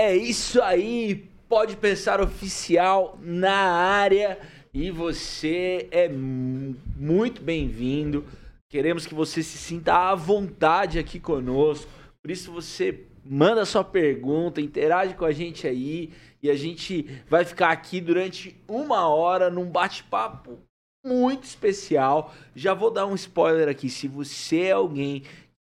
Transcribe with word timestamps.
É 0.00 0.16
isso 0.16 0.62
aí, 0.62 1.28
pode 1.48 1.76
pensar 1.76 2.20
oficial 2.20 3.18
na 3.20 3.50
área 3.50 4.38
e 4.72 4.92
você 4.92 5.88
é 5.90 6.08
muito 6.08 7.42
bem-vindo. 7.42 8.24
Queremos 8.70 9.04
que 9.04 9.12
você 9.12 9.42
se 9.42 9.58
sinta 9.58 9.92
à 10.10 10.14
vontade 10.14 11.00
aqui 11.00 11.18
conosco. 11.18 11.90
Por 12.22 12.30
isso 12.30 12.52
você 12.52 13.06
manda 13.24 13.64
sua 13.64 13.82
pergunta, 13.82 14.60
interage 14.60 15.14
com 15.14 15.24
a 15.24 15.32
gente 15.32 15.66
aí 15.66 16.12
e 16.40 16.48
a 16.48 16.54
gente 16.54 17.20
vai 17.28 17.44
ficar 17.44 17.70
aqui 17.70 18.00
durante 18.00 18.56
uma 18.68 19.08
hora 19.08 19.50
num 19.50 19.68
bate-papo 19.68 20.60
muito 21.04 21.42
especial. 21.42 22.32
Já 22.54 22.72
vou 22.72 22.92
dar 22.92 23.04
um 23.04 23.16
spoiler 23.16 23.68
aqui. 23.68 23.90
Se 23.90 24.06
você 24.06 24.60
é 24.66 24.72
alguém 24.72 25.22
que 25.22 25.28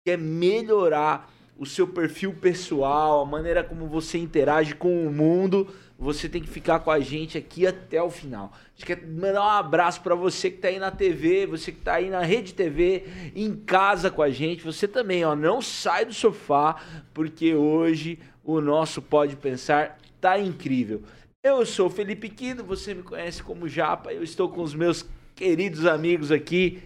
quer 0.06 0.16
melhorar 0.16 1.28
o 1.58 1.66
seu 1.66 1.86
perfil 1.86 2.32
pessoal, 2.34 3.22
a 3.22 3.26
maneira 3.26 3.62
como 3.62 3.86
você 3.86 4.18
interage 4.18 4.74
com 4.74 5.06
o 5.06 5.12
mundo, 5.12 5.68
você 5.98 6.28
tem 6.28 6.42
que 6.42 6.48
ficar 6.48 6.80
com 6.80 6.90
a 6.90 6.98
gente 6.98 7.38
aqui 7.38 7.66
até 7.66 8.02
o 8.02 8.10
final. 8.10 8.52
A 8.54 8.70
gente 8.74 8.86
quer 8.86 9.06
mandar 9.06 9.40
um 9.40 9.48
abraço 9.48 10.00
para 10.00 10.14
você 10.14 10.50
que 10.50 10.56
está 10.56 10.68
aí 10.68 10.78
na 10.78 10.90
TV, 10.90 11.46
você 11.46 11.70
que 11.70 11.78
está 11.78 11.94
aí 11.94 12.10
na 12.10 12.22
Rede 12.22 12.54
TV, 12.54 13.04
em 13.36 13.54
casa 13.54 14.10
com 14.10 14.22
a 14.22 14.30
gente. 14.30 14.64
Você 14.64 14.88
também, 14.88 15.24
ó, 15.24 15.36
não 15.36 15.62
sai 15.62 16.04
do 16.04 16.12
sofá, 16.12 16.76
porque 17.14 17.54
hoje 17.54 18.18
o 18.42 18.60
nosso 18.60 19.00
Pode 19.00 19.36
Pensar 19.36 19.98
tá 20.20 20.38
incrível. 20.38 21.02
Eu 21.44 21.64
sou 21.64 21.88
Felipe 21.88 22.28
Quino, 22.28 22.64
você 22.64 22.94
me 22.94 23.02
conhece 23.02 23.42
como 23.42 23.68
Japa, 23.68 24.12
eu 24.12 24.22
estou 24.22 24.48
com 24.48 24.62
os 24.62 24.74
meus 24.74 25.06
queridos 25.34 25.86
amigos 25.86 26.32
aqui. 26.32 26.82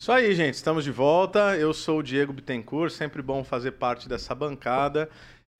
Isso 0.00 0.12
aí, 0.12 0.32
gente, 0.32 0.54
estamos 0.54 0.84
de 0.84 0.92
volta. 0.92 1.56
Eu 1.56 1.74
sou 1.74 1.98
o 1.98 2.02
Diego 2.04 2.32
Bittencourt, 2.32 2.92
sempre 2.92 3.20
bom 3.20 3.42
fazer 3.42 3.72
parte 3.72 4.08
dessa 4.08 4.32
bancada. 4.32 5.10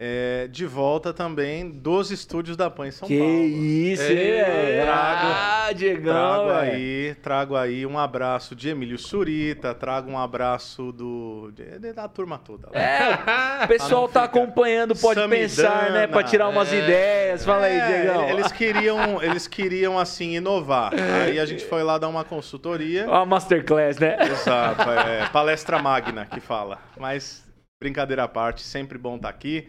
É, 0.01 0.47
de 0.47 0.65
volta 0.65 1.13
também 1.13 1.69
dos 1.69 2.13
estúdios 2.13 2.57
da 2.57 2.71
PAN 2.71 2.87
em 2.87 2.91
São 2.93 3.09
que 3.09 3.19
Paulo. 3.19 3.33
Que 3.33 3.93
isso, 3.93 4.03
é, 4.05 4.83
trago, 4.85 5.27
ah, 5.27 5.73
Diegão, 5.75 6.15
trago 6.15 6.51
aí, 6.51 7.17
trago 7.21 7.57
aí 7.57 7.85
um 7.85 7.99
abraço 7.99 8.55
de 8.55 8.69
Emílio 8.69 8.97
Surita, 8.97 9.75
trago 9.75 10.09
um 10.09 10.17
abraço 10.17 10.93
do 10.93 11.51
de, 11.53 11.93
da 11.93 12.07
turma 12.07 12.39
toda. 12.39 12.69
É, 12.79 13.65
o 13.65 13.67
pessoal 13.67 14.09
tá 14.09 14.23
acompanhando, 14.23 14.95
pode 14.95 15.19
Samidana, 15.19 15.49
pensar, 15.49 15.91
né, 15.91 16.07
para 16.07 16.23
tirar 16.23 16.49
umas 16.49 16.73
é, 16.73 16.79
ideias. 16.79 17.45
Fala 17.45 17.67
aí, 17.67 17.77
é, 17.77 17.87
Diegão. 17.89 18.29
Eles 18.29 18.53
queriam, 18.53 19.21
eles 19.21 19.49
queriam 19.49 19.99
assim 19.99 20.37
inovar. 20.37 20.93
Aí 21.25 21.41
a 21.41 21.45
gente 21.45 21.65
foi 21.65 21.83
lá 21.83 21.99
dar 21.99 22.07
uma 22.07 22.23
consultoria. 22.23 23.05
Uma 23.09 23.27
masterclass, 23.27 23.99
né? 23.99 24.17
Exato, 24.31 24.89
é, 24.91 25.29
palestra 25.31 25.83
magna 25.83 26.25
que 26.25 26.39
fala. 26.39 26.79
Mas 26.97 27.48
brincadeira 27.81 28.25
à 28.25 28.29
parte, 28.29 28.63
sempre 28.63 28.99
bom 28.99 29.17
estar 29.17 29.29
tá 29.29 29.35
aqui. 29.35 29.69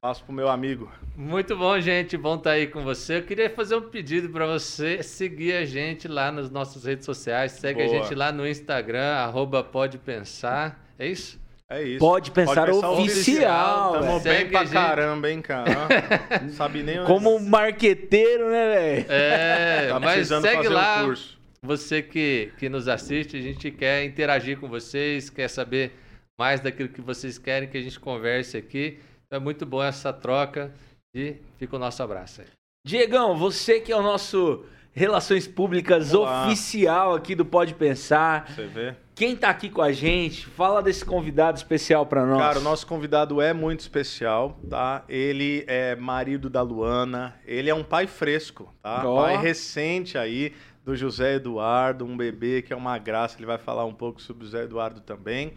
Passo 0.00 0.24
pro 0.24 0.32
meu 0.32 0.48
amigo. 0.48 0.90
Muito 1.14 1.54
bom, 1.54 1.78
gente. 1.78 2.16
Bom 2.16 2.36
estar 2.36 2.50
tá 2.50 2.56
aí 2.56 2.66
com 2.66 2.82
você. 2.82 3.18
Eu 3.18 3.22
queria 3.22 3.50
fazer 3.50 3.76
um 3.76 3.82
pedido 3.82 4.30
para 4.30 4.46
você 4.46 5.02
seguir 5.02 5.52
a 5.52 5.66
gente 5.66 6.08
lá 6.08 6.32
nas 6.32 6.50
nossas 6.50 6.84
redes 6.84 7.04
sociais. 7.04 7.52
Segue 7.52 7.84
Boa. 7.84 7.98
a 7.98 8.02
gente 8.02 8.14
lá 8.14 8.32
no 8.32 8.48
Instagram, 8.48 9.12
arroba 9.16 9.62
Pode 9.62 9.98
Pensar. 9.98 10.82
É 10.98 11.06
isso? 11.06 11.38
É 11.68 11.82
isso. 11.82 11.98
Pode 11.98 12.30
pensar, 12.30 12.66
Pode 12.66 12.72
pensar 12.72 12.90
oficial. 12.92 13.92
Tamo 13.92 14.20
bem 14.20 14.48
pra 14.48 14.64
gente... 14.64 14.72
caramba, 14.72 15.30
hein, 15.30 15.42
cara? 15.42 15.70
Sabe 16.52 16.82
nem 16.82 17.04
Como 17.04 17.36
um 17.36 17.38
marqueteiro, 17.38 18.50
né, 18.50 18.74
velho? 18.74 19.06
É, 19.10 19.88
tá 19.92 20.00
mas 20.00 20.28
segue 20.28 20.68
lá. 20.68 21.04
Um 21.04 21.14
você 21.62 22.00
que, 22.00 22.52
que 22.58 22.70
nos 22.70 22.88
assiste, 22.88 23.36
a 23.36 23.40
gente 23.42 23.70
quer 23.70 24.02
interagir 24.02 24.58
com 24.58 24.66
vocês, 24.66 25.28
quer 25.28 25.46
saber 25.46 25.92
mais 26.40 26.58
daquilo 26.58 26.88
que 26.88 27.02
vocês 27.02 27.36
querem 27.36 27.68
que 27.68 27.76
a 27.76 27.82
gente 27.82 28.00
converse 28.00 28.56
aqui. 28.56 28.98
Então 29.26 29.38
é 29.38 29.42
muito 29.42 29.66
bom 29.66 29.82
essa 29.82 30.10
troca 30.10 30.72
e 31.14 31.36
fica 31.58 31.76
o 31.76 31.78
nosso 31.78 32.02
abraço 32.02 32.40
aí. 32.40 32.46
Diegão, 32.82 33.36
você 33.36 33.78
que 33.78 33.92
é 33.92 33.96
o 33.96 34.00
nosso 34.02 34.64
Relações 34.90 35.46
Públicas 35.46 36.14
Olá. 36.14 36.46
oficial 36.46 37.14
aqui 37.14 37.34
do 37.34 37.44
Pode 37.44 37.74
Pensar. 37.74 38.50
Você 38.50 38.66
vê. 38.66 38.94
Quem 39.14 39.36
tá 39.36 39.50
aqui 39.50 39.68
com 39.68 39.82
a 39.82 39.92
gente? 39.92 40.46
Fala 40.46 40.82
desse 40.82 41.04
convidado 41.04 41.58
especial 41.58 42.06
para 42.06 42.24
nós. 42.24 42.38
Cara, 42.38 42.58
o 42.58 42.62
nosso 42.62 42.86
convidado 42.86 43.42
é 43.42 43.52
muito 43.52 43.80
especial, 43.80 44.58
tá? 44.68 45.04
Ele 45.10 45.62
é 45.68 45.94
marido 45.94 46.48
da 46.48 46.62
Luana, 46.62 47.36
ele 47.44 47.68
é 47.68 47.74
um 47.74 47.84
pai 47.84 48.06
fresco, 48.06 48.74
tá? 48.82 49.06
Oh. 49.06 49.16
Pai 49.16 49.36
recente 49.36 50.16
aí 50.16 50.54
do 50.82 50.96
José 50.96 51.34
Eduardo, 51.34 52.04
um 52.04 52.16
bebê 52.16 52.62
que 52.62 52.72
é 52.72 52.76
uma 52.76 52.98
graça, 52.98 53.36
ele 53.36 53.46
vai 53.46 53.58
falar 53.58 53.84
um 53.84 53.92
pouco 53.92 54.20
sobre 54.20 54.42
o 54.42 54.46
José 54.46 54.64
Eduardo 54.64 55.00
também. 55.00 55.52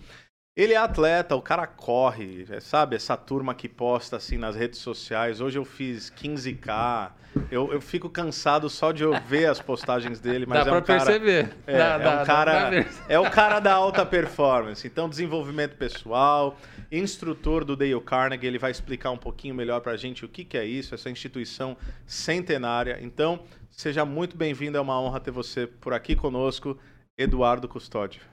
Ele 0.56 0.74
é 0.74 0.78
atleta, 0.78 1.36
o 1.36 1.41
cara 1.41 1.66
corre, 1.66 2.46
é, 2.47 2.59
sabe? 2.59 2.96
Essa 2.96 3.18
turma 3.18 3.56
que 3.56 3.68
posta 3.68 4.18
assim 4.18 4.38
nas 4.38 4.56
redes 4.56 4.80
sociais. 4.80 5.41
Hoje 5.41 5.58
eu 5.58 5.66
fiz 5.66 6.12
15K. 6.12 7.12
Eu, 7.50 7.74
eu 7.74 7.81
fico 7.81 8.08
cansado 8.08 8.69
só 8.69 8.91
de 8.91 9.02
eu 9.02 9.19
ver 9.22 9.47
as 9.47 9.59
postagens 9.59 10.19
dele, 10.19 10.46
mas 10.47 10.64
dá 10.64 10.72
é 10.72 10.78
um 10.78 10.81
pra 10.84 11.00
cara. 11.00 11.06
Perceber. 11.06 11.56
É, 11.66 11.75
dá, 11.75 11.86
é 11.96 12.00
dá, 12.00 12.22
um 12.22 12.25
cara. 12.25 12.86
É 13.09 13.19
o 13.19 13.31
cara 13.31 13.59
da 13.59 13.74
alta 13.74 14.06
performance. 14.06 14.86
Então, 14.86 15.09
desenvolvimento 15.09 15.75
pessoal, 15.75 16.56
instrutor 16.91 17.66
do 17.66 17.75
Dale 17.75 18.00
Carnegie, 18.02 18.46
ele 18.46 18.59
vai 18.59 18.70
explicar 18.70 19.09
um 19.09 19.18
pouquinho 19.18 19.56
melhor 19.56 19.81
pra 19.81 19.97
gente 19.97 20.24
o 20.24 20.30
que, 20.30 20.46
que 20.46 20.56
é 20.56 20.64
isso, 20.64 20.94
essa 20.94 21.09
instituição 21.09 21.75
centenária. 22.06 23.00
Então, 23.02 23.40
seja 23.72 24.06
muito 24.06 24.38
bem-vindo, 24.38 24.78
é 24.78 24.81
uma 24.81 25.02
honra 25.02 25.20
ter 25.20 25.31
você 25.31 25.66
por 25.66 25.96
aqui 25.96 26.16
conosco, 26.16 26.78
Eduardo 27.18 27.68
Custódio. 27.68 28.33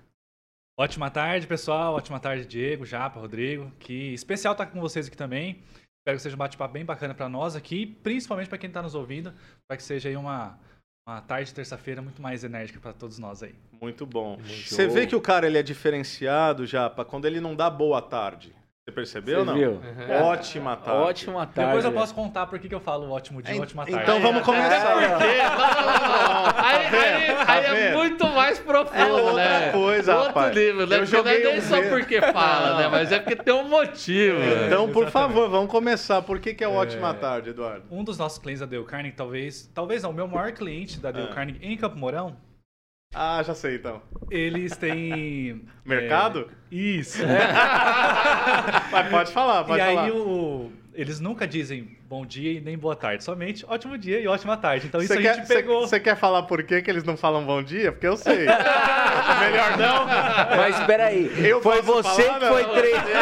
Ótima 0.80 1.10
tarde, 1.10 1.46
pessoal. 1.46 1.92
Ótima 1.92 2.18
tarde, 2.18 2.46
Diego, 2.46 2.86
Japa, 2.86 3.20
Rodrigo. 3.20 3.70
Que 3.78 4.14
especial 4.14 4.52
estar 4.52 4.64
com 4.64 4.80
vocês 4.80 5.08
aqui 5.08 5.16
também. 5.16 5.62
Espero 6.00 6.16
que 6.16 6.22
seja 6.22 6.34
um 6.34 6.38
bate-papo 6.38 6.72
bem 6.72 6.86
bacana 6.86 7.12
para 7.12 7.28
nós 7.28 7.54
aqui, 7.54 7.84
principalmente 7.84 8.48
para 8.48 8.56
quem 8.56 8.68
está 8.68 8.80
nos 8.80 8.94
ouvindo, 8.94 9.30
para 9.68 9.76
que 9.76 9.82
seja 9.82 10.08
aí 10.08 10.16
uma, 10.16 10.58
uma 11.06 11.20
tarde 11.20 11.52
terça-feira 11.52 12.00
muito 12.00 12.22
mais 12.22 12.44
enérgica 12.44 12.80
para 12.80 12.94
todos 12.94 13.18
nós 13.18 13.42
aí. 13.42 13.54
Muito 13.78 14.06
bom. 14.06 14.38
Você 14.38 14.88
vê 14.88 15.06
que 15.06 15.14
o 15.14 15.20
cara 15.20 15.46
ele 15.46 15.58
é 15.58 15.62
diferenciado, 15.62 16.66
Japa, 16.66 17.04
quando 17.04 17.26
ele 17.26 17.42
não 17.42 17.54
dá 17.54 17.68
boa 17.68 18.00
tarde. 18.00 18.54
Você 18.86 18.92
percebeu 18.92 19.40
ou 19.40 19.44
não? 19.44 19.54
Viu? 19.54 19.72
Uhum. 19.72 20.22
Ótima 20.24 20.74
tarde. 20.74 21.00
Ótima 21.02 21.46
tarde. 21.46 21.68
Depois 21.68 21.84
eu 21.84 21.92
posso 21.92 22.14
contar 22.14 22.46
por 22.46 22.58
que 22.58 22.74
eu 22.74 22.80
falo 22.80 23.10
ótimo 23.10 23.42
dia, 23.42 23.54
é, 23.54 23.60
ótima 23.60 23.84
tarde. 23.84 24.02
Então 24.02 24.20
vamos 24.20 24.42
começar. 24.42 25.02
É? 25.02 25.40
Aí, 26.56 26.86
aí, 26.86 27.36
aí 27.46 27.64
é 27.66 27.94
muito 27.94 28.26
mais 28.28 28.58
profundo, 28.58 28.98
é 28.98 29.12
outra 29.12 29.34
né? 29.34 29.72
coisa, 29.72 30.14
Outro 30.14 30.28
rapaz. 30.28 30.56
livro, 30.56 30.86
né? 30.86 30.96
Eu 30.96 31.00
porque 31.02 31.16
não 31.16 31.30
é 31.30 31.38
nem 31.38 31.58
um 31.58 31.62
só 31.62 31.82
porque 31.88 32.20
fala, 32.20 32.78
né? 32.78 32.88
Mas 32.88 33.12
é 33.12 33.20
porque 33.20 33.36
tem 33.36 33.54
um 33.54 33.68
motivo. 33.68 34.40
É, 34.40 34.66
então, 34.66 34.90
por 34.90 35.04
exatamente. 35.04 35.34
favor, 35.34 35.50
vamos 35.50 35.70
começar. 35.70 36.22
Por 36.22 36.40
que, 36.40 36.54
que 36.54 36.64
é 36.64 36.68
ótima 36.68 37.14
tarde, 37.14 37.50
Eduardo? 37.50 37.84
Um 37.90 38.02
dos 38.02 38.16
nossos 38.18 38.38
clientes 38.38 38.60
da 38.60 38.66
Dale 38.66 38.84
Carnegie, 38.84 39.14
talvez, 39.14 39.70
talvez 39.74 40.02
não, 40.02 40.10
o 40.10 40.14
meu 40.14 40.26
maior 40.26 40.52
cliente 40.52 40.98
da 40.98 41.10
Dale 41.10 41.28
Carnegie 41.28 41.60
em 41.62 41.76
Campo 41.76 41.98
Mourão, 41.98 42.36
ah, 43.12 43.42
já 43.42 43.54
sei 43.54 43.76
então. 43.76 44.00
Eles 44.30 44.76
têm. 44.76 45.62
Mercado? 45.84 46.48
É, 46.70 46.74
isso. 46.74 47.18
Mas 48.92 49.08
pode 49.10 49.32
falar, 49.32 49.64
pode 49.64 49.82
e 49.82 49.84
falar. 49.84 50.08
E 50.08 50.10
aí 50.10 50.16
o, 50.16 50.70
eles 50.94 51.18
nunca 51.18 51.46
dizem 51.46 51.98
bom 52.10 52.26
dia 52.26 52.54
e 52.54 52.60
nem 52.60 52.76
boa 52.76 52.96
tarde, 52.96 53.22
somente 53.22 53.64
ótimo 53.68 53.96
dia 53.96 54.18
e 54.18 54.26
ótima 54.26 54.56
tarde. 54.56 54.88
Então 54.88 55.00
isso 55.00 55.12
cê 55.12 55.20
a 55.20 55.22
quer, 55.22 55.34
gente 55.36 55.46
pegou. 55.46 55.86
Você 55.86 56.00
quer 56.00 56.16
falar 56.16 56.42
por 56.42 56.60
que, 56.64 56.82
que 56.82 56.90
eles 56.90 57.04
não 57.04 57.16
falam 57.16 57.46
bom 57.46 57.62
dia? 57.62 57.92
Porque 57.92 58.08
eu 58.08 58.16
sei. 58.16 58.46
Melhor 59.38 59.78
não. 59.78 60.06
Mas 60.56 60.80
espera 60.80 61.06
aí, 61.06 61.30
eu 61.48 61.62
foi 61.62 61.80
você 61.82 62.24
falar, 62.24 62.40
que 62.40 62.46
foi 62.46 62.64
treinado. 62.80 63.12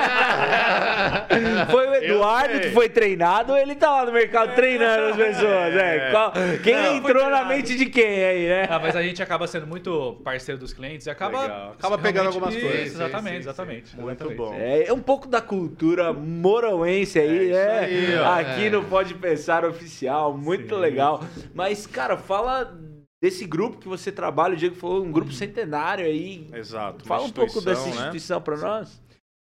foi 1.71 1.87
o 1.87 1.95
Eduardo 1.97 2.61
que 2.61 2.71
foi 2.71 2.89
treinado 2.89 3.53
ou 3.53 3.59
ele 3.59 3.75
tá 3.75 3.91
lá 3.91 4.07
no 4.07 4.13
mercado 4.13 4.55
treinando 4.55 5.09
as 5.09 5.17
pessoas? 5.17 5.77
É. 5.77 6.11
Qual... 6.11 6.33
Quem 6.63 6.75
não, 6.75 6.97
entrou 6.97 7.29
na 7.29 7.45
mente 7.45 7.77
de 7.77 7.85
quem 7.85 8.25
aí, 8.25 8.49
né? 8.49 8.69
Ah, 8.71 8.79
mas 8.79 8.97
a 8.97 9.03
gente 9.03 9.23
acaba 9.23 9.47
sendo 9.47 9.67
muito 9.67 10.19
parceiro 10.25 10.59
dos 10.59 10.73
clientes 10.73 11.07
e 11.07 11.11
acaba, 11.11 11.43
Legal. 11.43 11.75
acaba 11.79 11.99
pegando 11.99 12.29
algumas 12.29 12.55
isso, 12.55 12.67
coisas. 12.67 12.95
Exatamente, 12.95 13.35
sim, 13.35 13.41
exatamente. 13.41 13.89
Sim, 13.91 14.01
Muito 14.01 14.31
bom. 14.31 14.55
É, 14.55 14.85
é, 14.89 14.93
um 14.95 15.03
pouco 15.03 15.29
da 15.29 15.43
cultura 15.43 16.11
moroense 16.11 17.19
aí, 17.19 17.51
é, 17.51 17.53
né? 17.53 17.79
Aí, 17.81 18.19
Aqui 18.39 18.67
é. 18.67 18.78
No 18.81 18.89
Pode 18.89 19.15
Pensar 19.15 19.65
Oficial, 19.65 20.37
muito 20.37 20.75
Sim. 20.75 20.81
legal. 20.81 21.21
Mas, 21.53 21.87
cara, 21.87 22.17
fala 22.17 22.79
desse 23.21 23.45
grupo 23.45 23.79
que 23.79 23.89
você 23.89 24.13
trabalha, 24.13 24.55
o 24.55 24.57
Diego 24.57 24.77
falou, 24.77 25.05
um 25.05 25.11
grupo 25.11 25.33
centenário 25.33 26.05
aí. 26.07 26.49
Exato. 26.53 27.05
Fala 27.05 27.25
um 27.25 27.31
pouco 27.31 27.61
dessa 27.61 27.89
instituição 27.89 28.39
né? 28.39 28.45
para 28.45 28.57
nós. 28.57 29.03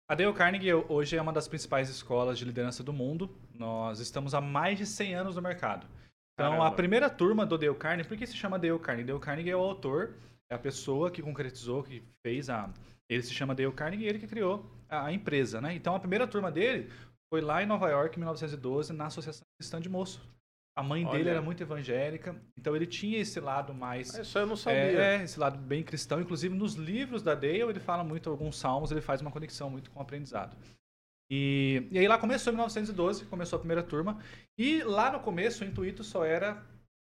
A 0.09 0.15
Dale 0.15 0.33
Carnegie 0.35 0.75
hoje 0.75 1.17
é 1.17 1.23
uma 1.23 1.33
das 1.33 1.49
principais 1.49 1.89
escolas 1.89 2.39
de 2.39 2.45
liderança 2.45 2.83
do 2.83 2.93
mundo. 2.93 3.31
Nós 3.55 4.01
estamos 4.01 4.35
há 4.35 4.41
mais 4.41 4.77
de 4.77 4.85
100 4.85 5.15
anos 5.15 5.37
no 5.37 5.43
mercado. 5.43 5.87
Então, 6.35 6.51
Caramba. 6.53 6.69
a 6.69 6.71
primeira 6.71 7.09
turma 7.09 7.47
do 7.47 7.57
Dale 7.57 7.75
Carnegie, 7.75 8.09
por 8.09 8.19
que 8.19 8.27
se 8.27 8.37
chama 8.37 8.59
Dale 8.59 8.79
Carnegie? 8.79 9.07
Dale 9.07 9.21
Carnegie 9.21 9.51
é 9.51 9.57
o 9.57 9.61
autor, 9.61 10.15
é 10.51 10.55
a 10.55 10.59
pessoa 10.59 11.11
que 11.11 11.23
concretizou, 11.23 11.83
que 11.83 12.03
fez 12.23 12.51
a... 12.51 12.69
Ele 13.09 13.23
se 13.23 13.33
chama 13.33 13.55
Dale 13.55 13.73
Carnegie 13.73 14.05
e 14.05 14.09
ele 14.09 14.19
que 14.19 14.27
criou 14.27 14.71
a 14.91 15.11
empresa, 15.11 15.59
né? 15.59 15.75
Então, 15.75 15.95
a 15.95 16.01
primeira 16.01 16.27
turma 16.27 16.51
dele 16.51 16.91
foi 17.33 17.41
lá 17.41 17.63
em 17.63 17.67
Nova 17.67 17.89
York, 17.89 18.15
em 18.17 18.21
1912, 18.21 18.93
na 18.93 19.07
Associação 19.07 19.41
Cristã 19.59 19.81
de 19.81 19.89
Moço. 19.89 20.21
A 20.77 20.83
mãe 20.83 21.03
Olha. 21.07 21.17
dele 21.17 21.31
era 21.31 21.41
muito 21.41 21.63
evangélica, 21.63 22.37
então 22.59 22.77
ele 22.77 22.87
tinha 22.87 23.19
esse 23.19 23.41
lado 23.41 23.73
mais. 23.73 24.15
Ah, 24.15 24.21
isso 24.21 24.39
eu 24.39 24.47
não 24.47 24.55
sabia. 24.55 24.79
É, 24.79 25.23
esse 25.23 25.41
lado 25.41 25.57
bem 25.57 25.83
cristão. 25.83 26.21
Inclusive, 26.21 26.55
nos 26.55 26.75
livros 26.75 27.23
da 27.23 27.35
Dale, 27.35 27.63
ele 27.63 27.81
fala 27.81 28.05
muito 28.05 28.29
alguns 28.29 28.59
salmos, 28.59 28.91
ele 28.91 29.01
faz 29.01 29.23
uma 29.23 29.31
conexão 29.31 29.71
muito 29.71 29.91
com 29.91 29.99
o 29.99 30.03
aprendizado. 30.03 30.55
E, 31.31 31.89
e 31.91 31.99
aí 31.99 32.07
lá 32.07 32.19
começou 32.19 32.53
em 32.53 32.57
1912, 32.57 33.25
começou 33.25 33.57
a 33.57 33.61
primeira 33.61 33.83
turma. 33.83 34.21
E 34.59 34.83
lá 34.83 35.11
no 35.11 35.21
começo 35.21 35.65
o 35.65 35.67
intuito 35.67 36.05
só 36.05 36.27
era 36.27 36.63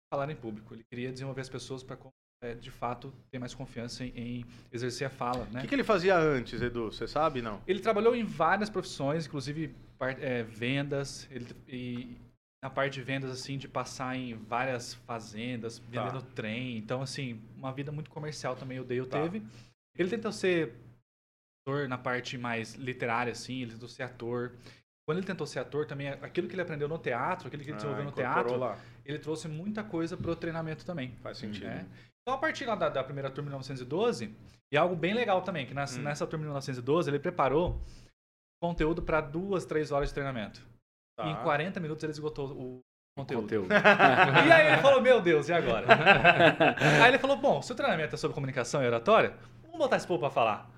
falar 0.08 0.30
em 0.30 0.36
público. 0.36 0.72
Ele 0.72 0.84
queria 0.84 1.10
desenvolver 1.10 1.40
as 1.40 1.48
pessoas 1.48 1.82
para 1.82 1.98
é, 2.42 2.54
de 2.54 2.70
fato 2.70 3.12
ter 3.30 3.38
mais 3.38 3.54
confiança 3.54 4.04
em, 4.04 4.12
em 4.16 4.46
exercer 4.72 5.06
a 5.06 5.10
fala. 5.10 5.46
Né? 5.46 5.58
O 5.58 5.62
que, 5.62 5.68
que, 5.68 5.74
ele 5.74 5.84
fazia 5.84 6.16
antes, 6.16 6.60
Edu? 6.60 6.92
Você 6.92 7.08
sabe, 7.08 7.40
não? 7.40 7.60
Ele 7.66 7.80
trabalhou 7.80 8.14
em 8.14 8.24
várias 8.24 8.68
profissões, 8.68 9.26
inclusive 9.26 9.74
é, 10.10 10.42
vendas, 10.42 11.28
ele, 11.30 11.46
e 11.68 12.16
na 12.62 12.70
parte 12.70 12.94
de 12.94 13.02
vendas, 13.02 13.30
assim, 13.30 13.58
de 13.58 13.66
passar 13.66 14.16
em 14.16 14.34
várias 14.34 14.94
fazendas, 14.94 15.78
tá. 15.78 15.84
vendendo 15.88 16.22
tá. 16.22 16.28
trem. 16.34 16.78
Então, 16.78 17.02
assim, 17.02 17.42
uma 17.56 17.72
vida 17.72 17.90
muito 17.90 18.10
comercial 18.10 18.54
também 18.54 18.78
o 18.78 18.84
Dale 18.84 19.06
tá. 19.06 19.20
teve. 19.20 19.42
Ele 19.96 20.08
tentou 20.08 20.30
ser 20.30 20.74
ator 21.62 21.88
na 21.88 21.98
parte 21.98 22.38
mais 22.38 22.74
literária, 22.74 23.32
assim, 23.32 23.62
ele 23.62 23.72
tentou 23.72 23.88
ser 23.88 24.04
ator. 24.04 24.52
Quando 25.04 25.18
ele 25.18 25.26
tentou 25.26 25.46
ser 25.46 25.58
ator, 25.58 25.86
também 25.86 26.08
aquilo 26.08 26.46
que 26.46 26.54
ele 26.54 26.62
aprendeu 26.62 26.88
no 26.88 26.98
teatro, 26.98 27.48
aquilo 27.48 27.62
que 27.62 27.70
ele 27.70 27.74
ah, 27.74 27.76
desenvolveu 27.76 28.04
no 28.04 28.12
teatro, 28.12 28.56
lá. 28.56 28.78
ele 29.04 29.18
trouxe 29.18 29.48
muita 29.48 29.82
coisa 29.82 30.16
pro 30.16 30.36
treinamento 30.36 30.86
também. 30.86 31.16
Faz 31.20 31.38
sentido. 31.38 31.66
Né? 31.66 31.86
Então, 32.22 32.34
a 32.34 32.38
partir 32.38 32.64
lá 32.64 32.76
da, 32.76 32.88
da, 32.88 33.02
primeira 33.02 33.28
turma 33.28 33.50
de 33.50 33.56
1912, 33.56 34.32
e 34.72 34.76
algo 34.76 34.94
bem 34.94 35.12
legal 35.12 35.42
também, 35.42 35.66
que 35.66 35.74
nessa, 35.74 35.98
hum. 35.98 36.02
nessa 36.02 36.24
turma 36.24 36.44
de 36.44 36.48
1912, 36.48 37.10
ele 37.10 37.18
preparou 37.18 37.82
conteúdo 38.62 39.02
para 39.02 39.20
duas, 39.20 39.64
três 39.64 39.90
horas 39.90 40.08
de 40.10 40.14
treinamento. 40.14 40.64
Tá. 41.18 41.26
E 41.26 41.30
em 41.32 41.36
40 41.42 41.80
minutos 41.80 42.04
ele 42.04 42.12
esgotou 42.12 42.52
o 42.52 42.80
conteúdo. 43.18 43.42
conteúdo. 43.42 43.68
e 44.46 44.52
aí 44.52 44.68
ele 44.68 44.80
falou, 44.80 45.02
meu 45.02 45.20
Deus, 45.20 45.48
e 45.48 45.52
agora? 45.52 45.84
aí 47.02 47.08
ele 47.08 47.18
falou, 47.18 47.36
bom, 47.36 47.60
se 47.60 47.72
o 47.72 47.74
treinamento 47.74 48.14
é 48.14 48.18
sobre 48.18 48.36
comunicação 48.36 48.80
e 48.80 48.86
oratória, 48.86 49.36
vamos 49.62 49.78
botar 49.78 49.96
esse 49.96 50.06
povo 50.06 50.20
para 50.20 50.30
falar. 50.30 50.70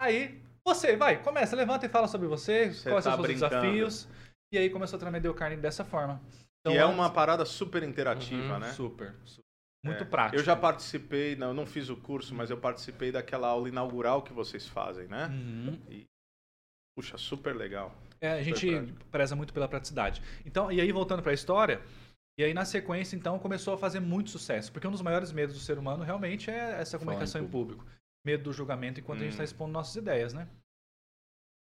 Aí, 0.00 0.40
você, 0.64 0.96
vai, 0.96 1.20
começa, 1.20 1.56
levanta 1.56 1.84
e 1.84 1.88
fala 1.88 2.06
sobre 2.06 2.28
você, 2.28 2.72
você 2.72 2.88
quais 2.88 3.04
tá 3.04 3.10
são 3.10 3.20
os 3.20 3.26
seus 3.26 3.40
desafios. 3.40 4.08
E 4.52 4.58
aí 4.58 4.70
começou 4.70 4.96
a 4.96 5.00
treinar 5.00 5.20
Dale 5.20 5.34
Carne 5.34 5.56
dessa 5.56 5.84
forma. 5.84 6.22
Então, 6.60 6.72
e 6.72 6.78
é 6.78 6.86
uma 6.86 7.10
parada 7.10 7.44
super 7.44 7.82
interativa, 7.82 8.54
uhum, 8.54 8.58
né? 8.60 8.70
Super, 8.70 9.16
super. 9.24 9.42
Muito 9.84 10.04
é. 10.04 10.06
prático. 10.06 10.40
Eu 10.40 10.44
já 10.44 10.54
participei, 10.54 11.34
não, 11.34 11.48
eu 11.48 11.54
não 11.54 11.66
fiz 11.66 11.88
o 11.88 11.96
curso, 11.96 12.32
mas 12.36 12.50
eu 12.50 12.56
participei 12.56 13.10
daquela 13.10 13.48
aula 13.48 13.68
inaugural 13.68 14.22
que 14.22 14.32
vocês 14.32 14.68
fazem, 14.68 15.08
né? 15.08 15.26
Uhum. 15.26 15.80
E, 15.88 16.06
puxa, 16.94 17.16
super 17.16 17.54
legal. 17.54 17.94
É, 18.20 18.32
a 18.32 18.42
gente 18.42 18.68
preza 19.10 19.34
muito 19.34 19.52
pela 19.52 19.68
praticidade. 19.68 20.22
Então, 20.46 20.70
e 20.70 20.80
aí 20.80 20.92
voltando 20.92 21.22
para 21.22 21.32
a 21.32 21.34
história, 21.34 21.82
e 22.38 22.44
aí 22.44 22.54
na 22.54 22.64
sequência 22.64 23.16
então 23.16 23.38
começou 23.38 23.74
a 23.74 23.78
fazer 23.78 24.00
muito 24.00 24.30
sucesso, 24.30 24.72
porque 24.72 24.86
um 24.86 24.92
dos 24.92 25.02
maiores 25.02 25.32
medos 25.32 25.54
do 25.54 25.60
ser 25.60 25.78
humano 25.78 26.04
realmente 26.04 26.50
é 26.50 26.80
essa 26.80 26.98
comunicação 26.98 27.42
em 27.42 27.48
público, 27.48 27.84
medo 28.24 28.44
do 28.44 28.52
julgamento 28.52 29.00
enquanto 29.00 29.18
hum. 29.18 29.22
a 29.22 29.24
gente 29.24 29.32
está 29.32 29.42
hum. 29.42 29.44
expondo 29.44 29.72
nossas 29.72 29.96
ideias, 29.96 30.32
né? 30.32 30.48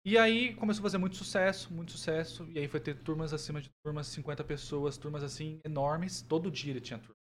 E 0.05 0.17
aí 0.17 0.55
começou 0.55 0.81
a 0.81 0.83
fazer 0.83 0.97
muito 0.97 1.17
sucesso, 1.17 1.73
muito 1.73 1.91
sucesso, 1.91 2.47
e 2.51 2.57
aí 2.57 2.67
foi 2.67 2.79
ter 2.79 2.95
turmas 2.95 3.33
acima 3.33 3.61
de 3.61 3.69
turmas 3.83 4.07
50 4.07 4.43
pessoas, 4.43 4.97
turmas 4.97 5.23
assim 5.23 5.59
enormes, 5.65 6.21
todo 6.21 6.49
dia 6.49 6.71
ele 6.71 6.81
tinha 6.81 6.99
turma. 6.99 7.15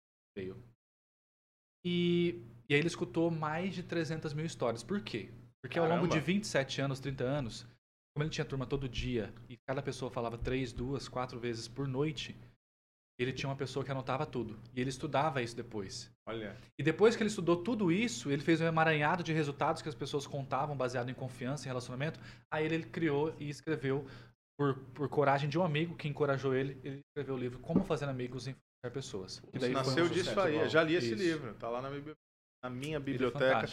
E, 1.84 2.42
e 2.68 2.74
aí 2.74 2.80
ele 2.80 2.88
escutou 2.88 3.30
mais 3.30 3.74
de 3.74 3.82
300 3.82 4.32
mil 4.32 4.44
histórias. 4.44 4.82
Por 4.82 5.00
quê? 5.02 5.30
Porque 5.62 5.78
ao 5.78 5.88
longo 5.88 6.08
de 6.08 6.18
27 6.18 6.80
anos, 6.80 6.98
30 6.98 7.24
anos, 7.24 7.66
como 8.14 8.22
ele 8.22 8.30
tinha 8.30 8.44
turma 8.44 8.64
todo 8.64 8.88
dia 8.88 9.34
e 9.48 9.56
cada 9.66 9.82
pessoa 9.82 10.10
falava 10.10 10.38
três, 10.38 10.72
duas, 10.72 11.08
quatro 11.08 11.38
vezes 11.38 11.66
por 11.66 11.88
noite, 11.88 12.36
ele 13.18 13.32
tinha 13.32 13.48
uma 13.48 13.56
pessoa 13.56 13.84
que 13.84 13.90
anotava 13.90 14.24
tudo. 14.24 14.58
E 14.72 14.80
ele 14.80 14.90
estudava 14.90 15.42
isso 15.42 15.54
depois. 15.54 16.10
Olha. 16.26 16.56
E 16.78 16.82
depois 16.82 17.16
que 17.16 17.22
ele 17.22 17.28
estudou 17.28 17.56
tudo 17.56 17.90
isso, 17.90 18.30
ele 18.30 18.42
fez 18.42 18.60
um 18.60 18.66
emaranhado 18.66 19.22
de 19.22 19.32
resultados 19.32 19.82
que 19.82 19.88
as 19.88 19.94
pessoas 19.94 20.26
contavam 20.26 20.76
baseado 20.76 21.10
em 21.10 21.14
confiança 21.14 21.64
e 21.64 21.68
relacionamento. 21.68 22.20
Aí 22.50 22.64
ele, 22.64 22.76
ele 22.76 22.86
criou 22.86 23.34
e 23.38 23.48
escreveu, 23.48 24.06
por, 24.56 24.76
por 24.94 25.08
coragem 25.08 25.48
de 25.48 25.58
um 25.58 25.64
amigo 25.64 25.96
que 25.96 26.08
encorajou 26.08 26.54
ele, 26.54 26.78
ele 26.84 27.00
escreveu 27.08 27.34
o 27.34 27.38
livro 27.38 27.58
Como 27.58 27.84
Fazer 27.84 28.08
Amigos 28.08 28.46
e 28.46 28.56
pessoas. 28.92 29.42
Isso 29.52 29.68
nasceu 29.70 30.04
um 30.04 30.08
disso 30.08 30.38
aí, 30.38 30.56
eu 30.56 30.68
já 30.68 30.82
li 30.82 30.94
esse 30.94 31.14
isso. 31.14 31.22
livro, 31.22 31.54
tá 31.54 31.68
lá 31.68 31.80
na, 31.80 31.90
na 32.62 32.70
minha 32.70 33.00
biblioteca. 33.00 33.66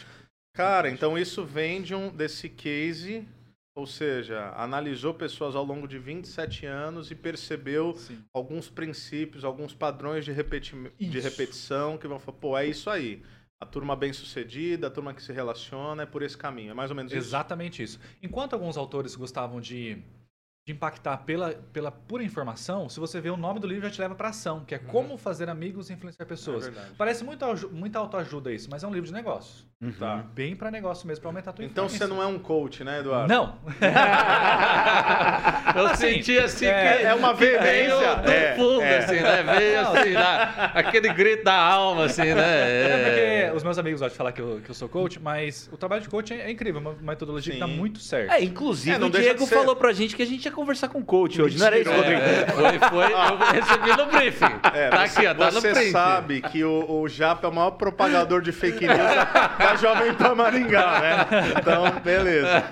Cara, 0.54 0.90
então 0.90 1.18
isso 1.18 1.46
vem 1.46 1.82
de 1.82 1.94
um, 1.94 2.10
desse 2.10 2.50
case, 2.50 3.28
ou 3.74 3.88
seja, 3.88 4.52
analisou 4.56 5.14
pessoas 5.14 5.56
ao 5.56 5.64
longo 5.64 5.88
de 5.88 5.98
27 5.98 6.66
anos 6.66 7.10
e 7.10 7.16
percebeu 7.16 7.94
Sim. 7.96 8.24
alguns 8.34 8.70
princípios, 8.70 9.46
alguns 9.46 9.74
padrões 9.74 10.26
de, 10.26 10.32
repeti 10.32 10.76
de 11.00 11.20
repetição 11.20 11.98
que 11.98 12.08
vão 12.08 12.20
falar, 12.20 12.38
pô, 12.38 12.58
é 12.58 12.66
isso 12.66 12.90
aí. 12.90 13.24
A 13.60 13.66
turma 13.66 13.96
bem 13.96 14.12
sucedida, 14.12 14.88
a 14.88 14.90
turma 14.90 15.14
que 15.14 15.22
se 15.22 15.32
relaciona, 15.32 16.04
é 16.04 16.06
por 16.06 16.24
esse 16.24 16.38
caminho. 16.38 16.72
É 16.72 16.74
mais 16.74 16.90
ou 16.90 16.96
menos 16.96 17.12
isso. 17.12 17.22
Exatamente 17.22 17.82
isso. 17.82 18.00
Enquanto 18.22 18.54
alguns 18.54 18.76
autores 18.76 19.16
gostavam 19.16 19.62
de 19.62 20.04
de 20.64 20.74
impactar 20.74 21.18
pela, 21.18 21.56
pela 21.74 21.92
pura 21.92 22.24
informação, 22.24 22.88
se 22.88 23.00
você 23.00 23.20
vê 23.20 23.32
o 23.32 23.38
nome 23.38 23.60
do 23.60 23.66
livro, 23.66 23.84
já 23.86 23.90
te 23.90 24.00
leva 24.00 24.14
para 24.14 24.30
ação, 24.30 24.64
que 24.64 24.76
é 24.76 24.78
uhum. 24.78 24.86
Como 24.86 25.18
Fazer 25.18 25.50
Amigos 25.50 25.90
e 25.90 25.94
Influenciar 25.94 26.28
Pessoas. 26.28 26.68
É 26.68 26.72
Parece 26.96 27.24
muito, 27.24 27.44
muita 27.72 27.98
autoajuda 27.98 28.52
isso, 28.52 28.70
mas 28.70 28.84
é 28.84 28.88
um 28.88 28.94
livro 28.94 29.08
de 29.08 29.14
negócios. 29.14 29.68
Uhum. 29.82 29.92
Tá. 29.94 30.24
Bem 30.36 30.56
para 30.56 30.70
negócio 30.70 31.08
mesmo, 31.08 31.22
para 31.22 31.30
aumentar 31.30 31.50
a 31.50 31.54
tua 31.54 31.66
Então 31.66 31.90
você 31.90 32.06
não 32.06 32.22
é 32.22 32.28
um 32.28 32.38
coach, 32.38 32.84
né, 32.84 33.00
Eduardo? 33.00 33.28
Não. 33.28 33.58
Eu 35.76 35.88
assim, 35.88 36.14
senti 36.14 36.38
assim 36.38 36.68
é, 36.68 36.98
que 36.98 37.04
é 37.06 37.14
uma 37.16 37.34
veemência. 37.34 38.16
Do 38.18 38.30
é, 38.30 38.56
fundo, 38.56 38.82
é. 38.82 38.98
assim, 39.00 39.20
né? 39.20 39.44
Veio 39.44 39.82
assim, 39.82 40.14
aquele 40.76 41.12
grito 41.14 41.44
da 41.44 41.56
alma, 41.56 42.06
assim, 42.06 42.22
né? 42.22 42.36
É. 42.36 43.04
porque 43.04 43.41
os 43.54 43.64
meus 43.64 43.78
amigos 43.78 44.00
gostam 44.00 44.14
de 44.14 44.18
falar 44.18 44.32
que 44.32 44.42
eu, 44.42 44.62
que 44.64 44.70
eu 44.70 44.76
sou 44.76 44.90
coach, 44.90 45.20
mas 45.20 45.70
o 45.72 45.78
trabalho 45.78 46.02
de 46.02 46.10
coach 46.10 46.34
é, 46.34 46.50
incrível, 46.50 46.82
uma 46.82 46.96
metodologia 47.02 47.54
Sim. 47.54 47.60
que 47.60 47.66
dá 47.66 47.68
muito 47.68 48.00
certo. 48.00 48.32
É, 48.32 48.44
inclusive 48.44 49.02
é, 49.02 49.06
o 49.06 49.10
Diego 49.10 49.46
falou 49.46 49.76
pra 49.76 49.94
gente 49.94 50.16
que 50.16 50.22
a 50.22 50.26
gente 50.26 50.46
ia 50.46 50.52
conversar 50.52 50.88
com 50.90 51.00
o 51.00 51.06
coach 51.06 51.42
hoje, 51.42 51.58
não 51.58 51.68
era 51.68 51.80
isso, 51.80 51.92
Rodrigo? 51.92 52.22
É, 52.22 52.48
foi, 52.48 52.80
foi, 52.90 53.14
eu 53.14 53.38
recebi 53.38 53.98
no 53.98 54.06
briefing. 54.08 54.60
É, 54.74 54.90
tá 54.90 55.04
aqui, 55.04 55.28
ó, 55.28 55.34
tá 55.34 55.50
Você 55.52 55.92
sabe 55.92 56.42
que 56.42 56.64
o, 56.64 57.02
o 57.02 57.08
Japa 57.08 57.48
é 57.48 57.50
o 57.50 57.54
maior 57.54 57.72
propagador 57.72 58.42
de 58.42 58.52
fake 58.52 58.88
news 58.88 58.98
da, 58.98 59.48
da 59.58 59.76
Jovem 59.76 60.14
Pan 60.14 60.36
Maringá, 60.36 61.00
né? 61.00 61.28
Então, 61.60 62.00
beleza. 62.04 62.64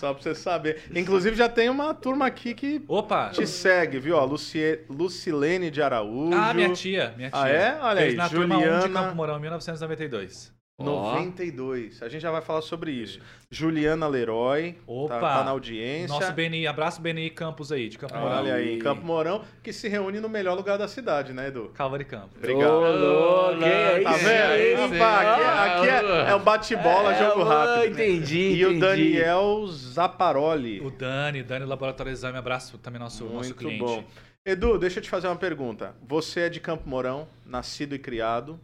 Só 0.00 0.14
pra 0.14 0.22
você 0.22 0.34
saber. 0.34 0.84
Inclusive, 0.96 1.36
já 1.36 1.46
tem 1.46 1.68
uma 1.68 1.92
turma 1.92 2.24
aqui 2.24 2.54
que 2.54 2.82
Opa. 2.88 3.28
te 3.28 3.46
segue, 3.46 3.98
viu? 3.98 4.16
Ó, 4.16 4.24
Lucie... 4.24 4.80
Lucilene 4.88 5.70
de 5.70 5.82
Araújo. 5.82 6.34
Ah, 6.34 6.54
minha 6.54 6.72
tia. 6.72 7.12
Minha 7.18 7.30
tia. 7.30 7.38
Ah, 7.38 7.48
é? 7.50 7.78
Olha 7.82 8.00
Fez 8.00 8.10
aí, 8.12 8.16
na 8.16 8.28
Juliana... 8.28 8.54
turma 8.54 8.76
1 8.78 8.80
de 8.80 8.94
Campo 8.94 9.14
Mourão, 9.14 9.38
1992. 9.38 10.59
92. 10.84 12.02
A 12.02 12.08
gente 12.08 12.22
já 12.22 12.30
vai 12.30 12.40
falar 12.42 12.62
sobre 12.62 12.90
isso. 12.92 13.20
Juliana 13.50 14.06
Leroy. 14.06 14.72
Tá- 14.72 14.78
Opa! 14.86 15.20
Tá, 15.20 15.38
tá 15.38 15.44
na 15.44 15.50
audiência. 15.50 16.08
Nosso 16.08 16.32
BNI. 16.32 16.66
Abraço 16.66 17.00
BNI 17.00 17.30
Campos 17.30 17.70
aí, 17.72 17.88
de 17.88 17.98
Campo 17.98 18.14
Mourão. 18.16 18.38
Olha 18.38 18.54
aí, 18.54 18.78
Campo 18.78 19.04
Mourão, 19.04 19.44
que 19.62 19.72
se 19.72 19.88
reúne 19.88 20.20
no 20.20 20.28
melhor 20.28 20.54
lugar 20.56 20.78
da 20.78 20.86
cidade, 20.88 21.32
né, 21.32 21.48
Edu? 21.48 21.70
Calvary 21.74 22.04
Campo. 22.04 22.30
Obrigado. 22.36 22.70
Ô, 22.72 23.58
que 23.58 23.64
é 23.64 24.00
tá 24.02 24.12
vendo? 24.12 24.94
aqui, 24.94 25.02
aqui 25.02 25.88
é, 25.88 26.30
é 26.30 26.34
um 26.34 26.40
bate-bola, 26.42 27.14
é, 27.14 27.18
jogo 27.18 27.42
rápido. 27.42 27.92
Entendi, 27.92 28.38
E 28.38 28.62
entendi. 28.62 28.76
o 28.76 28.80
Daniel 28.80 29.66
Zaparoli. 29.68 30.80
O 30.80 30.90
Dani, 30.90 31.42
Dani 31.42 31.64
Laboratório 31.64 32.12
Exame. 32.12 32.38
Abraço 32.38 32.78
também 32.78 33.00
nosso, 33.00 33.24
Muito 33.24 33.36
nosso 33.36 33.54
cliente. 33.54 33.78
bom. 33.78 34.04
Edu, 34.46 34.78
deixa 34.78 34.98
eu 34.98 35.02
te 35.02 35.10
fazer 35.10 35.26
uma 35.28 35.36
pergunta. 35.36 35.94
Você 36.06 36.40
é 36.40 36.48
de 36.48 36.60
Campo 36.60 36.88
Mourão, 36.88 37.28
nascido 37.44 37.94
e 37.94 37.98
criado. 37.98 38.58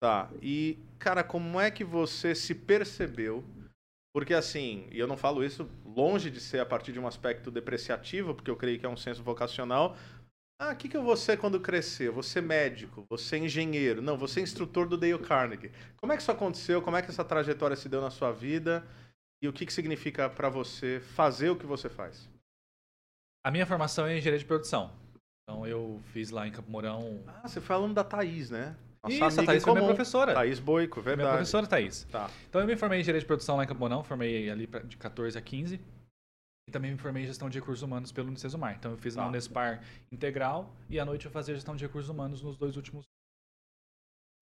Tá. 0.00 0.28
E, 0.42 0.78
cara, 1.02 1.24
como 1.24 1.60
é 1.60 1.68
que 1.68 1.82
você 1.82 2.32
se 2.32 2.54
percebeu? 2.54 3.44
Porque, 4.14 4.32
assim, 4.32 4.86
e 4.92 5.00
eu 5.00 5.08
não 5.08 5.16
falo 5.16 5.42
isso 5.42 5.68
longe 5.84 6.30
de 6.30 6.38
ser 6.40 6.60
a 6.60 6.66
partir 6.66 6.92
de 6.92 7.00
um 7.00 7.08
aspecto 7.08 7.50
depreciativo, 7.50 8.34
porque 8.34 8.50
eu 8.50 8.56
creio 8.56 8.78
que 8.78 8.86
é 8.86 8.88
um 8.88 8.96
senso 8.96 9.22
vocacional. 9.22 9.96
Ah, 10.60 10.72
o 10.72 10.76
que, 10.76 10.88
que 10.88 10.96
eu 10.96 11.02
vou 11.02 11.16
ser 11.16 11.38
quando 11.38 11.58
crescer? 11.58 12.12
Ser 12.22 12.40
médico, 12.40 13.04
ser 13.18 13.38
engenheiro. 13.38 14.00
Não, 14.00 14.28
ser 14.28 14.42
instrutor 14.42 14.86
do 14.86 14.96
Dale 14.96 15.18
Carnegie. 15.18 15.72
Como 15.96 16.12
é 16.12 16.16
que 16.16 16.22
isso 16.22 16.30
aconteceu? 16.30 16.80
Como 16.80 16.96
é 16.96 17.02
que 17.02 17.10
essa 17.10 17.24
trajetória 17.24 17.74
se 17.74 17.88
deu 17.88 18.00
na 18.00 18.10
sua 18.10 18.30
vida? 18.30 18.86
E 19.42 19.48
o 19.48 19.52
que, 19.52 19.66
que 19.66 19.72
significa 19.72 20.30
para 20.30 20.48
você 20.48 21.00
fazer 21.00 21.50
o 21.50 21.56
que 21.56 21.66
você 21.66 21.88
faz? 21.88 22.28
A 23.44 23.50
minha 23.50 23.66
formação 23.66 24.06
é 24.06 24.16
engenharia 24.16 24.38
de 24.38 24.44
produção. 24.44 24.92
Então 25.42 25.66
eu 25.66 26.00
fiz 26.12 26.30
lá 26.30 26.46
em 26.46 26.52
Campo 26.52 26.70
Mourão. 26.70 27.24
Ah, 27.26 27.48
você 27.48 27.60
foi 27.60 27.74
aluno 27.74 27.92
da 27.92 28.04
Thaís, 28.04 28.50
né? 28.50 28.76
Nossa 29.04 29.14
Isso, 29.14 29.40
a 29.40 29.44
Thaís 29.44 29.64
foi 29.64 29.72
minha 29.72 29.84
professora. 29.84 30.34
Thaís 30.34 30.60
Boico, 30.60 31.00
verdade. 31.00 31.22
Minha 31.22 31.32
professora 31.32 31.66
Thaís. 31.66 32.04
Tá. 32.04 32.30
Então 32.48 32.60
eu 32.60 32.66
me 32.66 32.76
formei 32.76 33.00
em 33.00 33.02
Direito 33.02 33.22
de 33.22 33.26
Produção 33.26 33.56
lá 33.56 33.64
em 33.64 33.66
Camponão, 33.66 34.04
formei 34.04 34.48
ali 34.48 34.68
de 34.84 34.96
14 34.96 35.36
a 35.36 35.40
15. 35.40 35.80
E 36.68 36.72
também 36.72 36.92
me 36.92 36.98
formei 36.98 37.24
em 37.24 37.26
Gestão 37.26 37.50
de 37.50 37.58
Recursos 37.58 37.82
Humanos 37.82 38.12
pelo 38.12 38.28
Unicesumar. 38.28 38.76
Então 38.78 38.92
eu 38.92 38.96
fiz 38.96 39.16
tá. 39.16 39.22
na 39.22 39.28
Unespar 39.28 39.82
integral 40.12 40.72
e 40.88 41.00
à 41.00 41.04
noite 41.04 41.26
eu 41.26 41.32
fazia 41.32 41.54
Gestão 41.54 41.74
de 41.74 41.84
Recursos 41.84 42.08
Humanos 42.08 42.42
nos 42.42 42.56
dois 42.56 42.76
últimos 42.76 43.04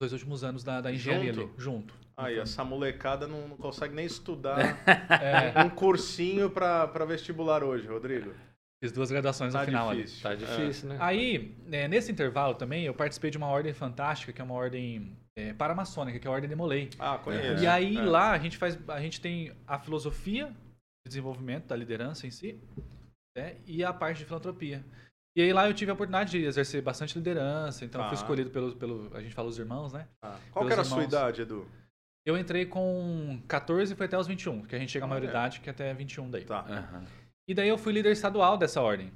dois 0.00 0.12
últimos 0.14 0.43
anos 0.43 0.64
da, 0.64 0.81
da 0.81 0.93
engenharia 0.93 1.33
junto? 1.33 1.50
ali, 1.50 1.62
junto. 1.62 1.95
Aí, 2.17 2.33
então, 2.35 2.43
essa 2.43 2.64
molecada 2.64 3.26
não, 3.26 3.49
não 3.49 3.57
consegue 3.57 3.95
nem 3.95 4.07
estudar 4.07 4.59
é. 5.21 5.62
um 5.62 5.69
cursinho 5.69 6.49
para 6.49 7.05
vestibular 7.05 7.62
hoje, 7.62 7.87
Rodrigo. 7.87 8.33
Fiz 8.83 8.93
duas 8.93 9.11
graduações 9.11 9.53
tá 9.53 9.61
no 9.61 9.65
final 9.67 9.95
difícil. 9.95 10.31
ali. 10.31 10.39
Tá 10.39 10.47
difícil, 10.47 10.91
é. 10.91 10.95
né? 10.95 10.99
Aí, 11.01 11.55
é, 11.71 11.87
nesse 11.87 12.11
intervalo 12.11 12.55
também, 12.55 12.85
eu 12.85 12.95
participei 12.95 13.31
de 13.31 13.37
uma 13.37 13.49
ordem 13.49 13.75
fantástica, 13.75 14.33
que 14.33 14.41
é 14.41 14.45
uma 14.45 14.55
ordem 14.55 15.17
é, 15.37 15.53
paramaçônica, 15.53 16.19
que 16.19 16.27
é 16.27 16.31
a 16.31 16.33
Ordem 16.33 16.49
de 16.49 16.57
Molay. 16.57 16.89
Ah, 16.99 17.19
conheço. 17.19 17.63
E 17.63 17.67
aí, 17.67 17.97
é. 17.97 18.03
lá, 18.03 18.33
a 18.33 18.39
gente 18.39 18.57
faz. 18.57 18.79
A 18.89 19.01
gente 19.01 19.21
tem 19.21 19.53
a 19.67 19.79
filosofia 19.79 20.47
de 20.47 21.09
desenvolvimento 21.09 21.67
da 21.67 21.77
liderança 21.77 22.27
em 22.27 22.31
si. 22.31 22.59
né? 23.37 23.57
e 23.67 23.85
a 23.85 23.93
parte 23.93 24.19
de 24.19 24.25
filantropia. 24.25 24.83
E 25.37 25.43
aí 25.43 25.53
lá 25.53 25.69
eu 25.69 25.75
tive 25.75 25.91
a 25.91 25.95
oportunidade 25.95 26.31
de 26.33 26.45
exercer 26.45 26.83
bastante 26.83 27.17
liderança, 27.17 27.85
então 27.85 28.03
ah. 28.03 28.09
fui 28.09 28.17
escolhido 28.17 28.51
pelo, 28.51 28.75
pelo. 28.77 29.15
A 29.15 29.23
gente 29.23 29.35
fala 29.35 29.49
os 29.49 29.59
irmãos, 29.59 29.93
né? 29.93 30.09
Ah. 30.23 30.37
Qual 30.51 30.69
era 30.69 30.81
a 30.81 30.85
sua 30.85 31.05
idade, 31.05 31.43
Edu? 31.43 31.69
Eu 32.27 32.37
entrei 32.37 32.67
com 32.67 33.41
14 33.49 33.93
e 33.93 33.97
foi 33.97 34.07
até 34.07 34.19
os 34.19 34.27
21, 34.27 34.61
porque 34.61 34.77
a 34.77 34.79
gente 34.79 34.91
chega 34.91 35.05
à 35.05 35.09
maioridade 35.09 35.59
é. 35.59 35.63
que 35.63 35.69
é 35.71 35.73
até 35.73 35.95
21 35.95 36.31
daí. 36.31 36.45
Tá. 36.45 36.65
Uhum. 36.69 37.05
E 37.49 37.55
daí 37.55 37.69
eu 37.69 37.79
fui 37.79 37.93
líder 37.93 38.13
estadual 38.13 38.57
dessa 38.57 38.81
ordem. 38.81 39.13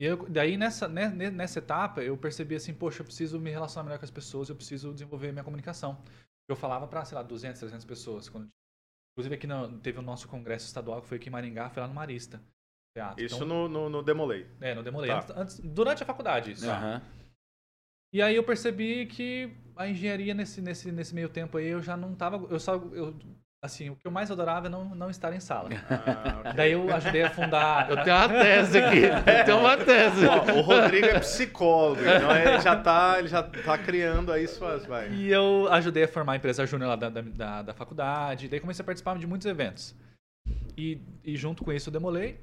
E 0.00 0.04
eu, 0.04 0.28
daí 0.28 0.56
nessa, 0.56 0.88
né, 0.88 1.08
nessa 1.08 1.58
etapa 1.58 2.02
eu 2.02 2.16
percebi 2.16 2.56
assim, 2.56 2.74
poxa, 2.74 3.02
eu 3.02 3.04
preciso 3.04 3.38
me 3.38 3.50
relacionar 3.50 3.84
melhor 3.84 3.98
com 3.98 4.04
as 4.04 4.10
pessoas, 4.10 4.48
eu 4.48 4.56
preciso 4.56 4.92
desenvolver 4.92 5.32
minha 5.32 5.44
comunicação. 5.44 6.02
Eu 6.48 6.56
falava 6.56 6.86
para, 6.86 7.04
sei 7.04 7.16
lá, 7.16 7.22
200, 7.22 7.58
300 7.58 7.84
pessoas. 7.84 8.28
Quando... 8.28 8.48
Inclusive 9.12 9.34
aqui 9.34 9.46
no, 9.46 9.78
teve 9.78 9.98
o 9.98 10.02
nosso 10.02 10.28
congresso 10.28 10.66
estadual 10.66 11.00
que 11.00 11.08
foi 11.08 11.16
aqui 11.18 11.28
em 11.28 11.32
Maringá, 11.32 11.70
foi 11.70 11.80
lá 11.82 11.88
no 11.88 11.94
Marista. 11.94 12.42
Teatro. 12.96 13.24
Isso 13.24 13.36
então, 13.36 13.48
no, 13.48 13.68
no, 13.68 13.88
no 13.88 14.02
Demolei. 14.02 14.46
É, 14.60 14.74
no 14.74 14.82
Demolei. 14.82 15.10
Tá. 15.10 15.18
Antes, 15.18 15.30
antes, 15.36 15.60
durante 15.60 16.02
a 16.02 16.06
faculdade, 16.06 16.52
isso. 16.52 16.68
Uhum. 16.68 17.00
E 18.12 18.22
aí 18.22 18.36
eu 18.36 18.44
percebi 18.44 19.06
que 19.06 19.52
a 19.74 19.88
engenharia 19.88 20.32
nesse, 20.32 20.62
nesse, 20.62 20.92
nesse 20.92 21.12
meio 21.12 21.28
tempo 21.28 21.58
aí 21.58 21.66
eu 21.66 21.82
já 21.82 21.96
não 21.96 22.14
tava. 22.14 22.36
Eu 22.48 22.60
só. 22.60 22.74
Eu, 22.74 23.18
assim, 23.64 23.88
o 23.88 23.96
que 23.96 24.06
eu 24.06 24.10
mais 24.10 24.30
adorava 24.30 24.66
é 24.66 24.70
não, 24.70 24.94
não 24.94 25.08
estar 25.08 25.32
em 25.32 25.40
sala. 25.40 25.70
Ah, 25.88 26.40
okay. 26.40 26.52
Daí 26.52 26.72
eu 26.72 26.94
ajudei 26.94 27.22
a 27.22 27.30
fundar. 27.30 27.88
Eu 27.94 28.04
tenho 28.04 28.16
uma 28.16 28.28
tese 28.28 28.78
aqui. 28.78 28.98
Eu 28.98 29.44
tenho 29.44 29.58
uma 29.58 29.76
tese. 29.76 30.26
o 30.26 30.60
Rodrigo 30.60 31.06
é 31.06 31.18
psicólogo, 31.20 32.00
então 32.02 32.36
ele 32.36 32.60
já 32.60 32.76
tá, 32.76 33.18
ele 33.18 33.28
já 33.28 33.42
tá 33.42 33.78
criando 33.78 34.30
aí 34.30 34.46
suas. 34.46 34.84
Vai. 34.84 35.10
E 35.10 35.30
eu 35.30 35.66
ajudei 35.70 36.04
a 36.04 36.08
formar 36.08 36.34
a 36.34 36.36
empresa 36.36 36.66
júnior 36.66 36.90
lá 36.90 36.96
da, 36.96 37.08
da, 37.08 37.62
da, 37.62 37.74
faculdade. 37.74 38.48
Daí 38.48 38.60
comecei 38.60 38.82
a 38.82 38.86
participar 38.86 39.18
de 39.18 39.26
muitos 39.26 39.46
eventos. 39.46 39.94
E, 40.76 41.00
e 41.24 41.36
junto 41.36 41.64
com 41.64 41.72
isso 41.72 41.88
eu 41.88 41.92
demolei. 41.92 42.38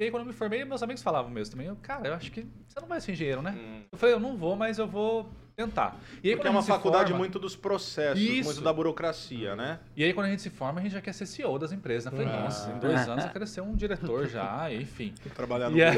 E 0.00 0.04
aí, 0.04 0.10
quando 0.10 0.22
eu 0.22 0.26
me 0.28 0.32
formei, 0.32 0.64
meus 0.64 0.82
amigos 0.82 1.02
falavam 1.02 1.30
mesmo 1.30 1.52
também. 1.52 1.66
Eu, 1.66 1.76
cara, 1.76 2.08
eu 2.08 2.14
acho 2.14 2.30
que 2.30 2.46
você 2.66 2.80
não 2.80 2.88
vai 2.88 3.00
ser 3.00 3.12
engenheiro, 3.12 3.42
né? 3.42 3.54
Hum. 3.58 3.82
Eu 3.92 3.98
falei, 3.98 4.14
eu 4.14 4.20
não 4.20 4.36
vou, 4.36 4.56
mas 4.56 4.78
eu 4.78 4.86
vou 4.86 5.30
tentar. 5.60 5.96
E 6.22 6.30
aí, 6.30 6.36
Porque 6.36 6.48
é 6.48 6.50
uma 6.50 6.62
faculdade 6.62 7.10
forma... 7.10 7.18
muito 7.18 7.38
dos 7.38 7.54
processos, 7.54 8.20
Isso. 8.20 8.44
muito 8.44 8.60
da 8.62 8.72
burocracia, 8.72 9.54
né? 9.54 9.78
E 9.96 10.02
aí, 10.02 10.12
quando 10.12 10.26
a 10.26 10.30
gente 10.30 10.42
se 10.42 10.50
forma, 10.50 10.80
a 10.80 10.82
gente 10.82 10.92
já 10.92 11.00
quer 11.00 11.12
ser 11.12 11.26
CEO 11.26 11.58
das 11.58 11.72
empresas. 11.72 12.10
Né? 12.10 12.18
Eu 12.18 12.24
falei, 12.24 12.38
ah. 12.38 12.42
nossa, 12.44 12.70
em 12.70 12.78
dois 12.78 13.08
anos 13.08 13.24
eu 13.24 13.30
quero 13.30 13.46
ser 13.46 13.60
um 13.60 13.74
diretor 13.74 14.26
já, 14.28 14.72
enfim. 14.72 15.14
Trabalhar 15.34 15.70
no 15.70 15.76
e, 15.78 15.82
aí, 15.82 15.96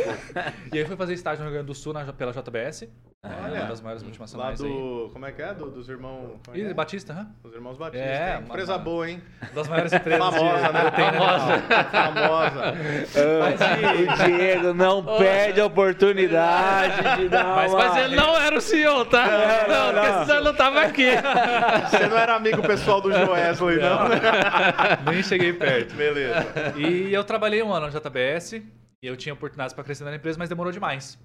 e 0.72 0.78
aí, 0.78 0.84
fui 0.84 0.96
fazer 0.96 1.14
estágio 1.14 1.44
no 1.44 1.50
Rio 1.50 1.54
Grande 1.54 1.66
do 1.66 1.74
Sul 1.74 1.92
na, 1.92 2.12
pela 2.12 2.32
JBS. 2.32 2.88
Olha, 3.24 3.60
uma 3.60 3.68
das 3.68 3.80
maiores 3.80 4.02
multinacionais 4.02 4.58
lá 4.58 4.66
do, 4.66 5.04
aí. 5.06 5.10
Como 5.12 5.26
é 5.26 5.30
que 5.30 5.42
é? 5.42 5.54
Do, 5.54 5.70
dos 5.70 5.88
irmãos... 5.88 6.40
É 6.52 6.60
é? 6.60 6.74
Batista, 6.74 7.12
hã? 7.12 7.30
Dos 7.40 7.54
irmãos 7.54 7.78
Batista. 7.78 8.04
É, 8.04 8.36
uma, 8.36 8.48
empresa 8.48 8.72
uma, 8.72 8.78
boa, 8.80 9.08
hein? 9.08 9.22
Das 9.54 9.68
maiores 9.68 9.92
empresas. 9.92 10.18
Famosa, 10.18 10.72
né? 10.72 10.90
Famosa. 10.90 11.62
Famosa. 11.92 12.74
o 13.92 14.26
Diego 14.26 14.74
não 14.74 15.04
perde 15.18 15.60
a 15.60 15.66
oportunidade 15.66 17.22
de 17.22 17.28
dar 17.30 17.44
mas, 17.44 17.72
uma... 17.72 17.78
mas 17.78 18.04
ele 18.04 18.16
não 18.16 18.36
era 18.36 18.58
o 18.58 18.60
senhor, 18.60 19.06
tá? 19.06 19.24
Não, 19.24 19.68
não, 19.68 19.92
não, 19.92 20.02
porque 20.02 20.24
senão 20.24 20.36
ele 20.36 20.44
não 20.44 20.54
tava 20.54 20.80
aqui. 20.80 21.10
Você 21.90 22.08
não 22.08 22.18
era 22.18 22.34
amigo 22.34 22.60
pessoal 22.62 23.00
do 23.00 23.12
Joesley, 23.12 23.78
não? 23.78 24.08
não. 24.08 24.08
Nem 25.12 25.22
cheguei 25.22 25.52
perto. 25.52 25.94
Beleza. 25.94 26.44
E 26.76 27.14
eu 27.14 27.22
trabalhei 27.22 27.62
um 27.62 27.72
ano 27.72 27.86
no 27.86 27.92
JBS. 27.92 28.54
E 28.54 29.06
eu 29.06 29.16
tinha 29.16 29.32
oportunidades 29.32 29.74
para 29.74 29.82
crescer 29.82 30.04
na 30.04 30.14
empresa, 30.14 30.38
mas 30.38 30.48
demorou 30.48 30.72
demais. 30.72 31.18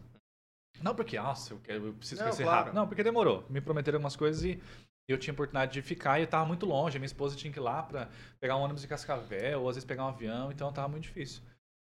Não 0.81 0.95
porque, 0.95 1.17
nossa, 1.19 1.53
eu, 1.53 1.59
quero, 1.59 1.87
eu 1.87 1.93
preciso 1.93 2.21
não, 2.21 2.27
crescer 2.27 2.43
claro. 2.43 2.57
rápido. 2.57 2.75
Não, 2.75 2.87
porque 2.87 3.03
demorou. 3.03 3.45
Me 3.49 3.61
prometeram 3.61 3.97
algumas 3.97 4.15
coisas 4.15 4.43
e 4.43 4.61
eu 5.07 5.17
tinha 5.17 5.33
oportunidade 5.33 5.73
de 5.73 5.81
ficar 5.81 6.19
e 6.19 6.23
eu 6.23 6.27
tava 6.27 6.45
muito 6.45 6.65
longe. 6.65 6.97
A 6.97 6.99
minha 6.99 7.07
esposa 7.07 7.35
tinha 7.35 7.51
que 7.51 7.59
ir 7.59 7.61
lá 7.61 7.81
para 7.83 8.09
pegar 8.39 8.57
um 8.57 8.61
ônibus 8.61 8.81
de 8.81 8.87
Cascavel, 8.87 9.61
ou 9.61 9.69
às 9.69 9.75
vezes 9.75 9.87
pegar 9.87 10.05
um 10.05 10.09
avião, 10.09 10.51
então 10.51 10.71
tava 10.71 10.87
muito 10.87 11.03
difícil. 11.03 11.41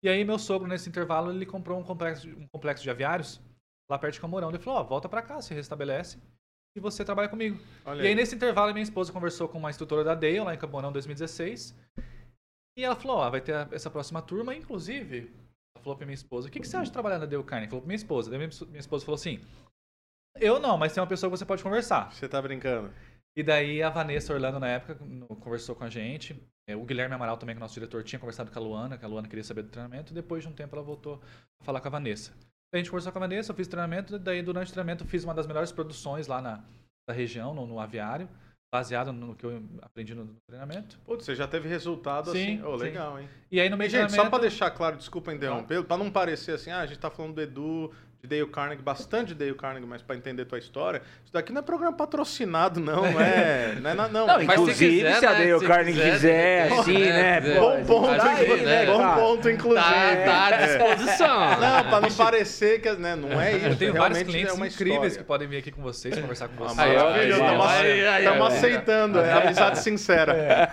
E 0.02 0.08
aí 0.08 0.24
meu 0.24 0.38
sogro, 0.38 0.66
nesse 0.66 0.88
intervalo, 0.88 1.30
ele 1.30 1.46
comprou 1.46 1.78
um 1.78 1.84
complexo, 1.84 2.28
um 2.28 2.48
complexo 2.48 2.82
de 2.82 2.90
aviários 2.90 3.40
lá 3.90 3.98
perto 3.98 4.14
de 4.14 4.20
Camorão. 4.20 4.48
Ele 4.48 4.58
falou, 4.58 4.80
ó, 4.80 4.82
oh, 4.82 4.86
volta 4.86 5.08
para 5.08 5.22
cá, 5.22 5.40
se 5.40 5.54
restabelece 5.54 6.18
e 6.74 6.80
você 6.80 7.04
trabalha 7.04 7.28
comigo. 7.28 7.60
Olha 7.84 7.98
e 7.98 8.00
aí, 8.02 8.08
aí, 8.08 8.14
nesse 8.14 8.34
intervalo, 8.34 8.72
minha 8.72 8.82
esposa 8.82 9.12
conversou 9.12 9.48
com 9.48 9.58
uma 9.58 9.70
instrutora 9.70 10.02
da 10.02 10.14
Dale, 10.14 10.40
lá 10.40 10.54
em 10.54 10.58
Camorão, 10.58 10.90
2016. 10.90 11.76
E 12.78 12.84
ela 12.84 12.96
falou, 12.96 13.18
ó, 13.18 13.28
oh, 13.28 13.30
vai 13.30 13.40
ter 13.40 13.68
essa 13.70 13.90
próxima 13.90 14.22
turma, 14.22 14.54
inclusive, 14.54 15.30
falou 15.80 15.96
pra 15.96 16.06
minha 16.06 16.14
esposa: 16.14 16.48
O 16.48 16.50
que, 16.50 16.60
que 16.60 16.66
você 16.66 16.76
acha 16.76 16.86
de 16.86 16.92
trabalhar 16.92 17.18
na 17.18 17.26
Dale 17.26 17.42
Carne? 17.44 17.66
Falou 17.66 17.80
pra 17.80 17.88
minha 17.88 17.96
esposa. 17.96 18.30
Daí 18.30 18.38
minha, 18.38 18.50
minha 18.68 18.80
esposa 18.80 19.04
falou 19.04 19.16
assim: 19.16 19.40
Eu 20.36 20.58
não, 20.58 20.76
mas 20.78 20.92
tem 20.92 21.00
uma 21.00 21.06
pessoa 21.06 21.30
que 21.30 21.36
você 21.36 21.44
pode 21.44 21.62
conversar. 21.62 22.12
Você 22.12 22.28
tá 22.28 22.40
brincando. 22.40 22.92
E 23.34 23.42
daí 23.42 23.82
a 23.82 23.88
Vanessa 23.88 24.32
Orlando, 24.32 24.60
na 24.60 24.68
época, 24.68 24.98
conversou 25.40 25.74
com 25.74 25.84
a 25.84 25.90
gente. 25.90 26.36
É, 26.68 26.76
o 26.76 26.84
Guilherme 26.84 27.14
Amaral 27.14 27.36
também, 27.36 27.54
que 27.54 27.60
é 27.60 27.62
nosso 27.62 27.74
diretor, 27.74 28.04
tinha 28.04 28.18
conversado 28.18 28.50
com 28.50 28.58
a 28.58 28.62
Luana, 28.62 28.98
que 28.98 29.04
a 29.04 29.08
Luana 29.08 29.26
queria 29.26 29.42
saber 29.42 29.62
do 29.62 29.70
treinamento. 29.70 30.12
Depois 30.12 30.42
de 30.42 30.48
um 30.48 30.52
tempo 30.52 30.76
ela 30.76 30.84
voltou 30.84 31.20
a 31.60 31.64
falar 31.64 31.80
com 31.80 31.88
a 31.88 31.90
Vanessa. 31.90 32.32
Daí 32.72 32.74
a 32.74 32.78
gente 32.78 32.90
conversou 32.90 33.10
com 33.12 33.18
a 33.18 33.20
Vanessa, 33.20 33.52
eu 33.52 33.56
fiz 33.56 33.66
treinamento. 33.66 34.18
Daí 34.18 34.42
durante 34.42 34.68
o 34.68 34.72
treinamento 34.72 35.04
eu 35.04 35.08
fiz 35.08 35.24
uma 35.24 35.34
das 35.34 35.46
melhores 35.46 35.72
produções 35.72 36.26
lá 36.26 36.40
na, 36.40 36.64
na 37.08 37.14
região, 37.14 37.54
no, 37.54 37.66
no 37.66 37.80
aviário 37.80 38.28
baseado 38.72 39.12
no 39.12 39.34
que 39.34 39.44
eu 39.44 39.62
aprendi 39.82 40.14
no 40.14 40.26
treinamento. 40.46 40.98
Putz, 41.04 41.26
você 41.26 41.34
já 41.34 41.46
teve 41.46 41.68
resultado 41.68 42.32
sim, 42.32 42.54
assim. 42.54 42.62
Oh, 42.64 42.74
legal, 42.74 43.16
sim. 43.16 43.24
hein? 43.24 43.28
E 43.50 43.60
aí 43.60 43.68
no 43.68 43.76
meio 43.76 43.88
e, 43.88 43.90
gente, 43.90 44.12
só 44.12 44.30
para 44.30 44.38
deixar 44.38 44.70
claro, 44.70 44.96
desculpa 44.96 45.30
interromper, 45.30 45.84
para 45.84 45.98
não 45.98 46.10
parecer 46.10 46.52
assim, 46.52 46.70
ah, 46.70 46.80
a 46.80 46.86
gente 46.86 46.98
tá 46.98 47.10
falando 47.10 47.34
do 47.34 47.42
Edu, 47.42 47.92
de 48.22 48.28
Dale 48.28 48.46
Carnegie, 48.46 48.82
bastante 48.82 49.28
de 49.28 49.34
Dale 49.34 49.54
Carnegie, 49.54 49.84
mas 49.84 50.00
para 50.00 50.14
entender 50.14 50.44
tua 50.44 50.56
história, 50.56 51.02
isso 51.24 51.32
daqui 51.32 51.52
não 51.52 51.58
é 51.58 51.62
programa 51.62 51.96
patrocinado, 51.96 52.78
não, 52.78 53.02
não 53.02 53.18
é, 53.20 53.74
não 53.80 53.90
é 53.90 53.94
não. 53.94 54.08
não, 54.08 54.26
não 54.28 54.42
inclusive, 54.42 54.74
se, 54.76 54.88
quiser, 54.88 55.18
se 55.18 55.26
a 55.26 55.32
Dale 55.32 55.58
né? 55.58 55.66
Carnegie 55.66 56.00
quiser, 56.00 56.68
quiser 56.68 56.72
assim, 56.72 56.98
né? 56.98 57.40
Bom 57.58 57.84
ponto, 57.84 58.22
aí, 58.22 58.62
né? 58.62 58.86
bom 58.86 59.14
ponto, 59.16 59.50
inclusive. 59.50 59.82
Tá, 59.84 60.16
tá 60.24 60.46
à 60.46 60.50
disposição. 60.52 61.50
Não, 61.58 61.84
para 61.84 62.00
não 62.00 62.12
parecer 62.14 62.80
que, 62.80 62.92
né, 62.92 63.16
não 63.16 63.40
é 63.40 63.56
isso. 63.56 63.66
Eu 63.66 63.76
tenho 63.76 63.94
vários 63.94 64.22
clientes 64.22 64.52
é 64.52 64.54
uma 64.54 64.68
incríveis 64.68 65.14
história. 65.14 65.18
que 65.18 65.24
podem 65.24 65.48
vir 65.48 65.56
aqui 65.56 65.72
com 65.72 65.82
vocês, 65.82 66.16
conversar 66.16 66.46
com 66.46 66.54
vocês. 66.54 66.76
Maravilhoso, 66.76 67.42
estamos 68.18 68.46
aceitando, 68.46 69.18
é 69.18 69.32
amizade 69.32 69.80
sincera. 69.80 70.70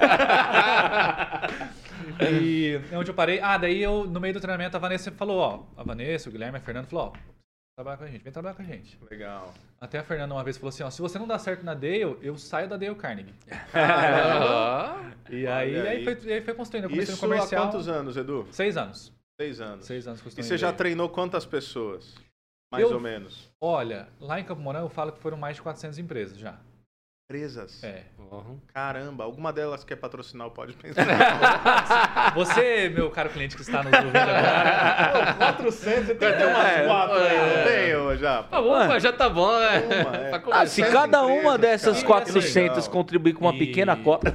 E 2.21 2.81
onde 2.91 3.09
eu 3.09 3.13
parei? 3.13 3.39
Ah, 3.39 3.57
daí 3.57 3.81
eu, 3.81 4.05
no 4.05 4.19
meio 4.19 4.33
do 4.33 4.41
treinamento, 4.41 4.75
a 4.75 4.79
Vanessa 4.79 5.09
falou, 5.09 5.37
ó, 5.37 5.63
a 5.79 5.83
Vanessa, 5.83 6.27
o 6.27 6.31
Guilherme, 6.31 6.57
a 6.57 6.59
Fernando 6.59 6.87
falou, 6.87 7.13
ó, 7.15 7.38
trabalhar 7.79 7.97
com 7.97 8.03
a 8.03 8.07
gente, 8.07 8.23
vem 8.23 8.33
trabalhar 8.33 8.55
com 8.55 8.61
a 8.61 8.65
gente. 8.65 8.99
Legal. 9.09 9.53
Até 9.79 9.99
a 9.99 10.03
Fernanda 10.03 10.33
uma 10.33 10.43
vez 10.43 10.57
falou 10.57 10.67
assim, 10.67 10.83
ó, 10.83 10.89
se 10.89 11.01
você 11.01 11.17
não 11.17 11.25
dá 11.25 11.39
certo 11.39 11.63
na 11.63 11.73
Dale, 11.73 12.17
eu 12.21 12.37
saio 12.37 12.67
da 12.67 12.75
Dale 12.75 12.95
Carnegie. 12.95 13.33
E 15.31 15.45
aí, 15.45 15.79
aí, 15.87 16.03
foi, 16.03 16.33
aí 16.33 16.41
foi 16.41 16.55
construindo. 16.55 16.85
Eu 16.85 16.89
comecei 16.89 17.13
Isso 17.13 17.23
no 17.23 17.31
comercial. 17.31 17.61
há 17.61 17.65
quantos 17.67 17.87
anos, 17.87 18.17
Edu? 18.17 18.47
Seis 18.49 18.75
anos. 18.77 19.13
Seis 19.39 19.61
anos. 19.61 19.85
Seis 19.85 20.07
anos. 20.07 20.25
E 20.25 20.43
você 20.43 20.57
já 20.57 20.73
treinou 20.73 21.07
quantas 21.07 21.45
pessoas? 21.45 22.15
Mais 22.71 22.83
eu, 22.83 22.95
ou 22.95 22.99
menos. 22.99 23.47
Olha, 23.61 24.07
lá 24.19 24.39
em 24.39 24.43
Campo 24.43 24.59
Mourão 24.59 24.81
eu 24.81 24.89
falo 24.89 25.11
que 25.11 25.19
foram 25.19 25.37
mais 25.37 25.57
de 25.57 25.61
400 25.61 25.99
empresas 25.99 26.35
já 26.35 26.59
empresas. 27.29 27.83
É. 27.83 28.01
Uhum. 28.31 28.57
Caramba, 28.73 29.23
alguma 29.23 29.53
delas 29.53 29.83
quer 29.83 29.95
patrocinar 29.95 30.47
o 30.47 30.51
Pode 30.51 30.73
Pensar. 30.73 31.05
você, 32.33 32.89
meu 32.89 33.11
caro 33.11 33.29
cliente 33.29 33.55
que 33.55 33.61
está 33.61 33.83
nos 33.83 33.93
ouvindo 33.93 34.17
agora. 34.17 35.33
400, 35.35 36.05
você 36.07 36.15
tem 36.15 36.31
que 36.31 36.37
ter 36.37 36.45
umas 36.45 36.65
é, 36.65 36.85
quatro 36.87 37.17
é, 37.19 37.29
aí, 37.29 37.37
não 37.37 37.63
tenho 37.71 38.17
já. 38.17 38.45
Ah, 38.51 38.61
uma, 38.61 38.99
já 38.99 39.13
tá 39.13 39.29
bom, 39.29 39.59
né? 39.59 39.79
Uma, 39.79 40.17
é. 40.17 40.41
ah, 40.51 40.65
se 40.65 40.81
cada 40.81 41.23
uma 41.23 41.55
dessas 41.55 42.01
cara, 42.01 42.25
400 42.25 42.87
contribuir 42.87 43.33
com 43.33 43.45
uma 43.45 43.53
e... 43.53 43.59
pequena 43.59 43.95
cota. 44.01 44.33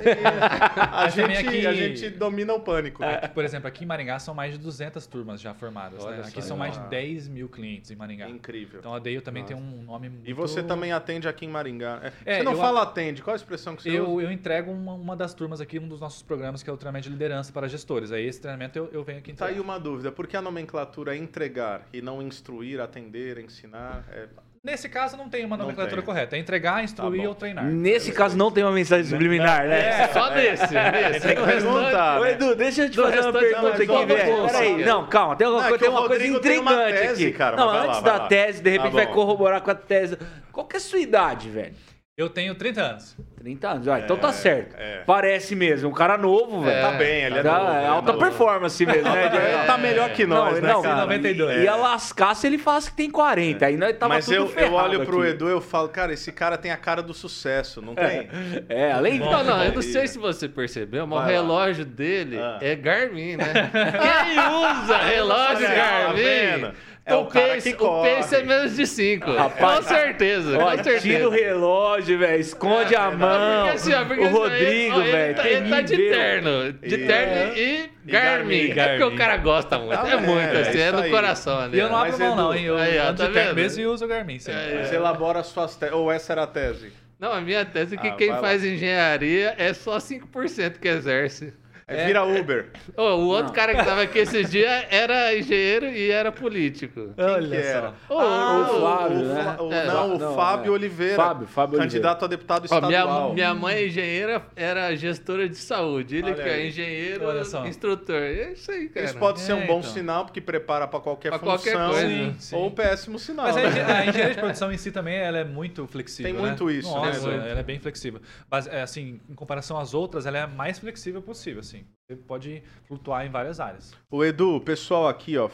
a, 0.93 1.09
gente, 1.09 1.37
aqui... 1.37 1.67
a 1.67 1.75
gente 1.75 2.11
domina 2.11 2.55
o 2.55 2.61
pânico. 2.61 3.03
É, 3.03 3.27
por 3.27 3.45
exemplo, 3.45 3.67
aqui 3.67 3.83
em 3.83 3.87
Maringá 3.89 4.21
são 4.21 4.35
mais 4.35 4.53
de 4.53 4.59
200 4.59 5.05
turmas 5.09 5.41
já 5.41 5.53
formadas. 5.53 6.05
Né? 6.05 6.23
Aqui 6.27 6.41
são 6.43 6.57
mais 6.57 6.75
de 6.75 6.89
10 6.89 7.27
mil 7.27 7.49
clientes 7.49 7.91
em 7.91 7.97
Maringá. 7.97 8.29
Incrível. 8.29 8.79
Então 8.79 8.95
a 8.95 9.01
Deio 9.01 9.21
também 9.21 9.43
Nossa. 9.43 9.55
tem 9.55 9.63
um 9.63 9.83
nome 9.83 10.09
muito... 10.09 10.31
E 10.31 10.33
você 10.33 10.63
também 10.63 10.93
atende 10.93 11.27
aqui 11.27 11.45
em 11.45 11.49
Maringá. 11.49 12.13
É, 12.25 12.37
você 12.37 12.43
não 12.45 12.57
fala 12.57 12.84
atende? 12.85 13.23
Qual 13.23 13.33
a 13.33 13.37
expressão 13.37 13.77
que 13.77 13.83
você 13.83 13.91
eu, 13.91 14.09
usa? 14.09 14.27
Eu 14.27 14.33
entrego 14.33 14.71
uma, 14.71 14.95
uma 14.95 15.17
das 15.17 15.35
turmas 15.35 15.61
aqui, 15.61 15.79
um 15.79 15.89
dos 15.89 16.01
nossos 16.01 16.23
programas, 16.23 16.63
que 16.63 16.71
é 16.71 16.73
o 16.73 16.77
treinamento 16.77 17.05
de 17.05 17.11
liderança 17.11 17.53
para 17.53 17.69
gestores. 17.69 18.13
Aí 18.13 18.27
esse 18.27 18.41
treinamento 18.41 18.79
eu, 18.79 18.89
eu 18.93 19.05
venho 19.05 19.19
aqui 19.19 19.33
entregar. 19.33 19.51
Tá 19.51 19.55
aí 19.55 19.61
uma 19.61 19.79
dúvida. 19.79 20.13
Por 20.13 20.27
que 20.27 20.37
a 20.37 20.43
nomenclatura 20.43 21.15
é 21.15 21.19
entregar 21.19 21.87
e 21.93 22.01
não 22.01 22.23
instruir, 22.23 22.81
atender, 22.81 23.39
ensinar? 23.39 24.05
É... 24.11 24.29
Nesse 24.65 24.89
caso, 24.89 25.15
não 25.15 25.29
tem 25.29 25.45
uma 25.45 25.59
nomenclatura 25.59 26.01
correta. 26.01 26.37
É 26.37 26.39
entregar, 26.39 26.83
instruir 26.83 27.23
tá 27.23 27.29
ou 27.29 27.35
treinar. 27.35 27.67
Nesse 27.67 28.11
caso, 28.13 28.35
não 28.35 28.51
tem 28.51 28.65
uma 28.65 28.73
mensagem 28.73 29.05
subliminar, 29.05 29.69
né? 29.69 30.05
É, 30.05 30.09
só 30.09 30.31
nesse. 30.31 30.73
nesse. 30.73 31.21
Tem 31.21 31.37
que 31.37 31.43
perguntar. 31.43 32.19
Ô, 32.19 32.25
Edu, 32.25 32.57
deixa 32.57 32.85
eu 32.85 32.91
te 32.91 32.97
fazer 32.97 33.21
uma 33.21 33.33
pergunta 33.33 33.83
aqui, 33.83 34.07
velho. 34.07 34.47
Peraí, 34.47 34.85
não, 34.87 35.07
calma. 35.07 35.37
Tem, 35.37 35.47
uma, 35.47 35.69
não, 35.69 35.79
tem 35.79 35.89
uma 35.91 36.07
coisa 36.07 36.27
intrigante 36.27 36.99
tese, 36.99 37.27
aqui. 37.27 37.37
Cara, 37.37 37.57
não, 37.59 37.69
antes 37.69 38.01
lá, 38.01 38.19
da 38.19 38.21
tese, 38.21 38.63
de 38.63 38.71
repente 38.71 38.93
tá 38.93 38.97
vai 38.97 39.07
corroborar 39.13 39.61
com 39.61 39.71
a 39.71 39.75
tese. 39.75 40.17
Qual 40.51 40.67
que 40.67 40.77
é 40.77 40.79
a 40.79 40.81
sua 40.81 40.99
idade, 40.99 41.51
velho? 41.51 41.75
Eu 42.17 42.31
tenho 42.31 42.55
30 42.55 42.81
anos. 42.81 43.17
30 43.39 43.69
anos, 43.69 43.89
ah, 43.89 43.99
então 43.99 44.17
tá 44.17 44.29
é, 44.29 44.33
certo. 44.33 44.77
É. 44.79 45.03
Parece 45.05 45.57
mesmo, 45.57 45.91
um 45.91 45.93
cara 45.93 46.17
novo, 46.17 46.63
velho. 46.63 46.81
Tá 46.81 46.93
bem, 46.93 47.25
ele 47.25 47.41
é 47.41 47.43
tá, 47.43 47.59
novo. 47.59 47.73
É 47.73 47.87
alta 47.89 48.13
é 48.13 48.17
performance 48.17 48.87
mesmo, 48.87 49.03
né? 49.03 49.27
Ele 49.35 49.67
tá 49.67 49.77
melhor 49.77 50.11
que 50.13 50.25
nós, 50.25 50.55
não, 50.55 50.63
né, 50.63 50.73
não, 50.75 50.83
cara? 50.83 51.01
92. 51.01 51.65
Ia 51.65 51.75
lascar 51.75 52.37
se 52.37 52.47
ele 52.47 52.57
falasse 52.57 52.91
que 52.91 52.97
tem 52.97 53.11
40, 53.11 53.67
aí 53.67 53.77
nós 53.77 53.97
tava 53.99 54.15
Mas 54.15 54.29
eu, 54.31 54.49
eu 54.57 54.73
olho 54.73 55.05
pro 55.05 55.23
aqui. 55.23 55.31
Edu 55.31 55.49
e 55.49 55.53
eu 55.53 55.61
falo, 55.61 55.89
cara, 55.89 56.13
esse 56.13 56.31
cara 56.31 56.57
tem 56.57 56.71
a 56.71 56.77
cara 56.77 57.03
do 57.03 57.13
sucesso, 57.13 57.83
não 57.83 57.97
tem? 57.97 58.29
É, 58.69 58.93
além 58.93 59.15
de... 59.15 59.19
Não, 59.19 59.43
não, 59.43 59.65
eu 59.65 59.73
não 59.73 59.83
sei 59.83 60.07
se 60.07 60.17
você 60.17 60.49
percebeu, 60.49 61.09
mas 61.09 61.21
o 61.21 61.27
relógio 61.27 61.85
dele 61.85 62.39
ah. 62.39 62.59
é 62.63 62.77
Garmin, 62.77 63.37
né? 63.37 63.45
Quem 63.75 64.39
usa 64.39 64.99
relógio 64.99 65.67
Garmin? 65.69 66.73
É 67.07 67.15
o, 67.15 67.21
o 67.21 67.27
pace, 67.27 67.71
que 67.71 67.77
corre. 67.77 68.13
O 68.13 68.17
pace 68.17 68.35
é 68.35 68.43
menos 68.43 68.77
de 68.77 68.87
5. 68.87 69.27
Com 69.27 69.83
certeza, 69.83 70.59
ó, 70.59 70.71
com 70.71 70.71
certeza. 70.71 71.01
Tira 71.01 71.29
o 71.29 71.31
relógio, 71.31 72.19
velho. 72.19 72.41
Esconde 72.41 72.95
é, 72.95 72.99
a 72.99 73.11
mão. 73.11 73.65
Porque, 73.65 73.77
assim, 73.77 73.95
ó, 73.95 74.05
porque 74.07 74.25
o 74.25 74.29
Rodrigo, 74.31 75.03
velho. 75.03 75.41
Ele, 75.41 75.49
ele, 75.49 75.69
tá 75.69 75.81
de 75.83 75.97
terno. 75.97 76.73
De 76.73 76.99
terno 76.99 77.57
e 77.57 77.91
Garmin. 78.07 78.69
Garmin. 78.69 78.81
É 78.81 78.89
porque 78.99 79.15
o 79.15 79.19
cara 79.19 79.37
gosta 79.37 79.79
muito. 79.79 80.01
Ah, 80.01 80.11
é, 80.11 80.17
muito, 80.17 80.57
assim, 80.57 80.79
é, 80.79 80.93
no 80.93 81.11
coração. 81.11 81.69
Né? 81.69 81.77
E 81.77 81.79
eu 81.79 81.89
não 81.91 81.97
abro 81.97 82.19
mão, 82.19 82.37
não, 82.37 82.55
hein? 82.55 82.65
Eu 82.65 82.79
aí, 82.79 82.99
ó, 82.99 83.13
tá 83.13 83.27
de 83.27 83.33
terno 83.33 83.55
mesmo 83.55 83.83
e 83.83 83.87
uso 83.87 84.05
o 84.05 84.09
Garmin. 84.09 84.39
É, 84.47 84.85
Você 84.85 84.97
elabora 84.97 85.41
as 85.41 85.47
suas 85.47 85.77
teses. 85.77 85.95
Ou 85.95 86.11
essa 86.11 86.33
era 86.33 86.45
a 86.45 86.47
tese? 86.47 86.91
Não, 87.19 87.33
a 87.33 87.41
minha 87.41 87.65
tese 87.65 87.97
é 87.97 87.99
que 87.99 88.09
ah, 88.09 88.17
quem 88.17 88.29
faz 88.29 88.63
lá. 88.63 88.69
engenharia 88.69 89.55
é 89.57 89.73
só 89.73 89.99
5% 89.99 90.79
que 90.79 90.89
exerce. 90.89 91.55
É, 91.87 92.07
vira 92.07 92.25
Uber. 92.25 92.71
Oh, 92.97 93.03
o 93.03 93.27
outro 93.27 93.49
não. 93.49 93.53
cara 93.53 93.75
que 93.75 93.85
tava 93.85 94.03
aqui 94.03 94.19
esses 94.19 94.51
dias 94.51 94.87
era 94.91 95.37
engenheiro 95.37 95.87
e 95.87 96.11
era 96.11 96.33
político. 96.33 97.13
Quem 97.15 97.25
Olha 97.25 97.73
só. 97.73 97.95
Oh, 98.09 98.19
ah, 98.19 98.61
o 98.61 98.81
Flávio, 98.81 99.19
o, 99.19 99.25
né? 99.25 99.57
O, 99.61 99.73
é, 99.73 99.87
não, 99.87 100.17
o 100.17 100.35
Fábio 100.35 100.73
é. 100.73 100.75
Oliveira. 100.75 101.17
Fábio, 101.17 101.47
Fábio 101.47 101.79
candidato 101.79 102.23
Oliveira. 102.23 102.25
a 102.25 102.29
deputado 102.29 102.65
estadual. 102.65 102.91
Oh, 103.31 103.35
minha, 103.35 103.35
minha 103.35 103.55
mãe 103.55 103.77
é 103.77 103.87
engenheira, 103.87 104.43
era 104.57 104.97
gestora 104.97 105.47
de 105.47 105.57
saúde. 105.57 106.17
Ele 106.17 106.33
Olha 106.33 106.43
que 106.43 106.49
é 106.49 106.67
engenheiro, 106.67 107.25
instrutor. 107.67 108.17
É 108.17 108.53
isso 108.53 108.71
aí, 108.71 108.89
cara. 108.89 109.07
Isso 109.07 109.19
pode 109.19 109.41
ser 109.41 109.53
um 109.53 109.67
bom 109.67 109.81
então. 109.81 109.91
sinal, 109.91 110.25
porque 110.25 110.41
prepara 110.41 110.87
para 110.87 111.01
qualquer 111.01 111.31
pra 111.31 111.39
função. 111.39 111.57
Qualquer 111.57 111.89
coisa. 111.91 112.09
Sim, 112.09 112.37
sim. 112.39 112.57
Ou 112.57 112.71
péssimo 112.71 113.19
sinal. 113.19 113.47
Mas 113.47 113.57
né? 113.57 113.63
a, 113.63 114.07
engenharia 114.07 114.31
de 114.31 114.41
produção 114.41 114.73
em 114.73 114.79
si 114.79 114.91
também 114.91 115.17
ela 115.17 115.39
é 115.39 115.45
muito 115.45 115.87
flexível. 115.87 116.33
Tem 116.33 116.41
muito 116.41 116.67
né? 116.67 116.73
isso, 116.73 116.91
Nossa, 116.91 117.29
né? 117.29 117.51
Ela 117.51 117.61
é 117.61 117.63
bem 117.63 117.79
flexível. 117.79 118.21
Mas, 118.51 118.67
assim, 118.69 119.21
em 119.29 119.35
comparação 119.35 119.79
às 119.79 119.93
outras, 119.93 120.25
ela 120.25 120.39
é 120.39 120.43
a 120.43 120.47
mais 120.47 120.79
flexível 120.79 121.21
possível, 121.21 121.61
assim. 121.61 121.74
Você 122.07 122.17
pode 122.17 122.63
flutuar 122.87 123.25
em 123.25 123.31
várias 123.31 123.59
áreas. 123.59 123.95
O 124.11 124.23
Edu, 124.23 124.61
pessoal 124.61 125.09
aqui, 125.09 125.39
ó. 125.39 125.49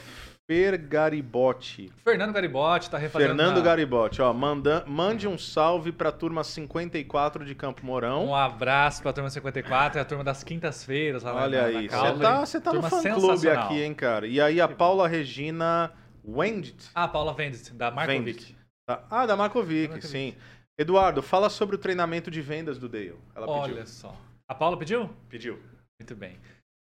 Fer 0.51 0.77
Garibotti. 0.77 1.93
Fernando 2.03 2.33
Garibotti 2.33 2.91
tá 2.91 2.99
refazendo. 2.99 3.29
Fernando 3.29 3.59
na... 3.59 3.63
Garibotti, 3.63 4.21
ó. 4.21 4.33
Manda, 4.33 4.85
mande 4.85 5.29
um 5.29 5.39
salve 5.39 5.93
pra 5.93 6.11
turma 6.11 6.43
54 6.43 7.45
de 7.45 7.55
Campo 7.55 7.87
Mourão. 7.87 8.27
Um 8.27 8.35
abraço 8.35 9.01
pra 9.01 9.13
turma 9.13 9.31
54, 9.31 10.01
é 10.01 10.03
a 10.03 10.05
turma 10.05 10.25
das 10.25 10.43
quintas-feiras. 10.43 11.25
Olha 11.25 11.67
aí, 11.67 11.89
você 11.89 12.19
tá, 12.19 12.41
você 12.41 12.61
tá 12.61 12.73
no 12.73 12.83
fã-clube 12.83 13.49
aqui, 13.49 13.81
hein, 13.81 13.95
cara. 13.95 14.27
E 14.27 14.41
aí 14.41 14.61
a 14.61 14.67
Paula 14.67 15.07
Regina 15.07 15.93
Wendt. 16.27 16.91
Ah, 16.93 17.07
Paula 17.07 17.33
Wendt, 17.33 17.73
da 17.75 17.93
Markovic. 17.93 18.57
Tá. 18.87 19.05
Ah, 19.09 19.27
da 19.27 19.37
Markovic, 19.37 20.05
sim. 20.05 20.35
Eduardo, 20.77 21.23
fala 21.23 21.49
sobre 21.49 21.77
o 21.77 21.79
treinamento 21.79 22.29
de 22.29 22.41
vendas 22.41 22.77
do 22.77 22.89
Dale. 22.89 23.15
Ela 23.37 23.49
Olha 23.49 23.69
pediu. 23.69 23.87
só. 23.87 24.17
A 24.49 24.55
Paula 24.55 24.77
pediu? 24.77 25.09
Pediu. 25.29 25.61
Muito 26.01 26.17
bem. 26.17 26.39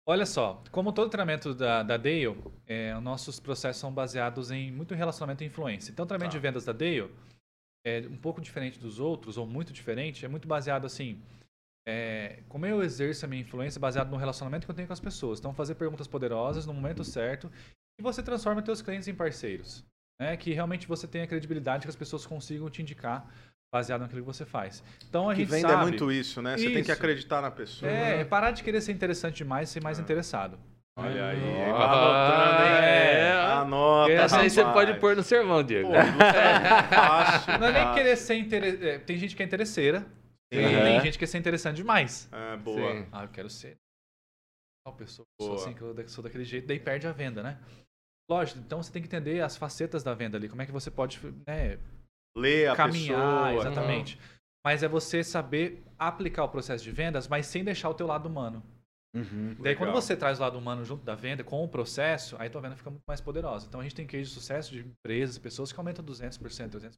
Olha 0.07 0.25
só, 0.25 0.63
como 0.71 0.93
todo 0.93 1.11
treinamento 1.11 1.55
da, 1.55 1.83
da 1.83 1.97
Dale, 1.99 2.37
é, 2.67 2.95
nossos 3.01 3.39
processos 3.39 3.81
são 3.81 3.93
baseados 3.93 4.51
em 4.51 4.73
muito 4.73 4.95
relacionamento 4.95 5.45
e 5.45 5.47
influência. 5.47 5.93
Então, 5.93 6.05
o 6.05 6.09
treinamento 6.09 6.33
tá. 6.33 6.39
de 6.39 6.43
vendas 6.43 6.65
da 6.65 6.73
Dale 6.73 7.11
é 7.87 8.01
um 8.11 8.17
pouco 8.17 8.41
diferente 8.41 8.79
dos 8.79 8.99
outros, 8.99 9.37
ou 9.37 9.47
muito 9.47 9.73
diferente, 9.73 10.25
é 10.25 10.29
muito 10.29 10.49
baseado 10.49 10.87
assim. 10.87 11.23
É, 11.87 12.43
como 12.49 12.65
eu 12.65 12.83
exerço 12.83 13.27
a 13.27 13.29
minha 13.29 13.43
influência 13.43 13.79
baseado 13.79 14.11
no 14.11 14.17
relacionamento 14.17 14.67
que 14.67 14.71
eu 14.71 14.75
tenho 14.75 14.89
com 14.89 14.95
as 14.95 15.01
pessoas. 15.01 15.39
Então, 15.39 15.53
fazer 15.53 15.75
perguntas 15.75 16.07
poderosas 16.07 16.65
no 16.65 16.73
momento 16.73 17.05
certo 17.05 17.53
e 17.99 18.03
você 18.03 18.23
transforma 18.23 18.65
seus 18.65 18.81
clientes 18.81 19.07
em 19.07 19.15
parceiros. 19.15 19.85
Né? 20.19 20.35
Que 20.37 20.53
realmente 20.53 20.89
você 20.89 21.07
tenha 21.07 21.27
credibilidade 21.27 21.83
que 21.83 21.91
as 21.91 21.97
pessoas 21.97 22.27
consigam 22.27 22.71
te 22.71 22.81
indicar 22.81 23.31
baseado 23.75 24.03
naquilo 24.03 24.21
que 24.21 24.27
você 24.27 24.45
faz. 24.45 24.85
Então 25.09 25.29
a 25.29 25.35
que 25.35 25.41
gente 25.41 25.51
venda 25.51 25.67
é 25.67 25.71
sabe... 25.73 25.83
é 25.83 25.87
muito 25.89 26.13
isso, 26.13 26.41
né? 26.41 26.57
Você 26.57 26.67
isso. 26.67 26.75
tem 26.75 26.85
que 26.85 26.93
acreditar 26.93 27.43
na 27.43 27.51
pessoa. 27.51 27.91
É, 27.91 28.21
é, 28.21 28.25
parar 28.25 28.53
de 28.53 28.63
querer 28.63 28.81
ser 28.81 28.93
interessante 28.93 29.39
demais, 29.39 29.69
ser 29.69 29.83
mais 29.83 29.99
é. 29.99 30.03
interessado. 30.03 30.57
Olha 30.97 31.27
aí, 31.27 31.41
oh, 31.43 31.75
anotando, 31.75 32.63
hein? 32.63 32.71
É, 32.71 33.33
anota. 33.33 34.13
Essa 34.13 34.39
aí 34.39 34.49
você 34.49 34.63
pode 34.63 34.95
pôr 35.01 35.17
no 35.17 35.25
sermão, 35.25 35.61
Diego. 35.61 35.89
Pô, 35.89 35.95
é 35.97 36.83
fácil, 36.85 37.59
não 37.59 37.67
é 37.67 37.73
nem 37.73 37.95
querer 37.95 38.17
ser 38.17 38.37
interessante. 38.37 38.87
É, 38.87 38.99
tem 39.01 39.19
gente 39.19 39.35
que 39.35 39.43
é 39.43 39.47
interesseira. 39.47 40.07
Tem, 40.49 40.65
uhum. 40.65 40.83
tem 40.85 41.01
gente 41.01 41.13
que 41.15 41.19
quer 41.19 41.27
ser 41.27 41.39
interessante 41.39 41.77
demais. 41.77 42.29
É, 42.31 42.57
boa. 42.57 42.93
Sim. 42.93 43.07
Ah, 43.11 43.25
eu 43.25 43.29
quero 43.29 43.51
ser. 43.51 43.77
Uma 44.87 44.95
pessoa, 44.95 45.27
pessoa 45.37 45.57
assim, 45.57 45.75
que 45.75 45.83
eu 45.83 46.09
sou 46.09 46.23
daquele 46.23 46.45
jeito, 46.45 46.69
daí 46.69 46.79
perde 46.79 47.09
a 47.09 47.13
venda, 47.13 47.43
né? 47.43 47.59
Lógico, 48.31 48.61
então 48.61 48.81
você 48.81 48.93
tem 48.93 49.03
que 49.03 49.09
entender 49.09 49.41
as 49.41 49.57
facetas 49.57 50.05
da 50.05 50.15
venda 50.15 50.37
ali, 50.37 50.49
como 50.49 50.63
é 50.63 50.67
que 50.67 50.73
você 50.73 50.93
pode 50.93 51.19
né, 51.47 51.79
ler 52.37 52.71
a 52.71 52.77
caminhar, 52.77 53.53
pessoa. 53.53 53.71
exatamente. 53.71 54.17
Uhum. 54.17 54.23
Mas 54.65 54.83
é 54.83 54.89
você 54.89 55.23
saber 55.23 55.85
aplicar 55.99 56.45
o 56.45 56.49
processo 56.49 56.83
de 56.83 56.91
vendas, 56.91 57.29
mas 57.29 57.47
sem 57.47 57.63
deixar 57.65 57.89
o 57.91 57.95
teu 57.95 58.07
lado 58.07 58.27
humano. 58.27 58.63
Uhum, 59.15 59.55
Daí 59.55 59.63
legal. 59.75 59.77
quando 59.87 59.93
você 59.93 60.17
traz 60.17 60.39
o 60.39 60.43
lado 60.43 60.59
humano 60.59 60.85
junto 60.85 61.05
da 61.05 61.15
venda, 61.15 61.45
com 61.45 61.63
o 61.63 61.69
processo, 61.69 62.35
aí 62.39 62.51
tua 62.51 62.61
venda 62.61 62.75
fica 62.75 62.91
muito 62.91 63.05
mais 63.07 63.21
poderosa. 63.21 63.67
Então 63.69 63.79
a 63.79 63.83
gente 63.85 63.95
tem 63.95 64.07
case 64.07 64.25
de 64.25 64.31
sucesso 64.31 64.73
de 64.73 64.81
empresas, 64.81 65.39
pessoas 65.39 65.71
que 65.73 65.79
aumentam 65.79 66.05
200%, 66.05 66.39
300%. 66.41 66.95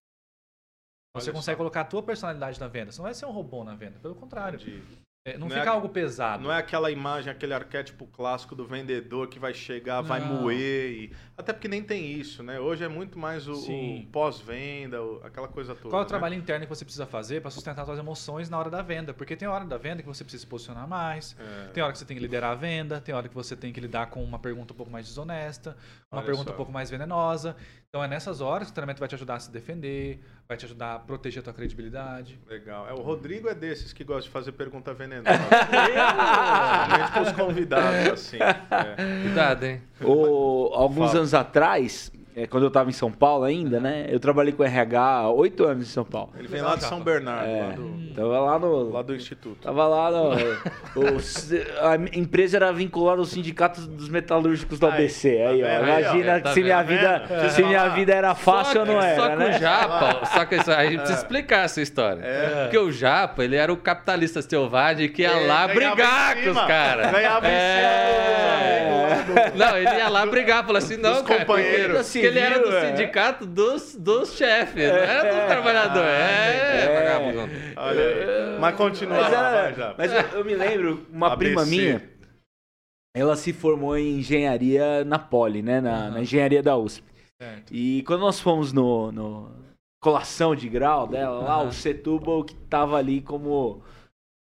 Você 1.15 1.31
Olha 1.31 1.33
consegue 1.33 1.55
só. 1.55 1.57
colocar 1.57 1.81
a 1.83 1.85
tua 1.85 2.03
personalidade 2.03 2.59
na 2.61 2.69
venda. 2.69 2.93
Você 2.93 2.99
não 2.99 3.05
vai 3.05 3.15
ser 3.15 3.27
um 3.27 3.33
robô 3.33 3.65
na 3.65 3.75
venda, 3.75 3.99
pelo 3.99 4.15
contrário. 4.15 4.59
Entendi. 4.61 4.99
É, 5.27 5.33
não, 5.33 5.49
não, 5.49 5.49
fica 5.49 5.65
é, 5.65 5.69
algo 5.69 5.89
pesado. 5.89 6.45
Não 6.45 6.53
é 6.53 6.59
aquela 6.59 6.89
imagem, 6.89 7.33
aquele 7.33 7.53
arquétipo 7.53 8.07
clássico 8.07 8.55
do 8.55 8.65
vendedor 8.65 9.27
que 9.27 9.41
vai 9.41 9.53
chegar, 9.53 9.97
não. 9.97 10.05
vai 10.05 10.21
moer. 10.21 10.93
E... 10.93 11.13
Até 11.37 11.53
porque 11.53 11.67
nem 11.67 11.83
tem 11.83 12.13
isso, 12.13 12.45
né? 12.45 12.61
Hoje 12.61 12.85
é 12.85 12.89
muito 12.89 13.19
mais 13.19 13.49
o, 13.49 13.55
o 13.55 14.07
pós-venda, 14.13 14.99
aquela 15.25 15.49
coisa 15.49 15.75
toda. 15.75 15.91
Qual 15.91 16.01
é 16.01 16.03
o 16.03 16.05
né? 16.05 16.09
trabalho 16.09 16.35
interno 16.37 16.65
que 16.65 16.69
você 16.69 16.85
precisa 16.85 17.07
fazer 17.07 17.43
para 17.43 17.51
sustentar 17.51 17.85
suas 17.85 17.99
emoções 17.99 18.49
na 18.49 18.57
hora 18.57 18.71
da 18.71 18.83
venda? 18.83 19.13
Porque 19.13 19.35
tem 19.35 19.49
hora 19.49 19.65
da 19.65 19.77
venda 19.77 20.01
que 20.01 20.07
você 20.07 20.23
precisa 20.23 20.43
se 20.43 20.47
posicionar 20.47 20.87
mais, 20.87 21.37
é. 21.41 21.71
tem 21.73 21.83
hora 21.83 21.93
que 21.93 21.99
você 21.99 22.05
tem 22.05 22.17
que 22.17 22.23
liderar 22.23 22.53
a 22.53 22.55
venda, 22.55 23.01
tem 23.01 23.13
hora 23.13 23.29
que 23.29 23.35
você 23.35 23.57
tem 23.57 23.73
que 23.73 23.81
lidar 23.81 24.07
com 24.07 24.23
uma 24.23 24.39
pergunta 24.39 24.75
um 24.75 24.77
pouco 24.77 24.93
mais 24.93 25.09
desonesta, 25.09 25.77
uma 26.09 26.21
Olha 26.21 26.27
pergunta 26.27 26.51
só. 26.51 26.55
um 26.55 26.57
pouco 26.57 26.71
mais 26.71 26.89
venenosa. 26.89 27.57
Então 27.97 28.05
é 28.05 28.09
nessas 28.09 28.43
horas 28.43 28.69
que 28.69 28.73
o 28.73 28.75
treinamento 28.75 29.01
vai 29.01 29.09
te 29.09 29.15
ajudar 29.15 29.37
a 29.37 29.41
se 29.41 29.51
defender, 29.51 30.21
vai 30.47 30.55
te 30.55 30.67
ajudar 30.67 30.97
a 30.97 30.99
proteger 30.99 31.41
a 31.41 31.45
tua 31.45 31.55
credibilidade. 31.55 32.39
Legal. 32.47 32.87
É, 32.87 32.93
o 32.93 33.01
Rodrigo 33.01 33.49
é 33.49 33.55
desses 33.55 33.91
que 33.91 34.05
gosta 34.05 34.25
de 34.25 34.29
fazer 34.29 34.53
pergunta 34.53 34.93
venenosa. 34.93 35.31
Principalmente 35.41 37.13
para 37.13 37.23
os 37.23 37.33
convidados, 37.33 38.13
assim. 38.13 38.37
É. 38.37 39.23
Cuidado, 39.23 39.65
hein? 39.65 39.83
O, 40.03 40.75
alguns 40.75 41.07
Fala. 41.07 41.21
anos 41.21 41.33
atrás, 41.33 42.13
é, 42.37 42.47
quando 42.47 42.65
eu 42.65 42.69
estava 42.69 42.91
em 42.91 42.93
São 42.93 43.11
Paulo 43.11 43.45
ainda, 43.45 43.81
né? 43.81 44.05
Eu 44.11 44.21
trabalhei 44.21 44.53
com 44.53 44.63
RH 44.63 45.01
há 45.01 45.31
oito 45.31 45.65
anos 45.65 45.89
em 45.89 45.91
São 45.91 46.05
Paulo. 46.05 46.35
Ele 46.39 46.47
vem 46.47 46.61
lá 46.61 46.77
de 46.77 46.85
São 46.85 47.01
Bernardo, 47.01 47.49
é, 47.49 47.63
lá, 47.63 47.73
do, 47.73 48.15
tava 48.15 48.41
lá, 48.41 48.59
no, 48.59 48.91
lá 48.91 49.03
do 49.03 49.15
Instituto. 49.15 49.63
Tava 49.63 49.89
lá 49.89 50.11
no. 50.11 50.35
o, 51.01 51.89
a 51.89 51.97
empresa 52.15 52.59
era 52.59 52.71
vinculada 52.75 53.21
ao 53.21 53.25
sindicato 53.25 53.81
dos 53.81 54.11
metalúrgicos 54.11 54.79
do 54.79 54.87
ABC. 54.87 55.31
Aí, 55.31 55.63
tá 55.63 55.67
ó, 55.67 55.83
imagina 55.83 56.33
aí, 56.35 56.41
ó, 56.41 56.43
tá 56.43 56.53
se, 56.53 56.63
minha 56.63 56.83
vida, 56.83 57.27
é. 57.31 57.49
se 57.49 57.63
minha 57.63 57.89
vida 57.89 58.15
era 58.15 58.35
fácil 58.35 58.81
ou 58.81 58.87
não 58.87 59.01
era. 59.01 59.17
Só 59.17 59.29
que 59.31 59.37
né? 59.37 59.49
o 59.49 59.59
Japa, 59.59 60.27
só 60.27 60.45
que 60.45 60.55
a 60.57 60.85
gente 60.85 60.99
precisa 60.99 61.19
explicar 61.19 61.65
essa 61.65 61.81
história. 61.81 62.21
É. 62.23 62.63
Porque 62.65 62.77
o 62.77 62.93
Japa, 62.93 63.45
ele 63.45 63.57
era 63.57 63.73
o 63.73 63.79
capitalista 63.79 64.43
selvagem 64.43 65.09
que 65.09 65.23
ia 65.23 65.31
é, 65.31 65.47
lá 65.47 65.67
brigar 65.67 66.37
com 66.37 66.51
os 66.51 66.67
caras. 66.67 67.11
Ganhava 67.11 67.49
é. 67.49 68.96
Não, 69.55 69.77
ele 69.77 69.89
ia 69.89 70.09
lá 70.09 70.27
brigar, 70.27 70.65
falou 70.65 70.79
assim: 70.79 70.97
não, 70.97 71.23
cara, 71.25 71.41
companheiros. 71.41 72.11
Porque 72.11 72.27
ele 72.27 72.39
era 72.39 72.59
do 72.59 72.75
é. 72.75 72.89
sindicato 72.89 73.47
dos, 73.47 73.95
dos 73.95 74.37
chefes, 74.37 74.83
é, 74.83 74.93
não 74.93 74.99
era 74.99 75.35
dos 75.35 75.47
trabalhadores. 75.47 76.11
É, 76.11 76.85
é, 76.85 76.95
vagabundo. 76.95 77.53
Olha 77.77 78.03
aí. 78.03 78.59
Mas 78.61 78.77
continua 78.77 79.21
mas, 79.21 79.33
lá, 79.33 79.73
já. 79.73 79.95
Mas 79.97 80.13
eu, 80.13 80.21
eu, 80.39 80.45
me 80.45 80.55
lembro, 80.55 81.07
uma 81.13 81.33
ABC. 81.33 81.39
prima 81.39 81.65
minha, 81.67 82.03
ela 83.15 83.37
se 83.37 83.53
formou 83.53 83.97
em 83.97 84.19
engenharia 84.19 85.05
na 85.05 85.19
Poli, 85.19 85.63
né? 85.63 85.81
Na, 85.81 86.07
uhum. 86.07 86.11
na 86.13 86.23
engenharia 86.23 86.63
da 86.63 86.77
USP. 86.77 87.05
Certo. 87.41 87.75
E 87.75 88.03
quando 88.03 88.21
nós 88.21 88.41
fomos 88.41 88.73
no, 88.73 89.13
no 89.13 89.51
colação 90.01 90.55
de 90.55 90.69
grau 90.69 91.07
dela, 91.07 91.41
lá, 91.41 91.63
uhum. 91.63 91.69
o 91.69 91.73
Setúbal 91.73 92.45
que 92.45 92.55
tava 92.55 92.97
ali 92.97 93.21
como 93.21 93.83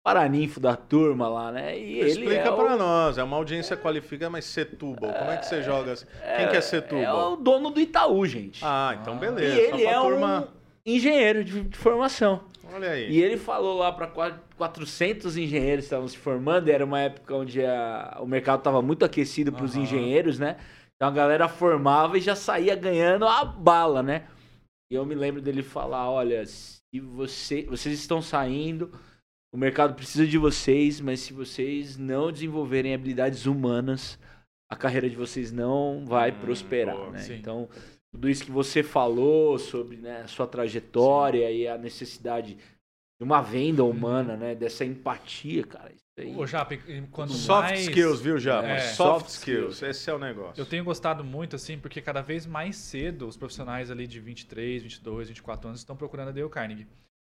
paraninfo 0.09 0.59
da 0.59 0.75
turma 0.75 1.27
lá, 1.27 1.51
né? 1.51 1.77
E 1.77 1.99
Explica 1.99 2.49
é 2.49 2.51
para 2.51 2.73
o... 2.73 2.77
nós, 2.77 3.17
é 3.19 3.23
uma 3.23 3.37
audiência 3.37 3.77
qualificada, 3.77 4.29
mas 4.29 4.45
Setúbal, 4.45 5.13
como 5.13 5.31
é 5.31 5.37
que 5.37 5.45
você 5.45 5.61
joga? 5.61 5.93
Quem 6.35 6.47
que 6.47 6.57
é 6.57 6.61
Setúbal? 6.61 7.03
É 7.03 7.13
o 7.13 7.35
dono 7.35 7.69
do 7.69 7.79
Itaú, 7.79 8.25
gente. 8.25 8.61
Ah, 8.63 8.97
então 8.99 9.17
beleza. 9.17 9.55
E 9.55 9.59
ele 9.59 9.85
é 9.85 9.93
turma... 9.93 10.47
um 10.85 10.91
engenheiro 10.91 11.43
de, 11.43 11.61
de, 11.61 11.77
formação. 11.77 12.41
Olha 12.73 12.89
aí. 12.89 13.11
E 13.11 13.21
ele 13.21 13.37
falou 13.37 13.77
lá 13.77 13.91
para 13.91 14.07
400 14.57 15.37
engenheiros 15.37 15.85
que 15.85 15.87
estavam 15.87 16.07
se 16.07 16.17
formando, 16.17 16.69
era 16.69 16.83
uma 16.83 17.01
época 17.01 17.35
onde 17.35 17.63
a, 17.63 18.17
o 18.19 18.25
mercado 18.25 18.59
estava 18.59 18.81
muito 18.81 19.05
aquecido 19.05 19.51
para 19.51 19.63
os 19.63 19.75
uhum. 19.75 19.83
engenheiros, 19.83 20.39
né? 20.39 20.57
Então 20.95 21.07
a 21.07 21.11
galera 21.11 21.47
formava 21.47 22.17
e 22.17 22.21
já 22.21 22.35
saía 22.35 22.75
ganhando 22.75 23.27
a 23.27 23.45
bala, 23.45 24.01
né? 24.01 24.23
E 24.91 24.95
eu 24.95 25.05
me 25.05 25.13
lembro 25.13 25.39
dele 25.39 25.61
falar, 25.61 26.09
olha, 26.09 26.43
se 26.47 26.99
você, 26.99 27.63
vocês 27.69 27.97
estão 27.99 28.23
saindo 28.23 28.91
o 29.51 29.57
mercado 29.57 29.95
precisa 29.95 30.27
de 30.27 30.37
vocês, 30.37 31.01
mas 31.01 31.21
se 31.21 31.33
vocês 31.33 31.97
não 31.97 32.31
desenvolverem 32.31 32.93
habilidades 32.93 33.45
humanas, 33.45 34.19
a 34.69 34.75
carreira 34.75 35.09
de 35.09 35.15
vocês 35.15 35.51
não 35.51 36.05
vai 36.05 36.31
hum, 36.31 36.39
prosperar. 36.39 36.95
Boa, 36.95 37.11
né? 37.11 37.25
Então, 37.31 37.67
tudo 38.11 38.29
isso 38.29 38.45
que 38.45 38.51
você 38.51 38.83
falou 38.83 39.57
sobre 39.57 39.97
né, 39.97 40.21
a 40.21 40.27
sua 40.27 40.45
trajetória 40.45 41.47
sim. 41.47 41.55
e 41.55 41.67
a 41.67 41.77
necessidade 41.77 42.55
de 42.55 43.23
uma 43.23 43.41
venda 43.41 43.83
humana, 43.83 44.37
né? 44.37 44.55
Dessa 44.55 44.85
empatia, 44.85 45.65
cara. 45.65 45.91
Isso 45.91 46.09
Ô, 46.37 46.45
Jap, 46.45 46.77
quando 47.11 47.31
Soft 47.31 47.69
mais... 47.69 47.81
skills, 47.81 48.21
viu, 48.21 48.37
Jap? 48.37 48.65
É. 48.65 48.79
Soft, 48.79 48.95
Soft 48.95 49.29
skills. 49.29 49.73
skills, 49.75 49.83
esse 49.83 50.09
é 50.09 50.13
o 50.13 50.19
negócio. 50.19 50.59
Eu 50.59 50.65
tenho 50.65 50.83
gostado 50.83 51.23
muito, 51.23 51.55
assim, 51.55 51.77
porque 51.77 52.01
cada 52.01 52.21
vez 52.21 52.45
mais 52.45 52.75
cedo 52.75 53.27
os 53.27 53.37
profissionais 53.37 53.89
ali 53.89 54.05
de 54.05 54.19
23, 54.19 54.83
22, 54.83 55.29
24 55.29 55.69
anos 55.69 55.79
estão 55.79 55.95
procurando 55.95 56.29
a 56.29 56.31
Dale 56.31 56.49
Carnegie. 56.49 56.87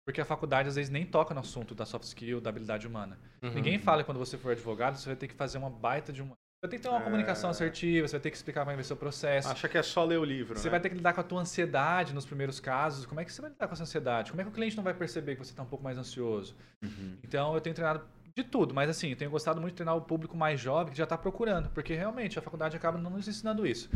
Porque 0.05 0.21
a 0.21 0.25
faculdade 0.25 0.69
às 0.69 0.75
vezes 0.75 0.91
nem 0.91 1.07
toca 1.07 1.33
no 1.33 1.41
assunto 1.41 1.75
da 1.75 1.87
soft 1.87 2.05
skill, 2.07 2.41
da 2.41 2.51
habilidade 2.51 2.87
humana. 2.87 3.19
Uhum. 3.43 3.55
Ninguém 3.55 3.79
fala 3.79 4.03
que 4.03 4.07
quando 4.07 4.19
você 4.19 4.37
for 4.37 4.53
advogado, 4.53 4.97
você 4.97 5.07
vai 5.07 5.17
ter 5.17 5.29
que 5.29 5.35
fazer 5.35 5.59
uma 5.59 5.71
baita 5.71 6.13
de 6.13 6.23
uma 6.23 6.35
vai 6.63 6.71
ter 6.71 6.77
que 6.77 6.83
ter 6.83 6.89
uma 6.89 7.01
é... 7.01 7.03
comunicação 7.03 7.51
assertiva, 7.51 8.07
você 8.07 8.13
vai 8.13 8.21
ter 8.21 8.31
que 8.31 8.37
explicar 8.37 8.65
como 8.65 8.81
é 8.81 8.81
o 8.81 8.97
processo. 8.97 9.49
Acha 9.49 9.69
que 9.69 9.77
é 9.77 9.83
só 9.83 10.05
ler 10.05 10.19
o 10.19 10.25
livro, 10.25 10.57
Você 10.57 10.69
né? 10.69 10.71
vai 10.71 10.81
ter 10.81 10.91
que 10.91 10.95
lidar 10.95 11.13
com 11.13 11.21
a 11.21 11.25
tua 11.25 11.41
ansiedade 11.41 12.15
nos 12.15 12.25
primeiros 12.25 12.61
casos. 12.61 13.05
Como 13.05 13.21
é 13.21 13.25
que 13.25 13.33
você 13.33 13.43
vai 13.43 13.51
lidar 13.51 13.67
com 13.67 13.75
essa 13.75 13.83
ansiedade? 13.83 14.31
Como 14.31 14.41
é 14.41 14.45
que 14.45 14.51
o 14.51 14.53
cliente 14.53 14.77
não 14.77 14.85
vai 14.85 14.95
perceber 14.95 15.35
que 15.35 15.45
você 15.45 15.51
está 15.51 15.63
um 15.63 15.67
pouco 15.67 15.83
mais 15.83 15.99
ansioso? 15.99 16.55
Uhum. 16.83 17.17
Então, 17.25 17.53
eu 17.55 17.61
tenho 17.61 17.75
treinado 17.75 18.05
de 18.35 18.45
tudo, 18.45 18.73
mas 18.73 18.89
assim, 18.89 19.11
eu 19.11 19.17
tenho 19.17 19.31
gostado 19.31 19.61
muito 19.61 19.73
de 19.73 19.77
treinar 19.77 19.97
o 19.97 20.01
público 20.01 20.37
mais 20.37 20.59
jovem 20.59 20.93
que 20.93 20.99
já 20.99 21.05
está 21.05 21.19
procurando, 21.19 21.69
porque 21.71 21.95
realmente 21.95 22.39
a 22.39 22.43
faculdade 22.43 22.77
acaba 22.77 22.97
não 22.97 23.11
nos 23.11 23.29
ensinando 23.29 23.67
isso. 23.67 23.91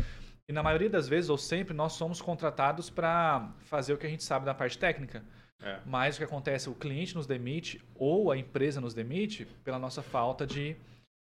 E 0.48 0.52
na 0.52 0.62
maioria 0.62 0.90
das 0.90 1.08
vezes, 1.08 1.30
ou 1.30 1.38
sempre, 1.38 1.72
nós 1.72 1.92
somos 1.94 2.20
contratados 2.20 2.90
para 2.90 3.48
fazer 3.60 3.92
o 3.92 3.98
que 3.98 4.06
a 4.06 4.10
gente 4.10 4.22
sabe 4.22 4.44
da 4.44 4.54
parte 4.54 4.78
técnica. 4.78 5.24
É. 5.62 5.80
Mas 5.86 6.16
o 6.16 6.18
que 6.18 6.24
acontece, 6.24 6.68
o 6.68 6.74
cliente 6.74 7.14
nos 7.14 7.26
demite 7.26 7.82
ou 7.94 8.30
a 8.30 8.36
empresa 8.36 8.80
nos 8.80 8.94
demite 8.94 9.46
pela 9.64 9.78
nossa 9.78 10.02
falta 10.02 10.46
de 10.46 10.76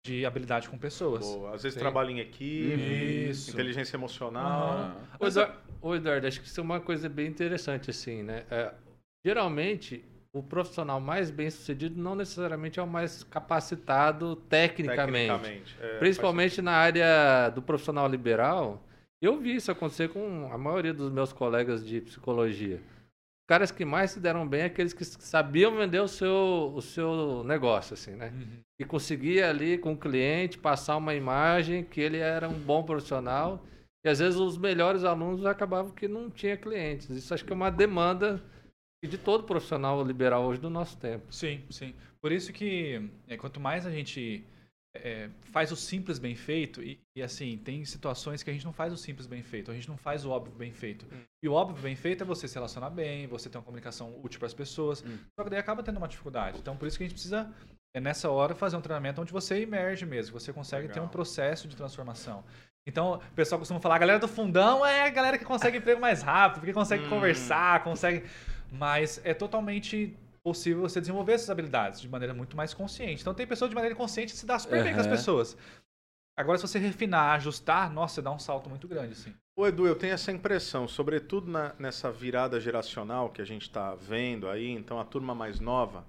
de 0.04 0.24
habilidade 0.24 0.68
com 0.68 0.78
pessoas. 0.78 1.26
Boa. 1.26 1.54
Às 1.54 1.62
vezes 1.62 1.74
Sim. 1.74 1.80
trabalho 1.80 2.10
em 2.10 2.20
equipe, 2.20 3.28
isso. 3.30 3.50
inteligência 3.50 3.96
emocional. 3.96 4.96
Eduardo, 5.20 5.52
Ô, 5.82 5.94
Eduardo, 5.94 6.26
acho 6.26 6.40
que 6.40 6.46
isso 6.46 6.60
é 6.60 6.62
uma 6.62 6.80
coisa 6.80 7.08
bem 7.08 7.26
interessante, 7.26 7.90
assim, 7.90 8.22
né? 8.22 8.44
É, 8.50 8.72
geralmente, 9.24 10.04
o 10.32 10.42
profissional 10.42 11.00
mais 11.00 11.30
bem 11.30 11.50
sucedido 11.50 12.00
não 12.00 12.14
necessariamente 12.14 12.78
é 12.78 12.82
o 12.82 12.86
mais 12.86 13.22
capacitado 13.24 14.36
tecnicamente. 14.36 15.32
tecnicamente 15.32 15.76
é, 15.80 15.98
Principalmente 15.98 16.62
na 16.62 16.72
área 16.72 17.50
do 17.50 17.62
profissional 17.62 18.08
liberal. 18.08 18.82
Eu 19.22 19.38
vi 19.38 19.54
isso 19.54 19.70
acontecer 19.70 20.08
com 20.08 20.50
a 20.50 20.56
maioria 20.56 20.94
dos 20.94 21.12
meus 21.12 21.30
colegas 21.30 21.84
de 21.84 22.00
psicologia 22.00 22.80
caras 23.50 23.72
que 23.72 23.84
mais 23.84 24.12
se 24.12 24.20
deram 24.20 24.46
bem 24.46 24.62
aqueles 24.62 24.92
que 24.92 25.04
sabiam 25.04 25.74
vender 25.74 25.98
o 25.98 26.06
seu, 26.06 26.72
o 26.72 26.80
seu 26.80 27.42
negócio, 27.42 27.94
assim, 27.94 28.12
né? 28.12 28.32
Uhum. 28.32 28.60
E 28.80 28.84
conseguia 28.84 29.50
ali 29.50 29.76
com 29.76 29.92
o 29.92 29.98
cliente 29.98 30.56
passar 30.56 30.96
uma 30.96 31.16
imagem 31.16 31.82
que 31.82 32.00
ele 32.00 32.18
era 32.18 32.48
um 32.48 32.56
bom 32.56 32.84
profissional. 32.84 33.66
E 34.06 34.08
às 34.08 34.20
vezes 34.20 34.38
os 34.38 34.56
melhores 34.56 35.02
alunos 35.02 35.44
acabavam 35.44 35.90
que 35.90 36.06
não 36.06 36.30
tinha 36.30 36.56
clientes. 36.56 37.10
Isso 37.10 37.34
acho 37.34 37.44
que 37.44 37.52
é 37.52 37.56
uma 37.56 37.72
demanda 37.72 38.40
de 39.04 39.18
todo 39.18 39.42
profissional 39.42 40.00
liberal 40.04 40.44
hoje 40.44 40.60
do 40.60 40.70
nosso 40.70 40.96
tempo. 40.96 41.34
Sim, 41.34 41.64
sim. 41.70 41.92
Por 42.22 42.30
isso 42.30 42.52
que 42.52 43.10
é, 43.26 43.36
quanto 43.36 43.58
mais 43.58 43.84
a 43.84 43.90
gente 43.90 44.44
é, 44.94 45.28
faz 45.52 45.70
o 45.70 45.76
simples 45.76 46.18
bem 46.18 46.34
feito 46.34 46.82
e, 46.82 47.00
e, 47.14 47.22
assim, 47.22 47.56
tem 47.58 47.84
situações 47.84 48.42
que 48.42 48.50
a 48.50 48.52
gente 48.52 48.64
não 48.64 48.72
faz 48.72 48.92
o 48.92 48.96
simples 48.96 49.26
bem 49.26 49.42
feito, 49.42 49.70
a 49.70 49.74
gente 49.74 49.88
não 49.88 49.96
faz 49.96 50.24
o 50.24 50.30
óbvio 50.30 50.52
bem 50.54 50.72
feito. 50.72 51.06
Hum. 51.12 51.22
E 51.42 51.48
o 51.48 51.52
óbvio 51.52 51.80
bem 51.82 51.94
feito 51.94 52.22
é 52.22 52.26
você 52.26 52.48
se 52.48 52.54
relacionar 52.54 52.90
bem, 52.90 53.26
você 53.26 53.48
ter 53.48 53.58
uma 53.58 53.64
comunicação 53.64 54.18
útil 54.22 54.40
para 54.40 54.46
as 54.46 54.54
pessoas, 54.54 55.04
hum. 55.04 55.18
só 55.38 55.44
que 55.44 55.50
daí 55.50 55.60
acaba 55.60 55.82
tendo 55.82 55.98
uma 55.98 56.08
dificuldade. 56.08 56.58
Então, 56.58 56.76
por 56.76 56.88
isso 56.88 56.98
que 56.98 57.04
a 57.04 57.06
gente 57.06 57.14
precisa, 57.14 57.52
é, 57.94 58.00
nessa 58.00 58.28
hora, 58.30 58.54
fazer 58.54 58.76
um 58.76 58.80
treinamento 58.80 59.20
onde 59.20 59.32
você 59.32 59.60
emerge 59.60 60.04
mesmo, 60.04 60.38
você 60.38 60.52
consegue 60.52 60.88
Legal. 60.88 60.94
ter 60.94 61.00
um 61.00 61.08
processo 61.08 61.68
de 61.68 61.76
transformação. 61.76 62.44
Então, 62.86 63.14
o 63.14 63.34
pessoal 63.34 63.58
costuma 63.58 63.78
falar, 63.78 63.96
a 63.96 63.98
galera 63.98 64.18
do 64.18 64.26
fundão 64.26 64.84
é 64.84 65.06
a 65.06 65.10
galera 65.10 65.38
que 65.38 65.44
consegue 65.44 65.78
emprego 65.78 66.00
mais 66.00 66.22
rápido, 66.22 66.60
porque 66.60 66.72
consegue 66.72 67.04
hum. 67.06 67.10
conversar, 67.10 67.84
consegue... 67.84 68.24
Mas 68.72 69.20
é 69.24 69.34
totalmente 69.34 70.16
possível 70.42 70.82
você 70.82 71.00
desenvolver 71.00 71.32
essas 71.32 71.50
habilidades 71.50 72.00
de 72.00 72.08
maneira 72.08 72.34
muito 72.34 72.56
mais 72.56 72.72
consciente. 72.72 73.22
Então 73.22 73.34
tem 73.34 73.46
pessoas 73.46 73.68
de 73.68 73.74
maneira 73.74 73.94
consciente 73.94 74.32
que 74.32 74.38
se 74.38 74.46
dá 74.46 74.58
super 74.58 74.78
uhum. 74.78 74.84
bem 74.84 74.94
com 74.94 75.00
as 75.00 75.06
pessoas. 75.06 75.56
Agora, 76.36 76.56
se 76.56 76.66
você 76.66 76.78
refinar, 76.78 77.34
ajustar, 77.34 77.92
nossa, 77.92 78.14
você 78.14 78.22
dá 78.22 78.30
um 78.30 78.38
salto 78.38 78.70
muito 78.70 78.88
grande, 78.88 79.12
assim. 79.12 79.34
Ô 79.54 79.66
Edu, 79.66 79.86
eu 79.86 79.94
tenho 79.94 80.14
essa 80.14 80.32
impressão, 80.32 80.88
sobretudo 80.88 81.50
na, 81.50 81.74
nessa 81.78 82.10
virada 82.10 82.58
geracional 82.58 83.28
que 83.28 83.42
a 83.42 83.44
gente 83.44 83.62
está 83.62 83.94
vendo 83.94 84.48
aí, 84.48 84.70
então 84.70 84.98
a 84.98 85.04
turma 85.04 85.34
mais 85.34 85.60
nova. 85.60 86.06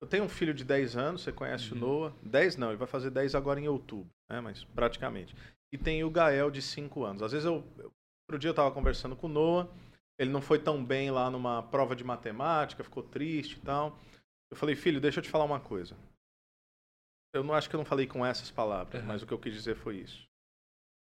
Eu 0.00 0.06
tenho 0.06 0.24
um 0.24 0.28
filho 0.28 0.54
de 0.54 0.64
10 0.64 0.96
anos, 0.96 1.22
você 1.22 1.32
conhece 1.32 1.72
uhum. 1.72 1.78
o 1.78 1.80
Noah. 1.80 2.14
10 2.22 2.56
não, 2.56 2.68
ele 2.68 2.76
vai 2.76 2.86
fazer 2.86 3.10
10 3.10 3.34
agora 3.34 3.58
em 3.58 3.66
outubro, 3.66 4.12
né? 4.30 4.40
Mas 4.40 4.62
praticamente. 4.62 5.34
E 5.72 5.78
tem 5.78 6.04
o 6.04 6.10
Gael 6.10 6.50
de 6.50 6.62
5 6.62 7.02
anos. 7.04 7.22
Às 7.22 7.32
vezes 7.32 7.46
eu. 7.46 7.64
Outro 8.28 8.38
dia 8.38 8.48
eu 8.48 8.52
estava 8.52 8.70
conversando 8.70 9.16
com 9.16 9.26
o 9.26 9.30
Noah 9.30 9.68
ele 10.22 10.30
não 10.30 10.40
foi 10.40 10.58
tão 10.58 10.84
bem 10.84 11.10
lá 11.10 11.28
numa 11.30 11.62
prova 11.64 11.96
de 11.96 12.04
matemática, 12.04 12.84
ficou 12.84 13.02
triste 13.02 13.54
e 13.54 13.60
tal. 13.60 13.98
Eu 14.50 14.56
falei, 14.56 14.76
filho, 14.76 15.00
deixa 15.00 15.18
eu 15.18 15.22
te 15.22 15.30
falar 15.30 15.44
uma 15.44 15.60
coisa. 15.60 15.96
Eu 17.34 17.42
não 17.42 17.54
acho 17.54 17.68
que 17.68 17.74
eu 17.74 17.78
não 17.78 17.84
falei 17.84 18.06
com 18.06 18.24
essas 18.24 18.50
palavras, 18.50 19.02
uhum. 19.02 19.08
mas 19.08 19.22
o 19.22 19.26
que 19.26 19.32
eu 19.32 19.38
quis 19.38 19.52
dizer 19.52 19.74
foi 19.74 19.96
isso. 19.96 20.28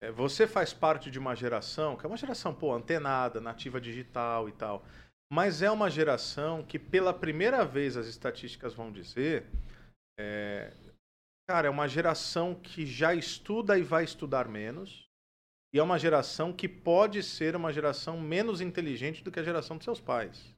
É, 0.02 0.10
você 0.10 0.46
faz 0.46 0.72
parte 0.72 1.10
de 1.10 1.18
uma 1.18 1.34
geração, 1.34 1.96
que 1.96 2.06
é 2.06 2.08
uma 2.08 2.16
geração, 2.16 2.54
pô, 2.54 2.72
antenada, 2.72 3.40
nativa 3.40 3.80
digital 3.80 4.48
e 4.48 4.52
tal. 4.52 4.84
Mas 5.30 5.60
é 5.60 5.70
uma 5.70 5.90
geração 5.90 6.64
que, 6.64 6.78
pela 6.78 7.12
primeira 7.12 7.64
vez, 7.64 7.96
as 7.96 8.06
estatísticas 8.06 8.72
vão 8.72 8.90
dizer, 8.90 9.46
é, 10.18 10.72
cara, 11.46 11.68
é 11.68 11.70
uma 11.70 11.86
geração 11.86 12.54
que 12.54 12.86
já 12.86 13.14
estuda 13.14 13.78
e 13.78 13.82
vai 13.82 14.04
estudar 14.04 14.48
menos 14.48 15.09
e 15.72 15.78
é 15.78 15.82
uma 15.82 15.98
geração 15.98 16.52
que 16.52 16.68
pode 16.68 17.22
ser 17.22 17.54
uma 17.54 17.72
geração 17.72 18.20
menos 18.20 18.60
inteligente 18.60 19.22
do 19.22 19.30
que 19.30 19.38
a 19.38 19.44
geração 19.44 19.76
dos 19.76 19.84
seus 19.84 20.00
pais. 20.00 20.54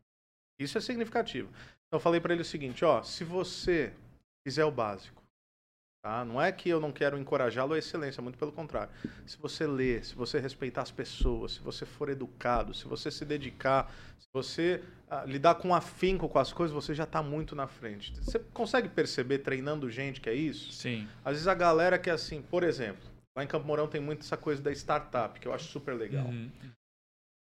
Isso 0.59 0.79
é 0.79 0.81
significativo. 0.81 1.49
Então 1.87 1.99
eu 1.99 2.01
falei 2.01 2.21
para 2.21 2.33
ele 2.33 2.43
o 2.43 2.47
seguinte, 2.47 2.85
ó, 2.85 3.03
se 3.03 3.25
você 3.25 3.93
fizer 4.43 4.65
o 4.65 4.71
básico, 4.71 5.23
tá? 6.03 6.25
Não 6.25 6.41
é 6.41 6.51
que 6.51 6.69
eu 6.69 6.81
não 6.81 6.91
quero 6.91 7.19
encorajá-lo 7.19 7.75
à 7.75 7.79
excelência, 7.79 8.23
muito 8.23 8.39
pelo 8.39 8.53
contrário. 8.53 8.93
Se 9.27 9.37
você 9.37 9.67
ler, 9.67 10.05
se 10.05 10.15
você 10.15 10.39
respeitar 10.41 10.83
as 10.83 10.91
pessoas, 10.91 11.53
se 11.53 11.61
você 11.61 11.85
for 11.85 12.09
educado, 12.09 12.73
se 12.73 12.87
você 12.87 13.11
se 13.11 13.25
dedicar, 13.25 13.93
se 14.19 14.29
você 14.33 14.83
ah, 15.11 15.25
lidar 15.27 15.57
com 15.57 15.75
afinco 15.75 16.29
com 16.29 16.39
as 16.39 16.53
coisas, 16.53 16.75
você 16.75 16.95
já 16.95 17.05
está 17.05 17.23
muito 17.23 17.55
na 17.55 17.67
frente. 17.67 18.15
Você 18.21 18.39
consegue 18.39 18.89
perceber 18.89 19.39
treinando 19.39 19.91
gente 19.91 20.21
que 20.21 20.31
é 20.31 20.35
isso? 20.35 20.73
Sim. 20.73 21.07
Às 21.25 21.33
vezes 21.35 21.49
a 21.49 21.55
galera 21.55 21.99
que 21.99 22.09
é 22.09 22.13
assim, 22.15 22.41
por 22.41 22.63
exemplo, 22.63 23.12
Lá 23.37 23.43
em 23.43 23.47
Campo 23.47 23.67
Mourão 23.67 23.89
tem 23.89 24.01
muito 24.01 24.21
essa 24.21 24.37
coisa 24.37 24.61
da 24.61 24.71
startup, 24.73 25.41
que 25.41 25.49
eu 25.49 25.53
acho 25.53 25.69
super 25.69 25.95
legal. 25.95 26.27
Uhum. 26.27 26.51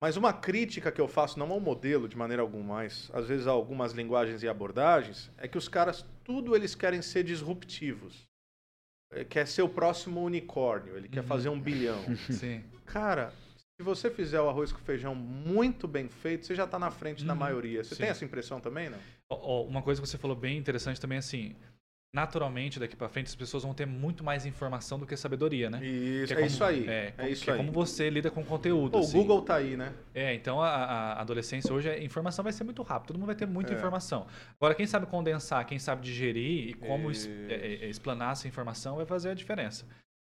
Mas 0.02 0.16
uma 0.16 0.32
crítica 0.32 0.90
que 0.90 1.00
eu 1.00 1.08
faço, 1.08 1.38
não 1.38 1.50
ao 1.50 1.60
modelo 1.60 2.08
de 2.08 2.16
maneira 2.16 2.42
alguma, 2.42 2.74
mas 2.76 3.10
às 3.12 3.26
vezes 3.28 3.46
a 3.46 3.50
algumas 3.50 3.92
linguagens 3.92 4.42
e 4.42 4.48
abordagens, 4.48 5.30
é 5.36 5.46
que 5.46 5.58
os 5.58 5.68
caras, 5.68 6.06
tudo 6.24 6.56
eles 6.56 6.74
querem 6.74 7.02
ser 7.02 7.22
disruptivos. 7.22 8.28
É, 9.12 9.24
quer 9.24 9.46
ser 9.46 9.62
o 9.62 9.68
próximo 9.68 10.22
unicórnio, 10.22 10.96
ele 10.96 11.06
uhum. 11.06 11.12
quer 11.12 11.24
fazer 11.24 11.48
um 11.48 11.60
bilhão. 11.60 12.02
Sim. 12.30 12.64
Cara, 12.86 13.32
se 13.78 13.82
você 13.82 14.10
fizer 14.10 14.40
o 14.40 14.48
arroz 14.48 14.72
com 14.72 14.78
feijão 14.80 15.14
muito 15.14 15.88
bem 15.88 16.08
feito, 16.08 16.46
você 16.46 16.54
já 16.54 16.64
está 16.64 16.78
na 16.78 16.90
frente 16.90 17.22
uhum. 17.22 17.28
da 17.28 17.34
maioria. 17.34 17.82
Você 17.82 17.94
Sim. 17.94 18.02
tem 18.02 18.10
essa 18.10 18.24
impressão 18.24 18.60
também, 18.60 18.88
não? 18.88 18.98
Uma 19.66 19.82
coisa 19.82 20.00
que 20.00 20.06
você 20.08 20.16
falou 20.16 20.36
bem 20.36 20.56
interessante 20.56 21.00
também, 21.00 21.18
assim, 21.18 21.56
naturalmente 22.12 22.80
daqui 22.80 22.96
para 22.96 23.08
frente 23.08 23.28
as 23.28 23.34
pessoas 23.34 23.62
vão 23.62 23.72
ter 23.72 23.86
muito 23.86 24.24
mais 24.24 24.44
informação 24.44 24.98
do 24.98 25.06
que 25.06 25.16
sabedoria, 25.16 25.70
né? 25.70 25.84
Isso, 25.84 26.34
é, 26.34 26.42
é, 26.42 26.46
isso 26.46 26.64
aí. 26.64 26.88
É, 26.88 27.14
é 27.16 27.30
isso 27.30 27.48
é 27.48 27.52
aí. 27.52 27.56
como 27.56 27.70
você 27.70 28.10
lida 28.10 28.30
com 28.30 28.44
conteúdo. 28.44 28.96
O 28.96 29.00
assim. 29.00 29.18
Google 29.18 29.42
tá 29.42 29.56
aí, 29.56 29.76
né? 29.76 29.94
É, 30.14 30.34
então 30.34 30.60
a, 30.60 30.68
a 30.68 31.20
adolescência 31.20 31.72
hoje 31.72 31.88
a 31.88 32.02
informação 32.02 32.42
vai 32.42 32.52
ser 32.52 32.64
muito 32.64 32.82
rápida, 32.82 33.08
todo 33.08 33.16
mundo 33.16 33.26
vai 33.26 33.36
ter 33.36 33.46
muita 33.46 33.72
é. 33.72 33.76
informação. 33.76 34.26
Agora 34.60 34.74
quem 34.74 34.86
sabe 34.86 35.06
condensar, 35.06 35.64
quem 35.64 35.78
sabe 35.78 36.02
digerir 36.02 36.70
e 36.70 36.74
como 36.74 37.10
es, 37.10 37.26
é, 37.26 37.54
é, 37.54 37.88
explanar 37.88 38.32
essa 38.32 38.48
informação 38.48 38.96
vai 38.96 39.06
fazer 39.06 39.30
a 39.30 39.34
diferença. 39.34 39.86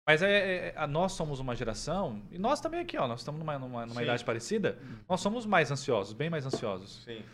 Mas 0.08 0.22
é, 0.22 0.72
é, 0.74 0.86
nós 0.86 1.12
somos 1.12 1.40
uma 1.40 1.56
geração, 1.56 2.22
e 2.30 2.38
nós 2.38 2.60
também 2.60 2.78
aqui, 2.78 2.96
ó, 2.96 3.08
nós 3.08 3.20
estamos 3.20 3.40
numa, 3.40 3.58
numa, 3.58 3.84
numa 3.84 4.02
idade 4.04 4.24
parecida, 4.24 4.78
nós 5.08 5.20
somos 5.20 5.44
mais 5.44 5.72
ansiosos, 5.72 6.12
bem 6.12 6.30
mais 6.30 6.46
ansiosos. 6.46 7.02
Sim. 7.04 7.24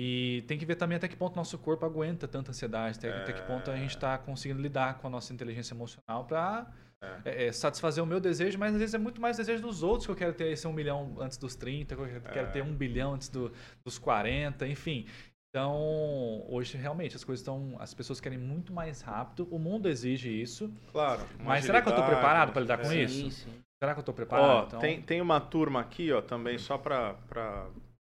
E 0.00 0.44
tem 0.46 0.56
que 0.56 0.64
ver 0.64 0.76
também 0.76 0.94
até 0.94 1.08
que 1.08 1.16
ponto 1.16 1.34
nosso 1.34 1.58
corpo 1.58 1.84
aguenta 1.84 2.28
tanta 2.28 2.52
ansiedade, 2.52 2.98
até, 2.98 3.08
é... 3.08 3.16
até 3.20 3.32
que 3.32 3.42
ponto 3.42 3.68
a 3.68 3.76
gente 3.76 3.90
está 3.90 4.16
conseguindo 4.16 4.62
lidar 4.62 4.98
com 4.98 5.08
a 5.08 5.10
nossa 5.10 5.34
inteligência 5.34 5.74
emocional 5.74 6.24
para 6.24 6.72
é. 7.02 7.20
é. 7.24 7.46
É, 7.46 7.52
satisfazer 7.52 8.02
o 8.02 8.06
meu 8.06 8.20
desejo, 8.20 8.56
mas 8.60 8.74
às 8.74 8.78
vezes 8.78 8.94
é 8.94 8.98
muito 8.98 9.20
mais 9.20 9.36
desejo 9.36 9.60
dos 9.60 9.82
outros 9.82 10.06
que 10.06 10.12
eu 10.12 10.16
quero 10.16 10.32
ter 10.32 10.52
esse 10.52 10.68
um 10.68 10.72
milhão 10.72 11.16
antes 11.18 11.36
dos 11.36 11.56
30, 11.56 11.96
que 11.96 12.00
eu 12.00 12.20
quero 12.32 12.52
ter 12.52 12.60
é. 12.60 12.62
um 12.62 12.72
bilhão 12.72 13.14
antes 13.14 13.28
do, 13.28 13.52
dos 13.84 13.98
40, 13.98 14.68
enfim. 14.68 15.04
Então, 15.50 16.44
hoje 16.48 16.76
realmente 16.76 17.16
as 17.16 17.24
coisas 17.24 17.40
estão. 17.40 17.74
As 17.80 17.92
pessoas 17.92 18.20
querem 18.20 18.38
muito 18.38 18.72
mais 18.72 19.00
rápido, 19.00 19.48
o 19.50 19.58
mundo 19.58 19.88
exige 19.88 20.30
isso. 20.30 20.72
Claro. 20.92 21.22
Mas 21.42 21.64
será 21.64 21.82
que 21.82 21.88
eu 21.88 21.92
estou 21.92 22.06
preparado 22.06 22.52
para 22.52 22.60
lidar 22.60 22.78
com 22.78 22.92
é. 22.92 23.02
isso? 23.02 23.14
Sim, 23.14 23.30
sim. 23.30 23.62
Será 23.82 23.94
que 23.94 23.98
eu 23.98 24.02
estou 24.02 24.14
preparado? 24.14 24.46
Ó, 24.46 24.66
então... 24.66 24.78
tem, 24.78 25.02
tem 25.02 25.20
uma 25.20 25.40
turma 25.40 25.80
aqui, 25.80 26.12
ó, 26.12 26.20
também, 26.20 26.56
só 26.56 26.78
para 26.78 27.16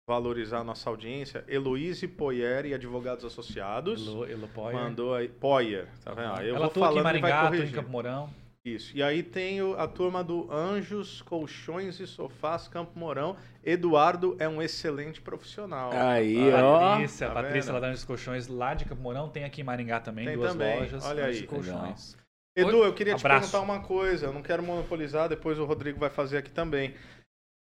valorizar 0.07 0.59
a 0.59 0.63
nossa 0.63 0.89
audiência. 0.89 1.43
Heloíse 1.47 2.07
Poyer 2.07 2.65
e 2.65 2.73
Advogados 2.73 3.23
Associados. 3.23 4.07
Elo, 4.07 4.25
Elo 4.29 4.47
Poyer. 4.47 4.79
Mandou 4.79 5.15
aí. 5.15 5.27
Poyer, 5.27 5.87
tá 6.03 6.13
vendo? 6.13 6.41
Eu 6.41 6.55
Ela 6.55 6.67
vou 6.67 6.83
falando, 6.83 6.99
em 6.99 7.21
Maringá, 7.21 7.51
em 7.55 7.71
Campo 7.71 7.89
Mourão. 7.89 8.29
Isso. 8.65 8.95
E 8.95 9.03
aí 9.03 9.21
tem 9.21 9.59
a 9.77 9.87
turma 9.87 10.23
do 10.23 10.49
Anjos, 10.49 11.21
Colchões 11.21 11.99
e 11.99 12.07
Sofás 12.07 12.65
Campo 12.69 12.97
Mourão. 12.97 13.35
Eduardo 13.61 14.37
é 14.39 14.47
um 14.47 14.61
excelente 14.61 15.19
profissional. 15.19 15.91
Aí, 15.93 16.49
a 16.49 16.65
ó. 16.65 16.79
Patrícia, 16.79 17.27
tá 17.27 17.31
a 17.39 17.43
Patrícia 17.43 17.73
lá 17.73 17.79
da 17.81 17.87
Anjos 17.87 18.05
Colchões, 18.05 18.47
lá 18.47 18.73
de 18.73 18.85
Campo 18.85 19.01
Mourão. 19.01 19.27
Tem 19.27 19.43
aqui 19.43 19.59
em 19.59 19.63
Maringá 19.65 19.99
também, 19.99 20.25
tem 20.25 20.37
duas 20.37 20.53
também. 20.53 20.79
lojas. 20.79 21.05
Olha 21.05 21.25
aí. 21.25 21.43
Colchões. 21.45 22.17
Edu, 22.55 22.83
eu 22.83 22.93
queria 22.93 23.15
Abraço. 23.15 23.47
te 23.47 23.51
perguntar 23.51 23.73
uma 23.73 23.81
coisa. 23.81 24.27
Eu 24.27 24.33
não 24.33 24.41
quero 24.41 24.63
monopolizar, 24.63 25.27
depois 25.27 25.59
o 25.59 25.65
Rodrigo 25.65 25.99
vai 25.99 26.09
fazer 26.09 26.37
aqui 26.37 26.51
também. 26.51 26.93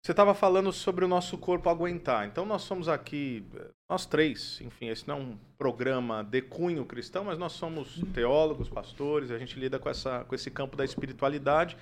Você 0.01 0.11
estava 0.11 0.33
falando 0.33 0.71
sobre 0.71 1.03
o 1.03 1.07
nosso 1.07 1.37
corpo 1.37 1.69
aguentar. 1.69 2.25
Então 2.25 2.45
nós 2.45 2.61
somos 2.61 2.87
aqui, 2.87 3.45
nós 3.89 4.05
três, 4.05 4.59
enfim, 4.61 4.87
esse 4.87 5.07
não 5.07 5.17
é 5.17 5.19
um 5.19 5.37
programa 5.57 6.23
de 6.23 6.41
cunho 6.41 6.85
cristão, 6.85 7.25
mas 7.25 7.37
nós 7.37 7.51
somos 7.51 8.01
teólogos, 8.13 8.69
pastores, 8.69 9.29
a 9.29 9.37
gente 9.37 9.59
lida 9.59 9.77
com, 9.77 9.89
essa, 9.89 10.23
com 10.23 10.33
esse 10.33 10.49
campo 10.49 10.77
da 10.77 10.85
espiritualidade. 10.85 11.77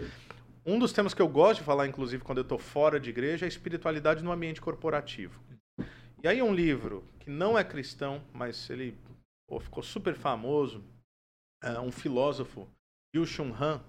Um 0.66 0.80
dos 0.80 0.92
temas 0.92 1.14
que 1.14 1.22
eu 1.22 1.28
gosto 1.30 1.60
de 1.60 1.66
falar, 1.66 1.88
inclusive, 1.88 2.24
quando 2.24 2.40
eu 2.40 2.42
estou 2.42 2.58
fora 2.58 3.00
de 3.00 3.10
igreja, 3.10 3.46
é 3.46 3.48
a 3.48 3.50
espiritualidade 3.50 4.24
no 4.24 4.32
ambiente 4.32 4.60
corporativo. 4.60 5.40
E 6.24 6.28
aí 6.28 6.42
um 6.42 6.54
livro 6.54 7.08
que 7.20 7.30
não 7.30 7.58
é 7.58 7.64
cristão, 7.64 8.22
mas 8.34 8.70
ele 8.70 8.98
pô, 9.48 9.60
ficou 9.60 9.84
super 9.84 10.16
famoso, 10.16 10.84
é 11.64 11.80
um 11.80 11.92
filósofo, 11.92 12.68
Yu 13.16 13.26
Shun 13.26 13.54
Han, 13.54 13.82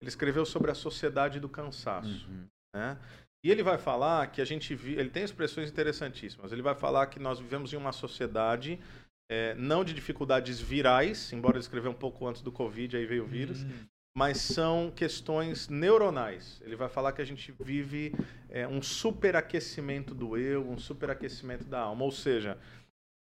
ele 0.00 0.08
escreveu 0.08 0.44
sobre 0.44 0.70
a 0.70 0.74
sociedade 0.74 1.38
do 1.38 1.48
cansaço. 1.48 2.28
Uhum. 2.28 2.48
Né? 2.74 2.98
E 3.44 3.50
ele 3.50 3.62
vai 3.62 3.76
falar 3.76 4.28
que 4.28 4.40
a 4.40 4.44
gente 4.44 4.74
vive. 4.74 4.98
Ele 4.98 5.10
tem 5.10 5.22
expressões 5.22 5.70
interessantíssimas. 5.70 6.50
Ele 6.50 6.62
vai 6.62 6.74
falar 6.74 7.08
que 7.08 7.20
nós 7.20 7.38
vivemos 7.38 7.74
em 7.74 7.76
uma 7.76 7.92
sociedade 7.92 8.80
é, 9.30 9.54
não 9.54 9.84
de 9.84 9.92
dificuldades 9.92 10.58
virais, 10.58 11.30
embora 11.30 11.56
ele 11.56 11.60
escreveu 11.60 11.90
um 11.90 11.94
pouco 11.94 12.26
antes 12.26 12.40
do 12.40 12.50
Covid, 12.50 12.96
aí 12.96 13.04
veio 13.04 13.24
o 13.24 13.26
vírus, 13.26 13.62
hum. 13.62 13.84
mas 14.16 14.38
são 14.38 14.90
questões 14.90 15.68
neuronais. 15.68 16.58
Ele 16.64 16.74
vai 16.74 16.88
falar 16.88 17.12
que 17.12 17.20
a 17.20 17.24
gente 17.24 17.52
vive 17.60 18.14
é, 18.48 18.66
um 18.66 18.80
superaquecimento 18.80 20.14
do 20.14 20.38
eu, 20.38 20.66
um 20.66 20.78
superaquecimento 20.78 21.66
da 21.66 21.80
alma. 21.80 22.02
Ou 22.02 22.12
seja, 22.12 22.56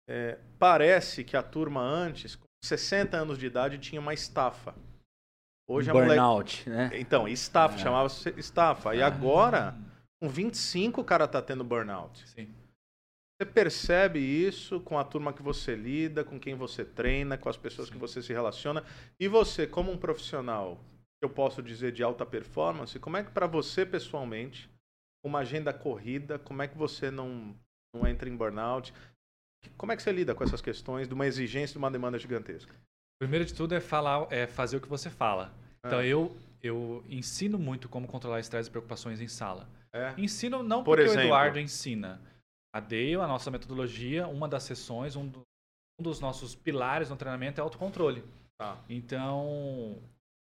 é, 0.06 0.38
parece 0.58 1.24
que 1.24 1.34
a 1.34 1.42
turma 1.42 1.80
antes, 1.80 2.36
com 2.36 2.44
60 2.62 3.16
anos 3.16 3.38
de 3.38 3.46
idade, 3.46 3.78
tinha 3.78 4.00
uma 4.00 4.12
estafa. 4.12 4.74
Hoje 5.66 5.90
Burnout, 5.90 6.68
moleque... 6.68 6.94
né? 6.94 7.00
Então, 7.00 7.26
estafa, 7.26 7.76
é. 7.76 7.78
chamava-se 7.78 8.34
estafa. 8.36 8.94
E 8.94 9.02
agora 9.02 9.74
com 10.20 10.28
25 10.28 11.00
o 11.00 11.04
cara 11.04 11.26
tá 11.26 11.40
tendo 11.40 11.64
burnout. 11.64 12.28
Sim. 12.28 12.54
Você 13.40 13.46
percebe 13.46 14.18
isso 14.18 14.80
com 14.80 14.98
a 14.98 15.04
turma 15.04 15.32
que 15.32 15.42
você 15.42 15.74
lida, 15.74 16.22
com 16.22 16.38
quem 16.38 16.54
você 16.54 16.84
treina, 16.84 17.38
com 17.38 17.48
as 17.48 17.56
pessoas 17.56 17.88
Sim. 17.88 17.94
que 17.94 17.98
você 17.98 18.20
se 18.22 18.32
relaciona. 18.32 18.84
E 19.18 19.26
você, 19.28 19.66
como 19.66 19.90
um 19.90 19.96
profissional, 19.96 20.78
eu 21.22 21.30
posso 21.30 21.62
dizer 21.62 21.92
de 21.92 22.02
alta 22.02 22.26
performance, 22.26 22.98
como 22.98 23.16
é 23.16 23.24
que 23.24 23.30
para 23.30 23.46
você 23.46 23.86
pessoalmente, 23.86 24.68
uma 25.24 25.40
agenda 25.40 25.72
corrida, 25.72 26.38
como 26.38 26.62
é 26.62 26.68
que 26.68 26.76
você 26.76 27.10
não, 27.10 27.56
não 27.94 28.06
entra 28.06 28.28
em 28.28 28.36
burnout? 28.36 28.92
Como 29.76 29.92
é 29.92 29.96
que 29.96 30.02
você 30.02 30.12
lida 30.12 30.34
com 30.34 30.44
essas 30.44 30.60
questões 30.60 31.08
de 31.08 31.14
uma 31.14 31.26
exigência, 31.26 31.72
de 31.72 31.78
uma 31.78 31.90
demanda 31.90 32.18
gigantesca? 32.18 32.74
Primeiro 33.18 33.44
de 33.44 33.54
tudo 33.54 33.74
é 33.74 33.80
falar, 33.80 34.26
é 34.30 34.46
fazer 34.46 34.76
o 34.76 34.80
que 34.80 34.88
você 34.88 35.08
fala. 35.08 35.54
Então 35.84 36.00
é. 36.00 36.06
eu 36.06 36.36
eu 36.62 37.02
ensino 37.08 37.58
muito 37.58 37.88
como 37.88 38.06
controlar 38.06 38.40
estresse 38.40 38.68
e 38.68 38.70
preocupações 38.70 39.20
em 39.20 39.28
sala. 39.28 39.66
É. 39.92 40.14
Ensino 40.18 40.62
não 40.62 40.84
Por 40.84 40.96
porque 40.96 41.10
exemplo. 41.10 41.22
o 41.22 41.26
Eduardo 41.26 41.58
ensina. 41.58 42.20
A 42.72 42.80
Dale, 42.80 43.16
a 43.16 43.26
nossa 43.26 43.50
metodologia, 43.50 44.28
uma 44.28 44.48
das 44.48 44.62
sessões, 44.62 45.16
um, 45.16 45.26
do, 45.26 45.42
um 45.98 46.02
dos 46.02 46.20
nossos 46.20 46.54
pilares 46.54 47.10
no 47.10 47.16
treinamento 47.16 47.60
é 47.60 47.62
autocontrole. 47.62 48.22
Tá. 48.56 48.78
Então, 48.88 50.00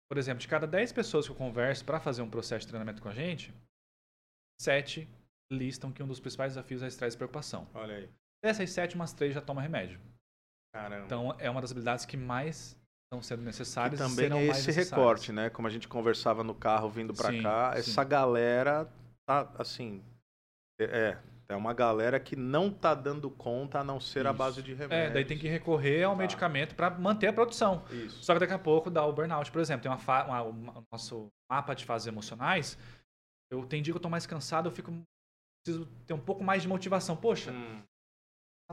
por 0.10 0.18
exemplo, 0.18 0.42
de 0.42 0.48
cada 0.48 0.68
10 0.68 0.92
pessoas 0.92 1.26
que 1.26 1.32
eu 1.32 1.36
converso 1.36 1.86
para 1.86 2.00
fazer 2.00 2.22
um 2.22 2.30
processo 2.30 2.62
de 2.62 2.68
treinamento 2.68 3.02
com 3.02 3.08
a 3.08 3.14
gente, 3.14 3.54
7 4.62 5.08
listam 5.52 5.92
que 5.92 6.04
um 6.04 6.08
dos 6.08 6.20
principais 6.20 6.54
desafios 6.54 6.84
é 6.84 6.88
estresse 6.88 7.16
e 7.16 7.18
preocupação. 7.18 7.68
Olha 7.74 7.96
aí. 7.96 8.10
Dessas 8.44 8.70
7, 8.72 8.96
umas 8.96 9.14
3 9.14 9.34
já 9.34 9.42
tomam 9.42 9.62
remédio. 9.62 10.00
Caramba. 10.74 11.06
Então, 11.06 11.36
é 11.40 11.50
uma 11.50 11.62
das 11.62 11.72
habilidades 11.72 12.06
que 12.06 12.18
mais 12.18 12.78
estão 13.06 13.22
sendo 13.22 13.44
necessárias. 13.44 14.00
E 14.00 14.04
também 14.04 14.32
é 14.32 14.48
esse 14.48 14.72
recorte, 14.72 15.32
né? 15.32 15.50
Como 15.50 15.68
a 15.68 15.72
gente 15.72 15.88
conversava 15.88 16.44
no 16.44 16.54
carro 16.54 16.90
vindo 16.90 17.14
para 17.14 17.42
cá, 17.42 17.74
sim. 17.74 17.80
essa 17.80 18.04
galera 18.04 18.88
tá, 19.30 19.48
assim, 19.60 20.04
é, 20.82 21.16
é 21.48 21.56
uma 21.56 21.72
galera 21.72 22.20
que 22.20 22.36
não 22.36 22.72
tá 22.74 22.96
dando 22.96 23.30
conta 23.30 23.80
a 23.80 23.84
não 23.84 24.00
ser 24.00 24.22
Isso. 24.22 24.28
a 24.28 24.34
base 24.34 24.64
de 24.64 24.74
remédio. 24.74 25.10
É, 25.10 25.10
daí 25.12 25.24
tem 25.24 25.38
que 25.38 25.48
recorrer 25.48 26.04
ao 26.04 26.14
tá. 26.14 26.18
medicamento 26.18 26.74
para 26.74 26.90
manter 26.90 27.28
a 27.28 27.34
produção. 27.34 27.86
Isso. 27.92 28.24
Só 28.24 28.34
que 28.34 28.40
daqui 28.40 28.54
a 28.54 28.60
pouco 28.60 28.90
dá 28.90 29.06
o 29.06 29.14
burnout, 29.14 29.52
por 29.52 29.62
exemplo. 29.62 29.84
Tem 29.84 29.92
uma, 29.92 30.24
uma, 30.26 30.42
uma 30.42 30.86
nosso 30.92 31.28
mapa 31.48 31.76
de 31.76 31.86
fases 31.86 32.08
emocionais. 32.08 32.76
Eu 33.52 33.66
tem 33.68 33.84
dia 33.84 33.94
que 33.94 33.98
eu 33.98 34.02
tô 34.02 34.10
mais 34.10 34.26
cansado, 34.26 34.68
eu 34.68 34.72
fico 34.72 34.92
preciso 35.64 35.86
ter 36.08 36.14
um 36.14 36.20
pouco 36.20 36.44
mais 36.44 36.64
de 36.64 36.68
motivação. 36.68 37.16
Poxa, 37.16 37.52
hum. 37.52 37.84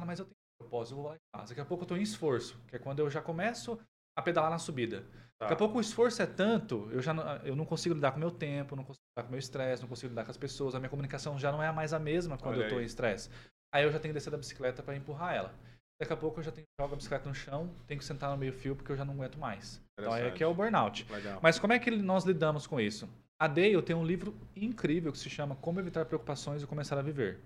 mas 0.07 0.21
eu 0.21 0.25
tenho 0.25 0.37
propósito, 0.59 0.93
eu 0.93 1.03
vou 1.03 1.11
lá 1.11 1.17
e 1.17 1.19
faço. 1.35 1.49
Daqui 1.49 1.61
a 1.61 1.67
pouco 1.67 1.85
eu 1.85 1.89
tô 1.89 1.97
em 1.97 2.03
esforço, 2.03 2.59
que 2.67 2.77
é 2.77 2.79
quando 2.79 3.01
eu 3.01 3.11
já 3.11 3.21
começo 3.21 3.79
a 4.17 4.23
pedalar 4.23 4.51
na 4.51 4.59
subida. 4.59 5.05
Tá. 5.39 5.47
Daqui 5.47 5.53
a 5.53 5.57
pouco 5.57 5.77
o 5.77 5.81
esforço 5.81 6.23
é 6.23 6.27
tanto, 6.27 6.89
eu 6.91 7.03
já 7.03 7.13
não, 7.13 7.37
eu 7.39 7.55
não 7.55 7.67
consigo 7.67 7.95
lidar 7.95 8.11
com 8.11 8.17
o 8.17 8.21
meu 8.21 8.31
tempo, 8.31 8.75
não 8.75 8.85
consigo 8.85 9.05
lidar 9.15 9.25
com 9.25 9.29
o 9.29 9.33
meu 9.33 9.39
estresse, 9.39 9.83
não 9.83 9.89
consigo 9.89 10.11
lidar 10.11 10.25
com 10.25 10.31
as 10.31 10.37
pessoas, 10.37 10.75
a 10.75 10.79
minha 10.79 10.89
comunicação 10.89 11.39
já 11.39 11.53
não 11.53 11.63
é 11.63 11.71
mais 11.71 11.93
a 11.93 11.99
mesma 11.99 12.39
quando 12.39 12.55
Olha 12.55 12.63
eu 12.63 12.67
estou 12.67 12.81
em 12.81 12.85
estresse. 12.85 13.29
Aí 13.75 13.85
eu 13.85 13.93
já 13.93 13.99
tenho 13.99 14.13
que 14.13 14.19
descer 14.19 14.31
da 14.31 14.39
bicicleta 14.39 14.83
para 14.83 14.97
empurrar 14.97 15.35
ela. 15.35 15.55
Daqui 16.01 16.13
a 16.13 16.17
pouco 16.17 16.41
eu 16.41 16.45
já 16.45 16.51
tenho 16.53 16.65
que 16.65 16.83
jogar 16.83 16.95
a 16.95 16.97
bicicleta 16.97 17.29
no 17.29 17.35
chão, 17.35 17.71
tenho 17.87 17.99
que 17.99 18.05
sentar 18.05 18.31
no 18.31 18.37
meio 18.39 18.53
fio 18.53 18.75
porque 18.75 18.93
eu 18.93 18.97
já 18.97 19.05
não 19.05 19.13
aguento 19.13 19.39
mais. 19.39 19.83
Então 19.99 20.13
aí 20.13 20.27
aqui 20.27 20.43
é 20.43 20.47
o 20.47 20.55
burnout. 20.55 21.07
Legal. 21.11 21.39
Mas 21.43 21.59
como 21.59 21.75
é 21.75 21.79
que 21.79 21.91
nós 21.91 22.25
lidamos 22.25 22.67
com 22.67 22.81
isso? 22.81 23.07
A 23.39 23.47
Dale 23.47 23.83
tem 23.83 23.95
um 23.95 24.05
livro 24.05 24.35
incrível 24.55 25.13
que 25.13 25.19
se 25.19 25.29
chama 25.29 25.57
Como 25.57 25.79
Evitar 25.79 26.07
Preocupações 26.07 26.63
e 26.63 26.67
Começar 26.67 26.99
a 26.99 27.03
Viver. 27.03 27.41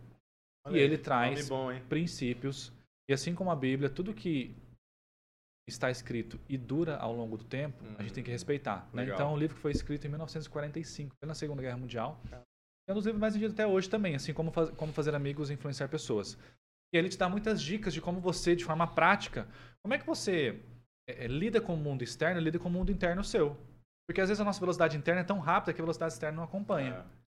Olha 0.64 0.76
e 0.76 0.80
ele 0.80 0.96
traz 0.96 1.48
bom, 1.48 1.76
princípios. 1.88 2.72
E 3.08 3.12
assim 3.12 3.34
como 3.34 3.50
a 3.50 3.56
Bíblia, 3.56 3.90
tudo 3.90 4.14
que 4.14 4.54
está 5.70 5.90
escrito 5.90 6.38
e 6.48 6.58
dura 6.58 6.96
ao 6.96 7.14
longo 7.14 7.36
do 7.36 7.44
tempo, 7.44 7.82
uhum. 7.84 7.94
a 7.98 8.02
gente 8.02 8.12
tem 8.12 8.24
que 8.24 8.30
respeitar. 8.30 8.88
Né? 8.92 9.04
Então, 9.04 9.32
o 9.32 9.36
livro 9.36 9.56
que 9.56 9.62
foi 9.62 9.72
escrito 9.72 10.06
em 10.06 10.08
1945, 10.10 11.16
na 11.24 11.34
Segunda 11.34 11.62
Guerra 11.62 11.76
Mundial, 11.76 12.20
é 12.88 12.92
um 12.92 12.94
dos 12.94 13.04
livros 13.04 13.20
mais 13.20 13.34
vendidos 13.34 13.54
até 13.54 13.66
hoje 13.66 13.88
também, 13.88 14.14
assim 14.14 14.32
como, 14.32 14.50
faz, 14.50 14.70
como 14.70 14.92
fazer 14.92 15.14
amigos 15.14 15.50
e 15.50 15.54
influenciar 15.54 15.88
pessoas. 15.88 16.36
E 16.92 16.98
ele 16.98 17.08
te 17.08 17.16
dá 17.16 17.28
muitas 17.28 17.62
dicas 17.62 17.94
de 17.94 18.00
como 18.00 18.20
você, 18.20 18.56
de 18.56 18.64
forma 18.64 18.86
prática, 18.86 19.48
como 19.82 19.94
é 19.94 19.98
que 19.98 20.06
você 20.06 20.60
é, 21.08 21.24
é, 21.24 21.26
lida 21.26 21.60
com 21.60 21.74
o 21.74 21.76
mundo 21.76 22.02
externo, 22.02 22.40
lida 22.40 22.58
com 22.58 22.68
o 22.68 22.72
mundo 22.72 22.90
interno 22.90 23.22
seu. 23.22 23.56
Porque 24.08 24.20
às 24.20 24.28
vezes 24.28 24.40
a 24.40 24.44
nossa 24.44 24.58
velocidade 24.58 24.96
interna 24.96 25.20
é 25.20 25.24
tão 25.24 25.38
rápida 25.38 25.72
que 25.72 25.80
a 25.80 25.84
velocidade 25.84 26.12
externa 26.12 26.36
não 26.36 26.44
acompanha. 26.44 27.06
É. 27.16 27.20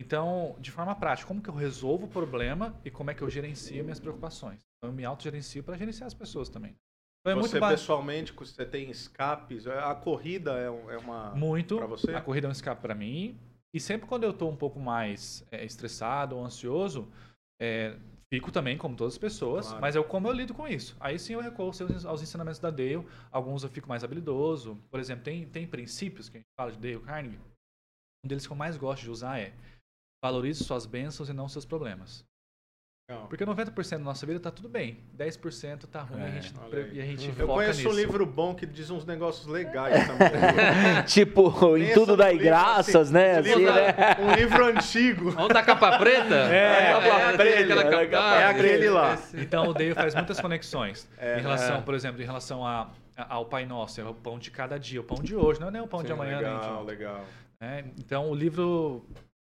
Então, 0.00 0.56
de 0.58 0.70
forma 0.70 0.94
prática, 0.94 1.28
como 1.28 1.42
que 1.42 1.50
eu 1.50 1.54
resolvo 1.54 2.06
o 2.06 2.08
problema 2.08 2.74
e 2.82 2.90
como 2.90 3.10
é 3.10 3.14
que 3.14 3.20
eu 3.20 3.28
gerencio 3.28 3.84
minhas 3.84 4.00
preocupações? 4.00 4.62
Então, 4.78 4.90
eu 4.90 4.92
me 4.94 5.04
autogerencio 5.04 5.62
para 5.62 5.76
gerenciar 5.76 6.06
as 6.06 6.14
pessoas 6.14 6.48
também. 6.48 6.74
Então 7.20 7.38
é 7.38 7.42
você 7.42 7.60
pessoalmente, 7.60 8.32
você 8.32 8.64
tem 8.64 8.90
escapes? 8.90 9.66
A 9.66 9.94
corrida 9.94 10.52
é, 10.58 10.66
é 10.66 10.98
uma. 10.98 11.34
Muito. 11.34 11.76
Para 11.76 11.86
você? 11.86 12.14
A 12.14 12.20
corrida 12.20 12.46
é 12.46 12.48
um 12.48 12.52
escape 12.52 12.80
para 12.80 12.94
mim. 12.94 13.38
E 13.74 13.78
sempre 13.78 14.08
quando 14.08 14.24
eu 14.24 14.30
estou 14.30 14.50
um 14.50 14.56
pouco 14.56 14.80
mais 14.80 15.46
é, 15.50 15.64
estressado 15.64 16.36
ou 16.36 16.44
ansioso, 16.44 17.08
é, 17.60 17.96
fico 18.32 18.50
também, 18.50 18.76
como 18.76 18.96
todas 18.96 19.14
as 19.14 19.18
pessoas, 19.18 19.66
claro. 19.66 19.80
mas 19.80 19.94
eu 19.94 20.02
como 20.02 20.28
eu 20.28 20.32
lido 20.32 20.54
com 20.54 20.66
isso. 20.66 20.96
Aí 20.98 21.18
sim 21.18 21.34
eu 21.34 21.40
recorro 21.40 21.72
aos 22.06 22.22
ensinamentos 22.22 22.58
da 22.58 22.70
Dale. 22.70 23.06
Alguns 23.30 23.62
eu 23.62 23.68
fico 23.68 23.88
mais 23.88 24.02
habilidoso. 24.02 24.76
Por 24.90 24.98
exemplo, 24.98 25.22
tem, 25.22 25.46
tem 25.46 25.66
princípios 25.66 26.28
que 26.28 26.38
a 26.38 26.40
gente 26.40 26.50
fala 26.58 26.72
de 26.72 26.78
Dale 26.78 27.04
Carnegie. 27.04 27.38
Um 28.24 28.28
deles 28.28 28.46
que 28.46 28.52
eu 28.52 28.56
mais 28.56 28.76
gosto 28.76 29.02
de 29.02 29.10
usar 29.10 29.38
é 29.38 29.52
valorize 30.24 30.64
suas 30.64 30.86
bênçãos 30.86 31.28
e 31.28 31.32
não 31.32 31.48
seus 31.48 31.64
problemas. 31.64 32.24
Porque 33.28 33.44
90% 33.44 33.90
da 33.90 33.98
nossa 33.98 34.26
vida 34.26 34.38
tá 34.40 34.50
tudo 34.50 34.68
bem. 34.68 34.98
10% 35.18 35.86
tá 35.86 36.02
ruim 36.02 36.20
é, 36.20 36.24
e 36.24 36.28
a 36.28 36.40
gente, 36.40 36.54
e 36.92 37.00
a 37.00 37.04
gente 37.04 37.38
Eu 37.38 37.46
conheço 37.46 37.78
nisso. 37.78 37.90
um 37.90 37.92
livro 37.92 38.24
bom 38.26 38.54
que 38.54 38.66
diz 38.66 38.90
uns 38.90 39.04
negócios 39.04 39.46
legais 39.46 40.06
também. 40.06 41.02
tipo, 41.06 41.76
em 41.76 41.92
tudo 41.92 42.16
dá 42.16 42.32
graças, 42.32 42.94
assim, 42.94 43.12
né? 43.12 43.38
Assim, 43.38 43.54
livro, 43.54 43.74
né? 43.74 43.94
Um 44.20 44.34
livro 44.34 44.66
antigo. 44.66 45.30
Vamos 45.30 45.52
da 45.52 45.62
capa 45.62 45.98
preta? 45.98 46.34
É, 46.34 46.92
a 46.92 47.00
capa 47.00 47.20
é, 47.20 47.36
preta. 47.36 47.72
É, 47.74 48.06
capa, 48.06 48.36
é 48.36 48.44
aquele 48.46 48.90
lá. 48.90 49.18
Então 49.34 49.68
o 49.68 49.74
Dale 49.74 49.94
faz 49.94 50.14
muitas 50.14 50.40
conexões. 50.40 51.08
É, 51.18 51.38
em 51.38 51.42
relação, 51.42 51.76
é. 51.76 51.80
por 51.80 51.94
exemplo, 51.94 52.22
em 52.22 52.26
relação 52.26 52.66
a, 52.66 52.90
ao 53.16 53.44
Pai 53.46 53.66
Nosso, 53.66 54.00
é 54.00 54.04
o 54.04 54.14
pão 54.14 54.38
de 54.38 54.50
cada 54.50 54.78
dia, 54.78 55.00
o 55.00 55.04
pão 55.04 55.22
de 55.22 55.34
hoje, 55.34 55.60
não 55.60 55.68
é 55.68 55.70
nem 55.70 55.82
o 55.82 55.86
pão 55.86 56.00
Sim, 56.00 56.06
de 56.06 56.12
amanhã. 56.12 56.38
Legal, 56.38 56.76
nem 56.76 56.86
legal. 56.86 57.24
É, 57.60 57.84
então 57.98 58.30
o 58.30 58.34
livro 58.34 59.04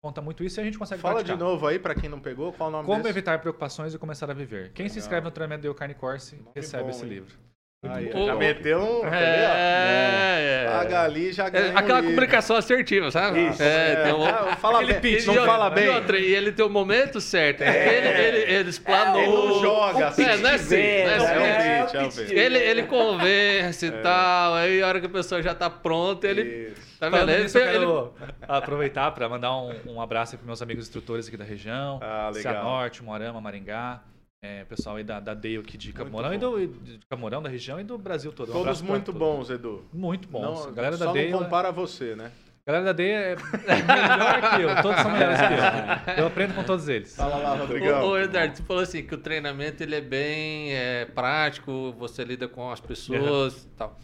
conta 0.07 0.23
muito 0.23 0.45
isso 0.45 0.61
e 0.61 0.63
a 0.63 0.65
gente 0.65 0.79
consegue 0.79 1.03
Fala 1.03 1.15
praticar. 1.17 1.37
de 1.37 1.43
novo 1.43 1.67
aí 1.67 1.79
para 1.79 1.95
quem 1.95 2.09
não 2.09 2.21
pegou, 2.21 2.53
qual 2.53 2.69
o 2.69 2.73
nome 2.73 2.87
Como 2.87 2.99
desse? 2.99 3.11
evitar 3.11 3.41
preocupações 3.41 3.93
e 3.93 3.99
começar 3.99 4.31
a 4.31 4.35
viver. 4.35 4.71
Quem 4.73 4.85
Legal. 4.85 4.93
se 4.95 4.99
inscreve 5.01 5.25
no 5.25 5.31
treinamento 5.33 5.67
do 5.67 5.75
Carne 5.75 5.95
Corse 5.95 6.41
recebe 6.55 6.85
bom, 6.85 6.91
esse 6.91 7.03
hein? 7.03 7.09
livro. 7.11 7.35
Aí, 7.83 8.11
já 8.11 8.35
meteu 8.35 8.79
um. 8.81 9.07
É, 9.07 10.65
é, 10.65 10.71
Paga 10.71 11.03
ali, 11.03 11.33
já 11.33 11.49
ganha. 11.49 11.67
É, 11.67 11.77
aquela 11.77 12.03
comunicação 12.03 12.57
assertiva, 12.57 13.11
sabe? 13.11 13.49
Isso. 13.49 13.63
É, 13.63 13.67
é. 13.67 14.03
Então, 14.03 14.25
ah, 14.25 14.57
fala 14.57 14.85
bem, 14.85 15.01
pitch, 15.01 15.27
não 15.27 15.35
e 15.35 15.47
fala 15.47 15.71
bem. 15.71 15.85
E, 15.85 15.89
outra, 15.89 16.19
e 16.19 16.35
ele 16.35 16.53
tem 16.53 16.65
o 16.65 16.71
momento 16.71 17.21
certo. 17.21 17.63
É. 17.63 17.97
Ele, 17.97 18.09
ele, 18.09 18.53
ele 18.55 18.71
explanou. 18.71 19.21
Ele 19.21 19.31
não 19.31 19.61
joga 19.61 20.09
assim. 20.09 20.25
É, 20.25 20.37
não 20.39 20.51
é 20.51 20.55
assim. 20.55 20.77
É, 20.77 21.15
assim. 21.15 21.97
é, 21.97 22.05
pitch, 22.05 22.31
ele, 22.31 22.59
ele 22.59 22.83
conversa 22.85 23.87
e 23.87 23.91
tal. 23.91 24.55
Aí 24.55 24.83
a 24.83 24.89
hora 24.89 25.01
que 25.01 25.07
a 25.07 25.11
pessoa 25.11 25.43
já 25.43 25.55
tá 25.55 25.71
pronta, 25.71 26.27
ele. 26.27 26.73
Isso. 26.73 26.99
Tá 26.99 27.11
vendo? 27.11 27.31
Ele, 27.31 27.45
isso, 27.45 27.59
eu 27.59 27.65
quero 27.65 28.15
ele... 28.19 28.35
aproveitar 28.49 29.11
para 29.11 29.29
mandar 29.29 29.55
um, 29.55 29.75
um 29.87 30.01
abraço 30.01 30.37
para 30.39 30.47
meus 30.47 30.63
amigos 30.63 30.87
instrutores 30.87 31.29
aqui 31.29 31.37
da 31.37 31.45
região. 31.45 32.01
Ah, 32.03 32.31
legal. 32.35 32.55
Cianorte, 32.55 33.05
Moarama, 33.05 33.39
Maringá. 33.39 34.01
É, 34.47 34.65
pessoal 34.65 34.95
aí 34.95 35.03
da, 35.03 35.19
da 35.19 35.35
Dale 35.35 35.57
aqui 35.57 35.77
de 35.77 35.93
Camorão 35.93 36.33
e 36.33 36.39
do 36.39 36.67
de 36.69 37.01
Camorão, 37.11 37.43
da 37.43 37.49
região 37.49 37.81
e 37.81 37.85
do 37.85 37.99
Brasil 37.99 38.33
todo. 38.33 38.51
Um 38.51 38.53
Todos 38.53 38.81
muito 38.81 39.13
bons, 39.13 39.51
Edu. 39.51 39.85
Muito 39.93 40.29
bons. 40.29 40.67
Não, 40.67 40.73
galera 40.73 40.97
da 40.97 41.07
Dale. 41.07 41.31
Não 41.31 41.41
compara 41.41 41.73
você, 41.73 42.15
né? 42.15 42.31
A 42.65 42.71
galera 42.71 42.85
da 42.85 42.93
Dale 42.93 43.11
é 43.11 43.37
melhor 43.37 44.51
que 44.51 44.63
eu. 44.63 44.83
Todos 44.83 45.01
são 45.01 45.11
melhores 45.11 45.39
que 45.39 46.11
eu. 46.13 46.15
Eu 46.23 46.27
aprendo 46.29 46.55
com 46.55 46.63
todos 46.63 46.89
eles. 46.89 47.17
Fala 47.17 47.37
lá, 47.39 47.57
Rodrigão. 47.57 48.05
Ô, 48.05 48.11
ô 48.11 48.19
Eduardo, 48.19 48.57
você 48.57 48.63
falou 48.63 48.83
assim 48.85 49.05
que 49.05 49.15
o 49.17 49.19
treinamento 49.19 49.83
ele 49.83 49.97
é 49.97 50.01
bem 50.01 50.73
é, 50.73 51.07
prático, 51.07 51.93
você 51.99 52.23
lida 52.23 52.47
com 52.47 52.71
as 52.71 52.81
pessoas 52.81 53.65
e 53.65 53.69
tal. 53.71 53.99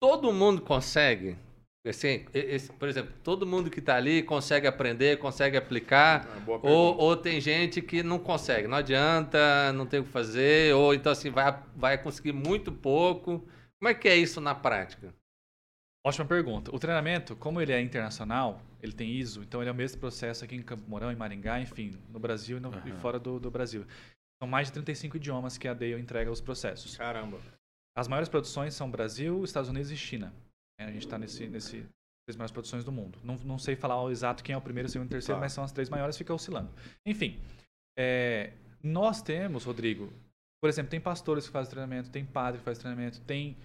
Todo 0.00 0.32
mundo 0.32 0.62
consegue 0.62 1.36
Assim, 1.84 2.24
esse, 2.32 2.72
por 2.72 2.88
exemplo, 2.88 3.12
todo 3.24 3.44
mundo 3.44 3.68
que 3.68 3.80
está 3.80 3.96
ali 3.96 4.22
consegue 4.22 4.68
aprender, 4.68 5.18
consegue 5.18 5.56
aplicar, 5.56 6.28
ah, 6.28 6.60
ou, 6.62 6.96
ou, 6.96 7.16
tem 7.16 7.40
gente 7.40 7.82
que 7.82 8.04
não 8.04 8.20
consegue, 8.20 8.68
não 8.68 8.76
adianta, 8.76 9.72
não 9.72 9.84
tem 9.84 9.98
o 9.98 10.04
que 10.04 10.10
fazer, 10.10 10.72
ou 10.76 10.94
então 10.94 11.10
assim, 11.10 11.28
vai, 11.28 11.60
vai 11.74 11.98
conseguir 11.98 12.32
muito 12.32 12.70
pouco. 12.70 13.44
Como 13.80 13.88
é 13.88 13.94
que 13.94 14.08
é 14.08 14.16
isso 14.16 14.40
na 14.40 14.54
prática? 14.54 15.12
Ótima 16.04 16.24
pergunta. 16.24 16.72
O 16.72 16.78
treinamento, 16.78 17.34
como 17.34 17.60
ele 17.60 17.72
é 17.72 17.80
internacional, 17.80 18.62
ele 18.80 18.92
tem 18.92 19.10
ISO, 19.10 19.42
então 19.42 19.60
ele 19.60 19.68
é 19.68 19.72
o 19.72 19.74
mesmo 19.74 19.98
processo 19.98 20.44
aqui 20.44 20.54
em 20.54 20.62
Campo 20.62 20.88
Mourão, 20.88 21.10
em 21.10 21.16
Maringá, 21.16 21.60
enfim, 21.60 21.98
no 22.08 22.20
Brasil 22.20 22.58
e, 22.58 22.60
no, 22.60 22.70
uhum. 22.70 22.86
e 22.86 22.92
fora 22.92 23.18
do, 23.18 23.40
do, 23.40 23.50
Brasil. 23.50 23.84
São 24.40 24.48
mais 24.48 24.68
de 24.68 24.74
35 24.74 25.16
idiomas 25.16 25.58
que 25.58 25.66
a 25.66 25.74
Dale 25.74 26.00
entrega 26.00 26.30
os 26.30 26.40
processos. 26.40 26.96
Caramba. 26.96 27.40
As 27.96 28.06
maiores 28.06 28.28
produções 28.28 28.72
são 28.74 28.90
Brasil, 28.90 29.42
Estados 29.42 29.68
Unidos 29.68 29.90
e 29.90 29.96
China. 29.96 30.32
A 30.84 30.90
gente 30.90 31.04
está 31.06 31.18
nesse, 31.18 31.46
nesse 31.48 31.86
três 32.26 32.36
maiores 32.36 32.52
produções 32.52 32.84
do 32.84 32.92
mundo. 32.92 33.18
Não, 33.22 33.36
não 33.36 33.58
sei 33.58 33.76
falar 33.76 34.10
exato 34.10 34.42
quem 34.42 34.54
é 34.54 34.56
o 34.56 34.60
primeiro, 34.60 34.88
o 34.88 34.90
segundo 34.90 35.08
e 35.08 35.10
o 35.10 35.10
terceiro, 35.10 35.38
tá. 35.38 35.40
mas 35.40 35.52
são 35.52 35.64
as 35.64 35.72
três 35.72 35.88
maiores, 35.88 36.16
fica 36.16 36.32
oscilando. 36.32 36.70
Enfim, 37.04 37.40
é, 37.98 38.52
nós 38.82 39.20
temos, 39.22 39.64
Rodrigo, 39.64 40.12
por 40.60 40.68
exemplo, 40.68 40.90
tem 40.90 41.00
pastores 41.00 41.46
que 41.46 41.52
fazem 41.52 41.70
treinamento, 41.70 42.10
tem 42.10 42.24
padre 42.24 42.58
que 42.58 42.64
faz 42.64 42.78
treinamento, 42.78 43.20
tem 43.22 43.56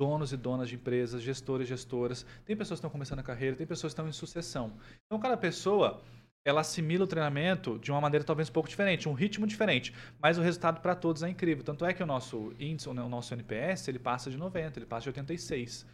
donos 0.00 0.32
e 0.32 0.36
donas 0.36 0.68
de 0.68 0.76
empresas, 0.76 1.22
gestores 1.22 1.66
e 1.66 1.70
gestoras, 1.70 2.24
tem 2.44 2.56
pessoas 2.56 2.78
que 2.78 2.80
estão 2.80 2.90
começando 2.90 3.18
a 3.18 3.22
carreira, 3.22 3.56
tem 3.56 3.66
pessoas 3.66 3.92
que 3.92 3.94
estão 3.94 4.08
em 4.08 4.12
sucessão. 4.12 4.72
Então, 5.06 5.18
cada 5.18 5.36
pessoa 5.36 6.02
ela 6.44 6.60
assimila 6.60 7.02
o 7.04 7.08
treinamento 7.08 7.76
de 7.80 7.90
uma 7.90 8.00
maneira 8.00 8.24
talvez 8.24 8.48
um 8.48 8.52
pouco 8.52 8.68
diferente, 8.68 9.08
um 9.08 9.14
ritmo 9.14 9.48
diferente, 9.48 9.92
mas 10.20 10.38
o 10.38 10.42
resultado 10.42 10.80
para 10.80 10.94
todos 10.94 11.24
é 11.24 11.28
incrível. 11.28 11.64
Tanto 11.64 11.84
é 11.84 11.92
que 11.92 12.02
o 12.02 12.06
nosso 12.06 12.54
índice, 12.60 12.88
o 12.88 12.94
nosso 12.94 13.34
NPS, 13.34 13.88
ele 13.88 13.98
passa 13.98 14.30
de 14.30 14.36
90, 14.36 14.78
ele 14.78 14.86
passa 14.86 15.02
de 15.02 15.08
86. 15.08 15.84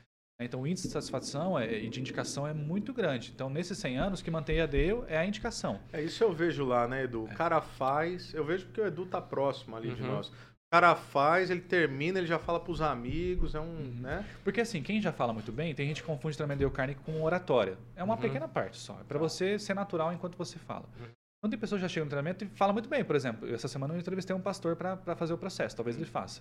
Então, 0.45 0.63
o 0.63 0.67
índice 0.67 0.87
de 0.87 0.93
satisfação 0.93 1.61
e 1.63 1.89
de 1.89 2.01
indicação 2.01 2.47
é 2.47 2.53
muito 2.53 2.93
grande. 2.93 3.33
Então, 3.35 3.49
nesses 3.51 3.79
100 3.79 3.99
anos, 3.99 4.21
o 4.21 4.25
que 4.25 4.31
mantém 4.31 4.61
a 4.61 4.67
Dale 4.67 5.05
é 5.09 5.19
a 5.19 5.27
indicação. 5.27 5.81
É 5.93 6.03
isso 6.03 6.23
eu 6.23 6.33
vejo 6.33 6.65
lá, 6.65 6.87
né, 6.87 7.05
Edu? 7.05 7.25
O 7.25 7.29
é. 7.29 7.35
cara 7.35 7.61
faz, 7.61 8.33
eu 8.35 8.45
vejo 8.45 8.67
porque 8.67 8.81
o 8.81 8.87
Edu 8.87 9.07
tá 9.07 9.21
próximo 9.21 9.77
ali 9.77 9.89
uhum. 9.89 9.95
de 9.95 10.03
nós. 10.03 10.29
O 10.29 10.73
cara 10.73 10.95
faz, 10.97 11.51
ele 11.51 11.61
termina, 11.61 12.19
ele 12.19 12.27
já 12.27 12.39
fala 12.39 12.59
pros 12.59 12.81
amigos, 12.81 13.55
é 13.55 13.61
um, 13.61 13.65
uhum. 13.65 13.95
né? 14.01 14.27
Porque 14.43 14.63
assim, 14.63 14.83
quem 14.83 15.03
já 15.03 15.13
fala 15.13 15.33
muito 15.33 15.53
bem, 15.53 15.75
tem 15.75 15.87
gente 15.87 16.01
que 16.01 16.07
confunde 16.07 16.37
treinamento 16.37 16.67
de 16.67 16.75
carne 16.75 16.95
com 16.95 17.23
oratória. 17.23 17.77
É 17.95 18.03
uma 18.03 18.15
uhum. 18.15 18.21
pequena 18.21 18.49
parte 18.49 18.79
só. 18.79 18.95
É 18.95 19.05
para 19.05 19.19
tá. 19.19 19.29
você 19.29 19.59
ser 19.59 19.75
natural 19.75 20.13
enquanto 20.13 20.37
você 20.37 20.59
fala. 20.59 20.89
Uhum. 20.99 21.09
Quando 21.43 21.51
tem 21.51 21.59
pessoas 21.59 21.81
que 21.81 21.83
já 21.83 21.89
chegam 21.89 22.05
no 22.05 22.11
treinamento 22.11 22.45
e 22.45 22.49
fala 22.49 22.73
muito 22.73 22.89
bem, 22.89 23.05
por 23.05 23.17
exemplo, 23.17 23.53
essa 23.53 23.67
semana 23.67 23.93
eu 23.93 23.99
entrevistei 23.99 24.35
um 24.35 24.41
pastor 24.41 24.77
para 24.77 25.17
fazer 25.17 25.33
o 25.33 25.39
processo, 25.39 25.75
talvez 25.75 25.97
ele 25.97 26.07
faça. 26.07 26.41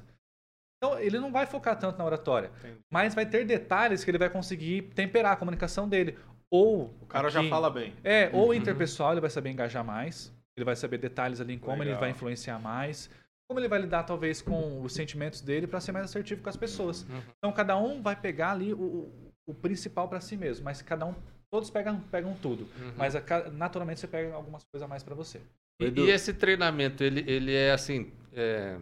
Então, 0.83 0.97
ele 0.97 1.19
não 1.19 1.31
vai 1.31 1.45
focar 1.45 1.77
tanto 1.77 1.99
na 1.99 2.03
oratória, 2.03 2.49
Entendi. 2.59 2.79
mas 2.89 3.13
vai 3.13 3.23
ter 3.23 3.45
detalhes 3.45 4.03
que 4.03 4.09
ele 4.09 4.17
vai 4.17 4.31
conseguir 4.31 4.81
temperar 4.95 5.33
a 5.33 5.35
comunicação 5.35 5.87
dele. 5.87 6.17
Ou. 6.49 6.91
O 6.99 7.05
cara 7.05 7.27
aqui, 7.27 7.35
já 7.35 7.47
fala 7.47 7.69
bem. 7.69 7.93
É, 8.03 8.31
ou 8.33 8.47
uhum. 8.47 8.53
interpessoal, 8.55 9.11
ele 9.11 9.21
vai 9.21 9.29
saber 9.29 9.51
engajar 9.51 9.85
mais, 9.85 10.33
ele 10.57 10.65
vai 10.65 10.75
saber 10.75 10.97
detalhes 10.97 11.39
ali 11.39 11.53
em 11.53 11.59
como 11.59 11.77
Legal. 11.77 11.93
ele 11.93 11.99
vai 11.99 12.09
influenciar 12.09 12.57
mais, 12.57 13.11
como 13.47 13.59
ele 13.59 13.67
vai 13.67 13.79
lidar, 13.79 14.03
talvez, 14.03 14.41
com 14.41 14.81
os 14.81 14.93
sentimentos 14.93 15.39
dele 15.39 15.67
para 15.67 15.79
ser 15.79 15.91
mais 15.91 16.05
assertivo 16.05 16.41
com 16.41 16.49
as 16.49 16.57
pessoas. 16.57 17.03
Uhum. 17.03 17.21
Então, 17.37 17.51
cada 17.51 17.77
um 17.77 18.01
vai 18.01 18.15
pegar 18.15 18.53
ali 18.53 18.73
o, 18.73 19.07
o 19.45 19.53
principal 19.53 20.09
para 20.09 20.19
si 20.19 20.35
mesmo, 20.35 20.65
mas 20.65 20.81
cada 20.81 21.05
um. 21.05 21.13
Todos 21.53 21.69
pegam, 21.69 21.99
pegam 22.09 22.33
tudo, 22.41 22.63
uhum. 22.63 22.93
mas 22.97 23.15
a, 23.15 23.21
naturalmente 23.51 23.99
você 23.99 24.07
pega 24.07 24.33
algumas 24.33 24.63
coisas 24.63 24.83
a 24.83 24.87
mais 24.87 25.03
para 25.03 25.13
você. 25.13 25.41
E, 25.79 25.85
e, 25.85 26.09
esse 26.09 26.33
treinamento, 26.33 27.03
ele, 27.03 27.29
ele 27.29 27.53
é 27.53 27.71
assim. 27.71 28.11
É 28.33 28.79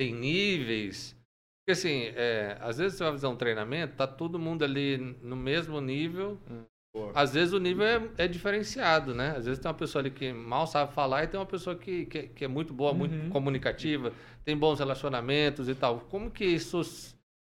tem 0.00 0.14
níveis. 0.14 1.14
Porque 1.60 1.72
assim, 1.72 2.04
é, 2.16 2.56
às 2.62 2.78
vezes 2.78 2.96
você 2.96 3.04
vai 3.04 3.12
fazer 3.12 3.26
um 3.26 3.36
treinamento, 3.36 3.96
tá 3.96 4.06
todo 4.06 4.38
mundo 4.38 4.64
ali 4.64 4.96
no 4.96 5.36
mesmo 5.36 5.78
nível. 5.78 6.38
Hum, 6.50 6.64
às 7.14 7.34
vezes 7.34 7.52
o 7.52 7.60
nível 7.60 7.84
é, 7.84 8.24
é, 8.24 8.26
diferenciado, 8.26 9.14
né? 9.14 9.36
Às 9.36 9.44
vezes 9.44 9.60
tem 9.60 9.70
uma 9.70 9.76
pessoa 9.76 10.00
ali 10.00 10.10
que 10.10 10.32
mal 10.32 10.66
sabe 10.66 10.94
falar 10.94 11.24
e 11.24 11.26
tem 11.26 11.38
uma 11.38 11.44
pessoa 11.44 11.76
que, 11.76 12.06
que, 12.06 12.22
que 12.28 12.44
é 12.46 12.48
muito 12.48 12.72
boa, 12.72 12.92
uhum. 12.92 12.98
muito 12.98 13.30
comunicativa, 13.30 14.10
tem 14.42 14.56
bons 14.56 14.78
relacionamentos 14.78 15.68
e 15.68 15.74
tal. 15.74 16.00
Como 16.00 16.30
que 16.30 16.46
isso 16.46 16.80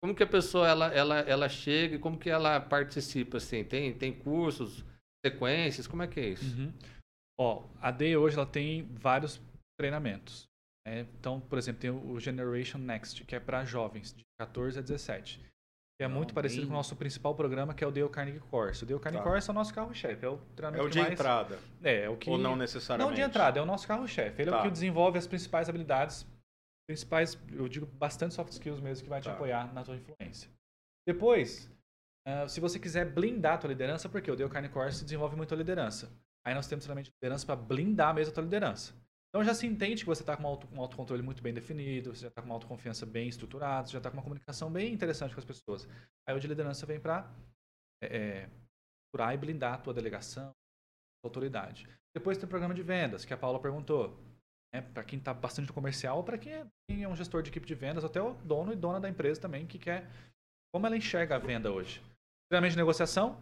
como 0.03 0.13
que 0.13 0.23
a 0.23 0.27
pessoa 0.27 0.67
ela, 0.67 0.87
ela, 0.93 1.19
ela 1.21 1.47
chega 1.47 1.95
e 1.95 1.99
como 1.99 2.17
que 2.17 2.29
ela 2.29 2.59
participa 2.59 3.37
assim? 3.37 3.63
Tem, 3.63 3.93
tem 3.93 4.11
cursos, 4.11 4.83
sequências, 5.25 5.87
como 5.87 6.03
é 6.03 6.07
que 6.07 6.19
é 6.19 6.27
isso? 6.27 6.59
Uhum. 6.59 6.73
Ó, 7.39 7.63
a 7.81 7.89
DEI 7.89 8.17
hoje 8.17 8.35
ela 8.35 8.45
tem 8.45 8.85
vários 8.91 9.41
treinamentos. 9.79 10.51
É, 10.85 11.01
então, 11.01 11.39
por 11.39 11.57
exemplo, 11.57 11.81
tem 11.81 11.89
o 11.89 12.19
Generation 12.19 12.77
Next, 12.77 13.23
que 13.23 13.35
é 13.35 13.39
para 13.39 13.63
jovens, 13.63 14.13
de 14.13 14.23
14 14.39 14.79
a 14.79 14.81
17. 14.81 15.39
Que 15.97 16.03
é 16.03 16.07
não, 16.07 16.15
muito 16.15 16.33
parecido 16.33 16.63
bem... 16.63 16.69
com 16.69 16.73
o 16.73 16.77
nosso 16.77 16.95
principal 16.95 17.35
programa, 17.35 17.73
que 17.73 17.83
é 17.83 17.87
o 17.87 17.91
Dale 17.91 18.09
Carnegie 18.09 18.39
Course. 18.39 18.83
O 18.83 18.87
Dale 18.87 18.99
Carnegie 18.99 19.23
tá. 19.23 19.29
Course 19.29 19.49
é 19.49 19.51
o 19.51 19.53
nosso 19.53 19.73
carro-chefe. 19.73 20.25
É 20.25 20.29
o 20.29 20.37
treinamento 20.55 20.83
É 20.83 20.87
o 20.87 20.89
de 20.89 20.99
mais... 20.99 21.13
entrada. 21.13 21.59
É, 21.83 22.03
é 22.03 22.09
o 22.09 22.17
que... 22.17 22.29
Ou 22.29 22.37
não 22.37 22.55
necessariamente? 22.55 23.09
Não 23.09 23.15
de 23.15 23.21
entrada, 23.21 23.59
é 23.59 23.61
o 23.61 23.65
nosso 23.65 23.87
carro-chefe. 23.87 24.41
Ele 24.41 24.49
tá. 24.49 24.57
é 24.57 24.59
o 24.59 24.63
tá. 24.63 24.67
que 24.67 24.71
desenvolve 24.71 25.17
as 25.17 25.27
principais 25.27 25.69
habilidades, 25.69 26.25
principais, 26.87 27.37
eu 27.51 27.67
digo, 27.69 27.85
bastante 27.85 28.33
soft 28.33 28.51
skills 28.51 28.81
mesmo, 28.81 29.03
que 29.03 29.09
vai 29.09 29.21
te 29.21 29.25
tá. 29.25 29.33
apoiar 29.33 29.71
na 29.73 29.83
tua 29.83 29.95
influência. 29.95 30.49
Depois, 31.07 31.71
uh, 32.27 32.49
se 32.49 32.59
você 32.59 32.79
quiser 32.79 33.05
blindar 33.05 33.53
a 33.53 33.57
tua 33.59 33.69
liderança, 33.69 34.09
porque 34.09 34.31
o 34.31 34.35
Dale 34.35 34.49
Carnegie 34.49 34.73
Course 34.73 35.03
desenvolve 35.03 35.35
muito 35.35 35.53
a 35.53 35.57
liderança. 35.57 36.11
Aí 36.45 36.53
nós 36.53 36.67
temos 36.67 36.83
treinamento 36.83 37.09
de 37.09 37.15
liderança 37.21 37.45
para 37.45 37.55
blindar 37.55 38.13
mesmo 38.13 38.31
a 38.31 38.33
tua 38.33 38.43
liderança. 38.43 38.93
Então 39.33 39.43
já 39.43 39.55
se 39.55 39.65
entende 39.65 40.03
que 40.03 40.05
você 40.05 40.21
está 40.21 40.37
com 40.37 40.43
um, 40.43 40.47
auto, 40.47 40.67
um 40.71 40.79
autocontrole 40.79 41.23
muito 41.23 41.41
bem 41.41 41.51
definido, 41.51 42.13
você 42.13 42.21
já 42.21 42.27
está 42.27 42.39
com 42.39 42.47
uma 42.47 42.53
autoconfiança 42.53 43.03
bem 43.03 43.27
estruturada, 43.27 43.87
você 43.87 43.93
já 43.93 43.97
está 43.97 44.11
com 44.11 44.17
uma 44.17 44.21
comunicação 44.21 44.71
bem 44.71 44.93
interessante 44.93 45.33
com 45.33 45.39
as 45.39 45.45
pessoas. 45.45 45.87
Aí 46.27 46.35
o 46.35 46.39
de 46.39 46.47
liderança 46.47 46.85
vem 46.85 46.99
para 46.99 47.27
é, 48.03 48.15
é, 48.15 49.33
e 49.33 49.37
blindar 49.37 49.73
a 49.73 49.77
tua 49.79 49.91
delegação, 49.91 50.49
a 50.49 51.27
autoridade. 51.27 51.89
Depois 52.15 52.37
tem 52.37 52.45
o 52.45 52.49
programa 52.49 52.75
de 52.75 52.83
vendas, 52.83 53.25
que 53.25 53.33
a 53.33 53.37
Paula 53.37 53.59
perguntou. 53.59 54.21
Né, 54.71 54.81
para 54.81 55.03
quem 55.03 55.17
está 55.17 55.33
bastante 55.33 55.67
no 55.67 55.73
comercial, 55.73 56.17
ou 56.17 56.23
para 56.23 56.37
quem, 56.37 56.53
é, 56.53 56.67
quem 56.87 57.03
é 57.03 57.07
um 57.07 57.15
gestor 57.15 57.41
de 57.41 57.49
equipe 57.49 57.65
de 57.65 57.75
vendas, 57.75 58.03
até 58.03 58.21
o 58.21 58.33
dono 58.35 58.71
e 58.71 58.75
dona 58.75 58.99
da 58.99 59.09
empresa 59.09 59.41
também, 59.41 59.65
que 59.65 59.79
quer 59.79 60.09
como 60.71 60.85
ela 60.85 60.97
enxerga 60.97 61.35
a 61.35 61.39
venda 61.39 61.71
hoje. 61.71 62.01
Treinamento 62.49 62.73
de 62.73 62.77
negociação, 62.77 63.39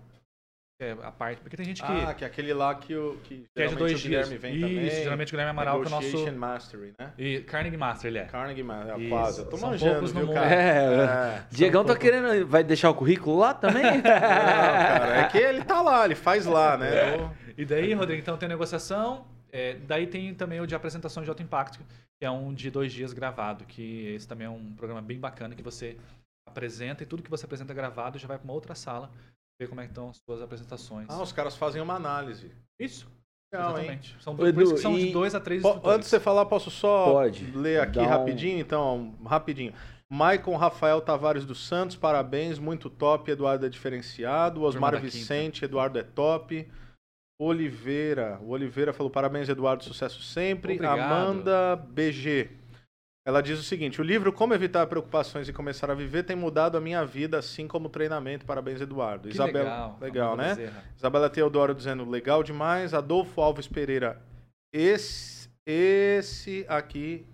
é 0.84 0.98
a 1.04 1.12
parte, 1.12 1.42
porque 1.42 1.56
tem 1.56 1.66
gente 1.66 1.82
que. 1.82 1.92
Ah, 1.92 2.14
que 2.14 2.24
é 2.24 2.28
aquele 2.28 2.54
lá 2.54 2.74
que, 2.74 2.96
o, 2.96 3.18
que, 3.24 3.46
que 3.54 3.62
é 3.62 3.68
de 3.68 3.76
dois 3.76 4.00
o 4.00 4.04
Guilherme 4.04 4.38
vem 4.38 4.56
Isso, 4.56 4.62
também. 4.62 4.90
geralmente 4.90 5.28
o 5.30 5.32
Guilherme 5.32 5.52
Amaral, 5.52 5.80
que 5.80 5.86
é 5.86 5.88
o 5.88 5.92
nosso. 5.92 6.32
Mastery, 6.32 6.94
né? 6.98 7.14
E 7.18 7.40
Carnegie 7.42 7.78
Master, 7.78 8.10
ele 8.10 8.18
é. 8.18 8.26
Carnegie 8.26 8.64
Master, 8.64 8.96
é 9.00 9.10
quase. 9.10 9.40
Eu 9.40 9.50
tô 9.50 9.58
São 9.58 9.70
manjando, 9.70 10.08
viu, 10.08 10.34
cara? 10.34 10.54
É, 10.54 11.38
é. 11.38 11.44
Diegão 11.52 11.86
tá 11.86 11.96
querendo. 11.96 12.48
Vai 12.48 12.64
deixar 12.64 12.90
o 12.90 12.96
currículo 12.96 13.38
lá 13.38 13.54
também? 13.54 13.84
Não, 13.98 14.02
cara, 14.02 15.18
é 15.18 15.28
que 15.28 15.38
ele 15.38 15.64
tá 15.64 15.82
lá, 15.82 16.06
ele 16.06 16.16
faz 16.16 16.46
lá, 16.46 16.78
né? 16.78 17.32
E 17.58 17.64
daí, 17.66 17.94
Rodrigo, 17.94 18.22
então 18.22 18.38
tem 18.38 18.48
a 18.48 18.50
negociação. 18.50 19.26
É, 19.52 19.76
daí 19.86 20.08
tem 20.08 20.34
também 20.34 20.62
o 20.62 20.66
de 20.66 20.74
apresentação 20.74 21.22
de 21.22 21.30
alto 21.30 21.44
impacto, 21.44 21.80
que 22.20 22.26
é 22.26 22.32
um 22.32 22.54
de 22.54 22.72
dois 22.72 22.92
dias 22.92 23.14
gravado, 23.14 23.66
que 23.66 24.08
esse 24.16 24.28
também 24.28 24.48
é 24.48 24.50
um 24.50 24.74
programa 24.74 25.02
bem 25.02 25.20
bacana 25.20 25.54
que 25.54 25.62
você 25.62 25.98
apresenta 26.48 27.04
e 27.04 27.06
tudo 27.06 27.22
que 27.22 27.30
você 27.30 27.46
apresenta 27.46 27.74
gravado 27.74 28.18
já 28.18 28.28
vai 28.28 28.38
para 28.38 28.46
uma 28.46 28.54
outra 28.54 28.74
sala 28.74 29.12
ver 29.62 29.70
como 29.70 29.82
é 29.82 29.84
que 29.86 29.92
estão 29.92 30.10
as 30.10 30.18
suas 30.18 30.42
apresentações. 30.42 31.08
Ah, 31.10 31.22
os 31.22 31.32
caras 31.32 31.56
fazem 31.56 31.82
uma 31.82 31.96
análise. 31.96 32.52
Isso. 32.80 33.08
Legal, 33.54 33.72
Exatamente. 33.78 34.14
Hein? 34.14 34.18
São, 34.22 34.48
Edu, 34.48 34.78
são 34.78 34.96
de 34.96 35.12
dois 35.12 35.36
a 35.36 35.40
três 35.40 35.64
Antes 35.64 36.06
de 36.06 36.10
você 36.10 36.20
falar, 36.20 36.46
posso 36.46 36.72
só 36.72 37.12
Pode. 37.12 37.52
ler 37.52 37.82
aqui 37.82 38.00
rapidinho? 38.00 38.60
Então, 38.60 39.16
rapidinho. 39.26 39.74
Maicon 40.10 40.58
Rafael 40.58 41.00
Tavares 41.02 41.46
dos 41.46 41.66
Santos, 41.66 41.96
parabéns, 41.96 42.60
muito 42.60 42.90
top. 42.90 43.30
Eduardo 43.30 43.66
é 43.66 43.70
diferenciado. 43.70 44.64
Osmar 44.64 45.00
Vicente, 45.00 45.64
Eduardo 45.64 46.00
é 46.00 46.04
top. 46.04 46.68
Oliveira, 47.40 48.40
o 48.42 48.50
Oliveira 48.50 48.94
falou 48.94 49.10
parabéns, 49.10 49.50
Eduardo, 49.50 49.84
sucesso 49.84 50.22
sempre. 50.22 50.74
Obrigado. 50.74 51.00
Amanda 51.00 51.76
BG. 51.76 52.61
Ela 53.26 53.42
diz 53.42 53.60
o 53.60 53.64
seguinte: 53.64 54.02
o 54.02 54.04
livro 54.04 54.34
Como 54.34 54.54
Evitar 54.54 54.88
Preocupações 54.88 55.48
e 55.48 55.54
Começar 55.54 55.92
a 55.92 55.94
Viver 55.94 56.24
tem 56.24 56.36
mudado 56.36 56.78
a 56.78 56.82
minha 56.82 57.06
vida, 57.06 57.38
assim 57.38 57.68
como 57.68 57.88
o 57.88 57.90
treinamento. 57.90 58.46
Parabéns, 58.46 58.82
Eduardo. 58.82 59.28
Que 59.28 59.36
Isabela, 59.36 59.64
legal, 59.64 59.98
legal 60.02 60.38
né? 60.38 60.56
Bezerra. 60.56 60.84
Isabela 60.98 61.30
Teodoro 61.30 61.76
dizendo 61.76 62.10
legal 62.10 62.42
demais. 62.42 62.94
Adolfo 62.94 63.40
Alves 63.40 63.68
Pereira, 63.68 64.22
esse, 64.74 65.50
esse 65.66 66.66
aqui 66.68 67.26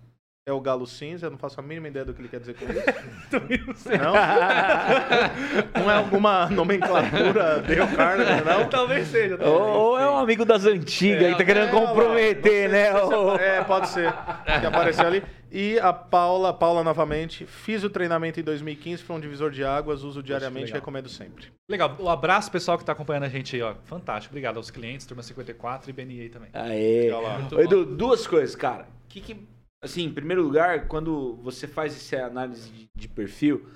é 0.48 0.52
o 0.52 0.60
galo 0.60 0.86
cinza, 0.86 1.26
eu 1.26 1.30
não 1.30 1.36
faço 1.36 1.60
a 1.60 1.62
mínima 1.62 1.88
ideia 1.88 2.06
do 2.06 2.14
que 2.14 2.22
ele 2.22 2.28
quer 2.28 2.40
dizer 2.40 2.54
com 2.54 2.64
isso. 2.64 3.88
Não. 3.98 3.98
Não? 3.98 4.14
não 5.82 5.90
é 5.90 5.94
alguma 5.94 6.48
nomenclatura 6.48 7.60
Dale 7.60 7.96
Carnegie, 7.96 8.44
não? 8.44 8.68
Talvez 8.70 9.08
seja. 9.08 9.38
Ou, 9.44 9.60
ou 9.60 9.98
é 9.98 10.10
um 10.10 10.16
amigo 10.16 10.44
das 10.44 10.64
antigas 10.64 11.22
é, 11.22 11.32
que 11.32 11.38
tá 11.38 11.44
querendo 11.44 11.68
é, 11.68 11.70
comprometer, 11.70 12.70
né? 12.70 12.92
Se 12.92 13.42
é, 13.42 13.64
pode 13.64 13.88
ser. 13.88 14.12
Que 14.60 14.66
apareceu 14.66 15.06
ali. 15.06 15.22
E 15.50 15.78
a 15.80 15.92
Paula, 15.92 16.52
Paula 16.52 16.82
novamente, 16.82 17.44
fiz 17.46 17.84
o 17.84 17.90
treinamento 17.90 18.40
em 18.40 18.42
2015, 18.42 19.02
foi 19.02 19.16
um 19.16 19.20
divisor 19.20 19.50
de 19.50 19.64
águas, 19.64 20.02
uso 20.02 20.22
diariamente 20.22 20.70
e 20.70 20.74
recomendo 20.74 21.08
sempre. 21.08 21.46
Legal, 21.68 21.96
um 21.98 22.08
abraço 22.08 22.50
pessoal 22.50 22.76
que 22.76 22.82
está 22.82 22.92
acompanhando 22.92 23.24
a 23.24 23.28
gente 23.28 23.56
aí, 23.56 23.62
ó. 23.62 23.74
Fantástico, 23.84 24.32
obrigado 24.32 24.56
aos 24.56 24.70
clientes, 24.70 25.06
Turma 25.06 25.22
54 25.22 25.90
e 25.90 25.92
BNI 25.92 26.28
também. 26.28 26.50
Aê. 26.52 27.10
Edu, 27.58 27.84
duas 27.84 28.26
coisas, 28.26 28.54
cara. 28.54 28.86
Que 29.08 29.20
que 29.20 29.57
assim, 29.82 30.04
em 30.04 30.12
primeiro 30.12 30.42
lugar, 30.42 30.88
quando 30.88 31.36
você 31.36 31.66
faz 31.66 31.94
essa 31.94 32.26
análise 32.26 32.70
de, 32.70 32.88
de, 32.94 33.08
perfil, 33.08 33.66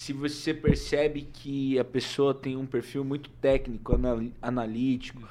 se 0.00 0.12
você 0.12 0.52
percebe 0.52 1.22
que 1.22 1.78
a 1.78 1.84
pessoa 1.84 2.34
tem 2.34 2.56
um 2.56 2.66
perfil 2.66 3.04
muito 3.04 3.30
técnico, 3.30 3.94
analítico 4.42 5.22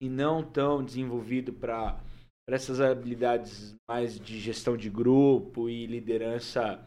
e 0.00 0.08
não 0.08 0.42
tão 0.42 0.84
desenvolvido 0.84 1.52
para 1.52 2.00
essas 2.48 2.80
habilidades 2.80 3.74
mais 3.88 4.18
de 4.18 4.38
gestão 4.38 4.76
de 4.76 4.88
grupo 4.88 5.68
e 5.68 5.86
liderança 5.86 6.84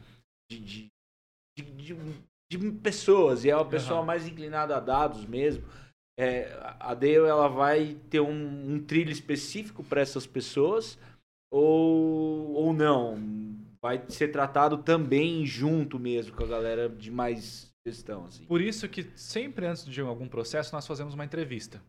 de, 0.50 0.60
de, 0.60 0.90
de, 1.58 1.98
de 2.52 2.72
pessoas, 2.82 3.44
e 3.44 3.50
é 3.50 3.56
uma 3.56 3.68
pessoa 3.68 4.00
uhum. 4.00 4.06
mais 4.06 4.28
inclinada 4.28 4.78
a 4.78 4.80
dados 4.80 5.26
mesmo. 5.26 5.66
É, 6.18 6.50
a 6.80 6.94
Dale 6.94 7.28
ela 7.28 7.50
vai 7.50 7.98
ter 8.10 8.22
um, 8.22 8.74
um 8.76 8.82
trilho 8.82 9.12
específico 9.12 9.84
para 9.84 10.00
essas 10.00 10.26
pessoas 10.26 10.98
ou, 11.52 12.54
ou 12.54 12.74
não? 12.74 13.18
Vai 13.82 14.04
ser 14.10 14.30
tratado 14.30 14.78
também 14.78 15.46
junto 15.46 16.00
mesmo 16.00 16.36
com 16.36 16.44
a 16.44 16.48
galera 16.48 16.90
de 16.90 17.12
mais 17.12 17.74
gestão, 17.86 18.26
assim. 18.26 18.46
Por 18.46 18.62
isso 18.62 18.90
que 18.90 19.04
sempre 19.16 19.66
antes 19.66 19.86
de 19.86 20.02
algum 20.02 20.28
processo 20.28 20.74
nós 20.74 20.88
fazemos 20.88 21.14
uma 21.14 21.26
entrevista. 21.26 21.82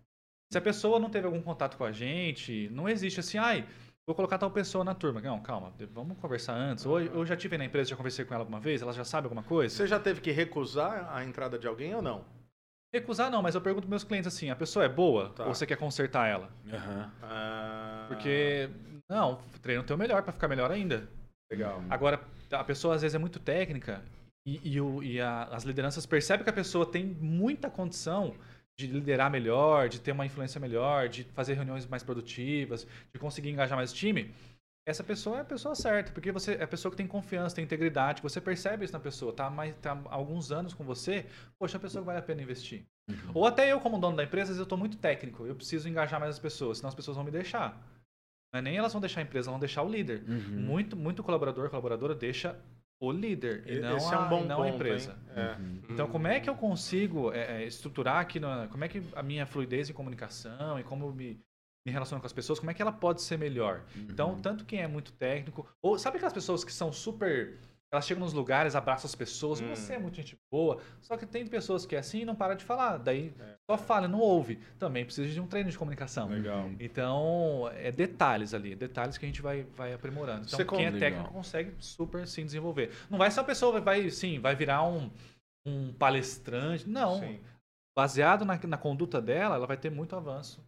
Se 0.52 0.58
a 0.58 0.60
pessoa 0.60 0.98
não 0.98 1.10
teve 1.10 1.26
algum 1.26 1.42
contato 1.42 1.76
com 1.76 1.84
a 1.84 1.92
gente, 1.92 2.68
não 2.70 2.88
existe 2.88 3.18
assim, 3.18 3.38
ai, 3.38 3.66
vou 4.06 4.14
colocar 4.14 4.38
tal 4.38 4.50
pessoa 4.50 4.84
na 4.84 4.94
turma. 4.94 5.20
Não, 5.20 5.40
calma, 5.40 5.72
vamos 5.90 6.18
conversar 6.18 6.54
antes. 6.54 6.86
Ou 6.86 7.00
eu 7.00 7.26
já 7.26 7.36
tive 7.36 7.58
na 7.58 7.64
empresa, 7.64 7.90
já 7.90 7.96
conversei 7.96 8.24
com 8.24 8.34
ela 8.34 8.42
alguma 8.42 8.60
vez, 8.60 8.82
ela 8.82 8.92
já 8.92 9.04
sabe 9.04 9.26
alguma 9.26 9.42
coisa. 9.42 9.74
Você 9.74 9.86
já 9.86 9.98
teve 9.98 10.20
que 10.20 10.30
recusar 10.30 11.10
a 11.12 11.24
entrada 11.24 11.58
de 11.58 11.66
alguém 11.66 11.94
ou 11.94 12.02
não? 12.02 12.24
Recusar 12.94 13.30
não, 13.30 13.42
mas 13.42 13.54
eu 13.54 13.60
pergunto 13.60 13.88
meus 13.88 14.04
clientes 14.04 14.32
assim, 14.32 14.48
a 14.48 14.56
pessoa 14.56 14.84
é 14.84 14.88
boa 14.88 15.30
tá. 15.30 15.44
ou 15.44 15.54
você 15.54 15.66
quer 15.66 15.76
consertar 15.76 16.28
ela? 16.28 16.50
Uhum. 16.64 18.08
Porque 18.08 18.70
não, 19.08 19.40
treina 19.62 19.82
o 19.82 19.84
teu 19.84 19.96
melhor 19.96 20.22
para 20.22 20.32
ficar 20.32 20.48
melhor 20.48 20.70
ainda. 20.70 21.08
Legal. 21.50 21.82
Agora, 21.88 22.20
a 22.50 22.64
pessoa 22.64 22.94
às 22.94 23.02
vezes 23.02 23.14
é 23.14 23.18
muito 23.18 23.38
técnica 23.38 24.02
e, 24.46 24.74
e, 24.74 24.80
o, 24.80 25.02
e 25.02 25.20
a, 25.20 25.44
as 25.44 25.64
lideranças 25.64 26.06
percebem 26.06 26.44
que 26.44 26.50
a 26.50 26.52
pessoa 26.52 26.86
tem 26.86 27.04
muita 27.04 27.70
condição 27.70 28.34
de 28.78 28.86
liderar 28.86 29.30
melhor, 29.30 29.88
de 29.88 30.00
ter 30.00 30.12
uma 30.12 30.26
influência 30.26 30.60
melhor, 30.60 31.08
de 31.08 31.24
fazer 31.24 31.54
reuniões 31.54 31.86
mais 31.86 32.02
produtivas, 32.02 32.86
de 33.12 33.18
conseguir 33.18 33.50
engajar 33.50 33.76
mais 33.76 33.90
o 33.90 33.94
time. 33.94 34.34
Essa 34.86 35.02
pessoa 35.02 35.38
é 35.38 35.40
a 35.40 35.44
pessoa 35.44 35.74
certa, 35.74 36.12
porque 36.12 36.30
você 36.30 36.54
é 36.54 36.62
a 36.62 36.68
pessoa 36.68 36.92
que 36.92 36.96
tem 36.96 37.08
confiança, 37.08 37.56
tem 37.56 37.64
integridade, 37.64 38.22
você 38.22 38.40
percebe 38.40 38.84
isso 38.84 38.92
na 38.92 39.00
pessoa, 39.00 39.32
tá, 39.32 39.50
mais, 39.50 39.74
tá 39.78 40.00
há 40.06 40.14
alguns 40.14 40.52
anos 40.52 40.74
com 40.74 40.84
você, 40.84 41.26
poxa, 41.58 41.76
a 41.76 41.80
pessoa 41.80 42.04
vale 42.04 42.20
a 42.20 42.22
pena 42.22 42.40
investir. 42.40 42.84
Uhum. 43.10 43.32
Ou 43.34 43.46
até 43.46 43.72
eu, 43.72 43.80
como 43.80 43.98
dono 43.98 44.16
da 44.16 44.22
empresa, 44.22 44.52
eu 44.52 44.62
estou 44.62 44.78
muito 44.78 44.96
técnico, 44.96 45.44
eu 45.44 45.56
preciso 45.56 45.88
engajar 45.88 46.20
mais 46.20 46.36
as 46.36 46.38
pessoas, 46.38 46.78
senão 46.78 46.88
as 46.88 46.94
pessoas 46.94 47.16
vão 47.16 47.24
me 47.24 47.32
deixar. 47.32 47.76
Não 48.56 48.58
é 48.58 48.62
nem 48.62 48.76
elas 48.76 48.92
vão 48.92 49.00
deixar 49.00 49.20
a 49.20 49.22
empresa, 49.22 49.50
vão 49.50 49.60
deixar 49.60 49.82
o 49.82 49.88
líder. 49.88 50.24
Uhum. 50.26 50.60
Muito, 50.60 50.96
muito 50.96 51.22
colaborador, 51.22 51.68
colaboradora 51.68 52.14
deixa 52.14 52.56
o 52.98 53.12
líder 53.12 53.64
e 53.66 53.78
não, 53.80 53.96
Esse 53.96 54.14
a, 54.14 54.16
é 54.16 54.20
um 54.20 54.28
bom 54.28 54.44
não 54.44 54.56
ponto, 54.56 54.62
a 54.62 54.68
empresa. 54.70 55.18
É. 55.34 55.56
Uhum. 55.60 55.82
Então, 55.90 56.08
como 56.08 56.26
é 56.26 56.40
que 56.40 56.48
eu 56.48 56.54
consigo 56.54 57.32
é, 57.32 57.62
é, 57.62 57.66
estruturar 57.66 58.18
aqui, 58.18 58.40
no, 58.40 58.48
como 58.68 58.84
é 58.84 58.88
que 58.88 59.02
a 59.14 59.22
minha 59.22 59.44
fluidez 59.44 59.90
em 59.90 59.92
comunicação 59.92 60.80
e 60.80 60.82
como 60.82 61.06
eu 61.06 61.12
me, 61.12 61.38
me 61.84 61.92
relaciono 61.92 62.20
com 62.20 62.26
as 62.26 62.32
pessoas, 62.32 62.58
como 62.58 62.70
é 62.70 62.74
que 62.74 62.80
ela 62.80 62.92
pode 62.92 63.20
ser 63.20 63.38
melhor? 63.38 63.82
Uhum. 63.94 64.06
Então, 64.10 64.40
tanto 64.40 64.64
quem 64.64 64.80
é 64.80 64.86
muito 64.86 65.12
técnico, 65.12 65.68
ou 65.82 65.98
sabe 65.98 66.16
aquelas 66.16 66.32
pessoas 66.32 66.64
que 66.64 66.72
são 66.72 66.90
super 66.90 67.58
elas 67.96 68.06
chegam 68.06 68.22
nos 68.22 68.32
lugares, 68.32 68.74
abraçam 68.74 69.08
as 69.08 69.14
pessoas. 69.14 69.60
Hum. 69.60 69.68
Você 69.68 69.94
é 69.94 69.98
muito 69.98 70.16
gente 70.16 70.38
boa. 70.50 70.80
Só 71.00 71.16
que 71.16 71.26
tem 71.26 71.46
pessoas 71.46 71.86
que 71.86 71.96
é 71.96 71.98
assim 71.98 72.20
e 72.20 72.24
não 72.24 72.34
para 72.34 72.54
de 72.54 72.64
falar. 72.64 72.98
Daí 72.98 73.34
é. 73.38 73.54
só 73.70 73.78
fala, 73.78 74.06
não 74.06 74.20
ouve. 74.20 74.56
Também 74.78 75.04
precisa 75.04 75.28
de 75.28 75.40
um 75.40 75.46
treino 75.46 75.70
de 75.70 75.78
comunicação. 75.78 76.28
Legal. 76.28 76.70
Então, 76.78 77.70
é 77.74 77.90
detalhes 77.90 78.54
ali. 78.54 78.74
Detalhes 78.74 79.16
que 79.18 79.24
a 79.24 79.28
gente 79.28 79.42
vai, 79.42 79.64
vai 79.74 79.92
aprimorando. 79.92 80.46
Então, 80.46 80.58
Você 80.58 80.64
quem 80.64 80.86
é 80.86 80.92
técnico 80.92 81.32
consegue 81.32 81.74
super 81.78 82.26
sim 82.26 82.44
desenvolver. 82.44 82.90
Não 83.10 83.18
vai 83.18 83.30
ser 83.30 83.40
uma 83.40 83.46
pessoa 83.46 83.80
vai, 83.80 84.10
sim, 84.10 84.38
vai 84.38 84.54
virar 84.54 84.84
um, 84.84 85.10
um 85.66 85.92
palestrante. 85.92 86.88
Não. 86.88 87.20
Sim. 87.20 87.40
Baseado 87.96 88.44
na, 88.44 88.58
na 88.58 88.76
conduta 88.76 89.22
dela, 89.22 89.56
ela 89.56 89.66
vai 89.66 89.76
ter 89.76 89.90
muito 89.90 90.14
avanço. 90.14 90.62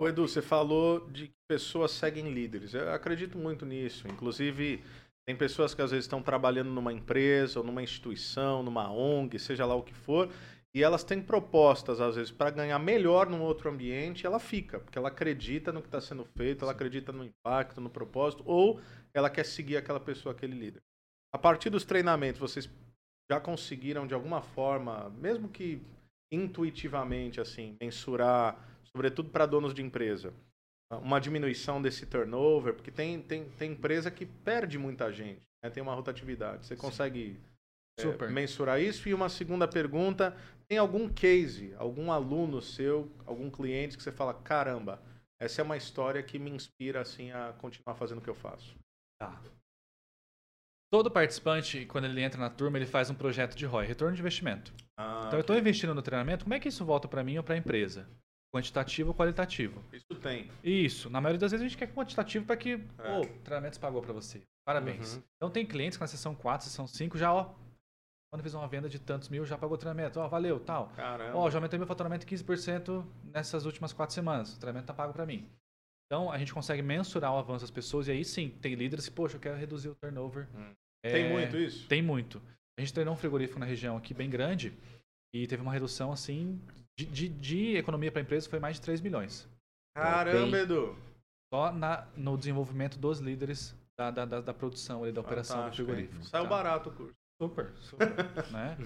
Ô 0.00 0.08
Edu, 0.08 0.26
você 0.26 0.40
falou 0.40 1.08
de 1.10 1.28
que 1.28 1.34
pessoas 1.46 1.90
seguem 1.90 2.32
líderes. 2.32 2.72
Eu 2.72 2.90
acredito 2.90 3.36
muito 3.36 3.66
nisso. 3.66 4.08
Inclusive, 4.08 4.82
tem 5.30 5.36
pessoas 5.36 5.72
que 5.72 5.80
às 5.80 5.92
vezes 5.92 6.06
estão 6.06 6.20
trabalhando 6.20 6.72
numa 6.72 6.92
empresa 6.92 7.60
ou 7.60 7.64
numa 7.64 7.80
instituição, 7.80 8.64
numa 8.64 8.90
ONG, 8.90 9.38
seja 9.38 9.64
lá 9.64 9.76
o 9.76 9.82
que 9.84 9.94
for, 9.94 10.28
e 10.74 10.82
elas 10.82 11.04
têm 11.04 11.22
propostas, 11.22 12.00
às 12.00 12.16
vezes, 12.16 12.32
para 12.32 12.50
ganhar 12.50 12.80
melhor 12.80 13.28
num 13.28 13.40
outro 13.40 13.70
ambiente, 13.70 14.26
ela 14.26 14.40
fica, 14.40 14.80
porque 14.80 14.98
ela 14.98 15.06
acredita 15.06 15.70
no 15.70 15.80
que 15.80 15.86
está 15.86 16.00
sendo 16.00 16.24
feito, 16.36 16.64
ela 16.64 16.72
acredita 16.72 17.12
no 17.12 17.24
impacto, 17.24 17.80
no 17.80 17.88
propósito, 17.88 18.42
ou 18.44 18.80
ela 19.14 19.30
quer 19.30 19.44
seguir 19.44 19.76
aquela 19.76 20.00
pessoa, 20.00 20.34
aquele 20.34 20.58
líder. 20.58 20.82
A 21.32 21.38
partir 21.38 21.70
dos 21.70 21.84
treinamentos, 21.84 22.40
vocês 22.40 22.68
já 23.30 23.40
conseguiram, 23.40 24.08
de 24.08 24.14
alguma 24.14 24.42
forma, 24.42 25.10
mesmo 25.10 25.48
que 25.48 25.80
intuitivamente, 26.32 27.40
assim, 27.40 27.76
mensurar, 27.80 28.58
sobretudo 28.82 29.30
para 29.30 29.46
donos 29.46 29.72
de 29.72 29.80
empresa, 29.80 30.34
uma 30.98 31.20
diminuição 31.20 31.80
desse 31.80 32.04
turnover, 32.06 32.74
porque 32.74 32.90
tem, 32.90 33.20
tem, 33.22 33.44
tem 33.50 33.72
empresa 33.72 34.10
que 34.10 34.26
perde 34.26 34.78
muita 34.78 35.12
gente, 35.12 35.42
né? 35.62 35.70
tem 35.70 35.82
uma 35.82 35.94
rotatividade. 35.94 36.66
Você 36.66 36.76
consegue 36.76 37.38
é, 37.98 38.26
mensurar 38.28 38.80
isso? 38.80 39.08
E 39.08 39.14
uma 39.14 39.28
segunda 39.28 39.68
pergunta, 39.68 40.36
tem 40.68 40.78
algum 40.78 41.08
case, 41.08 41.74
algum 41.76 42.10
aluno 42.10 42.60
seu, 42.60 43.10
algum 43.24 43.50
cliente 43.50 43.96
que 43.96 44.02
você 44.02 44.10
fala, 44.10 44.34
caramba, 44.34 45.00
essa 45.40 45.60
é 45.60 45.64
uma 45.64 45.76
história 45.76 46.22
que 46.22 46.38
me 46.38 46.50
inspira 46.50 47.00
assim 47.00 47.30
a 47.30 47.52
continuar 47.52 47.94
fazendo 47.94 48.18
o 48.18 48.22
que 48.22 48.30
eu 48.30 48.34
faço? 48.34 48.76
Tá. 49.18 49.40
Todo 50.92 51.08
participante, 51.08 51.86
quando 51.86 52.06
ele 52.06 52.20
entra 52.20 52.40
na 52.40 52.50
turma, 52.50 52.76
ele 52.76 52.86
faz 52.86 53.08
um 53.10 53.14
projeto 53.14 53.54
de 53.54 53.64
ROI, 53.64 53.86
retorno 53.86 54.12
de 54.12 54.20
investimento. 54.20 54.72
Ah, 54.98 55.24
então, 55.28 55.38
eu 55.38 55.42
estou 55.42 55.56
investindo 55.56 55.94
no 55.94 56.02
treinamento, 56.02 56.44
como 56.44 56.54
é 56.54 56.58
que 56.58 56.68
isso 56.68 56.84
volta 56.84 57.06
para 57.06 57.22
mim 57.22 57.38
ou 57.38 57.44
para 57.44 57.54
a 57.54 57.58
empresa? 57.58 58.08
Quantitativo 58.52 59.10
ou 59.10 59.14
qualitativo. 59.14 59.82
Isso 59.92 60.14
tem. 60.20 60.50
Isso. 60.62 61.08
Na 61.08 61.20
maioria 61.20 61.38
das 61.38 61.52
vezes 61.52 61.64
a 61.64 61.68
gente 61.68 61.78
quer 61.78 61.92
quantitativo 61.92 62.44
para 62.44 62.56
que 62.56 62.84
é. 62.98 63.18
o 63.18 63.26
treinamento 63.44 63.78
pagou 63.78 64.02
para 64.02 64.12
você. 64.12 64.42
Parabéns. 64.64 65.14
Uhum. 65.14 65.22
Então 65.36 65.50
tem 65.50 65.64
clientes 65.64 65.96
que 65.96 66.02
na 66.02 66.08
sessão 66.08 66.34
4, 66.34 66.66
sessão 66.66 66.86
5 66.86 67.16
já, 67.16 67.32
ó, 67.32 67.54
quando 68.30 68.42
fez 68.42 68.54
uma 68.54 68.66
venda 68.66 68.88
de 68.88 68.98
tantos 68.98 69.28
mil, 69.28 69.44
já 69.44 69.56
pagou 69.56 69.76
o 69.76 69.78
treinamento. 69.78 70.18
Ó, 70.18 70.28
valeu, 70.28 70.58
tal. 70.60 70.88
Caramba. 70.90 71.36
Ó, 71.36 71.50
já 71.50 71.58
aumentei 71.58 71.78
meu 71.78 71.86
faturamento 71.86 72.26
15% 72.26 73.04
nessas 73.24 73.66
últimas 73.66 73.92
4 73.92 74.14
semanas. 74.14 74.56
O 74.56 74.58
treinamento 74.60 74.86
tá 74.86 74.94
pago 74.94 75.12
para 75.12 75.26
mim. 75.26 75.48
Então 76.06 76.30
a 76.30 76.38
gente 76.38 76.52
consegue 76.52 76.82
mensurar 76.82 77.32
o 77.32 77.38
avanço 77.38 77.62
das 77.62 77.70
pessoas 77.70 78.08
e 78.08 78.10
aí 78.10 78.24
sim, 78.24 78.50
tem 78.60 78.74
líderes 78.74 79.08
que, 79.08 79.14
poxa, 79.14 79.36
eu 79.36 79.40
quero 79.40 79.56
reduzir 79.56 79.88
o 79.88 79.94
turnover. 79.94 80.48
Hum. 80.56 80.72
É, 81.04 81.12
tem 81.12 81.32
muito 81.32 81.56
isso? 81.56 81.88
Tem 81.88 82.02
muito. 82.02 82.42
A 82.76 82.80
gente 82.80 82.92
treinou 82.92 83.14
um 83.14 83.16
frigorífico 83.16 83.58
na 83.58 83.66
região 83.66 83.96
aqui 83.96 84.12
bem 84.12 84.28
grande 84.28 84.72
e 85.32 85.46
teve 85.46 85.62
uma 85.62 85.72
redução 85.72 86.12
assim 86.12 86.60
de, 87.04 87.06
de, 87.06 87.28
de 87.28 87.76
economia 87.76 88.10
para 88.10 88.20
a 88.20 88.24
empresa 88.24 88.48
foi 88.48 88.58
mais 88.58 88.76
de 88.76 88.82
3 88.82 89.00
milhões. 89.00 89.48
Caramba, 89.96 90.50
Bem, 90.50 90.62
Edu! 90.62 90.96
Só 91.52 91.72
na, 91.72 92.06
no 92.16 92.36
desenvolvimento 92.36 92.98
dos 92.98 93.18
líderes 93.18 93.74
da, 93.98 94.10
da, 94.10 94.24
da, 94.24 94.40
da 94.40 94.54
produção, 94.54 95.02
ali, 95.02 95.12
da 95.12 95.20
operação 95.20 95.68
do 95.68 95.74
frigorífico. 95.74 96.22
Saiu 96.24 96.44
tá? 96.44 96.48
barato 96.48 96.90
o 96.90 96.92
curso. 96.92 97.14
Super, 97.40 97.72
super. 97.80 98.08
né? 98.52 98.76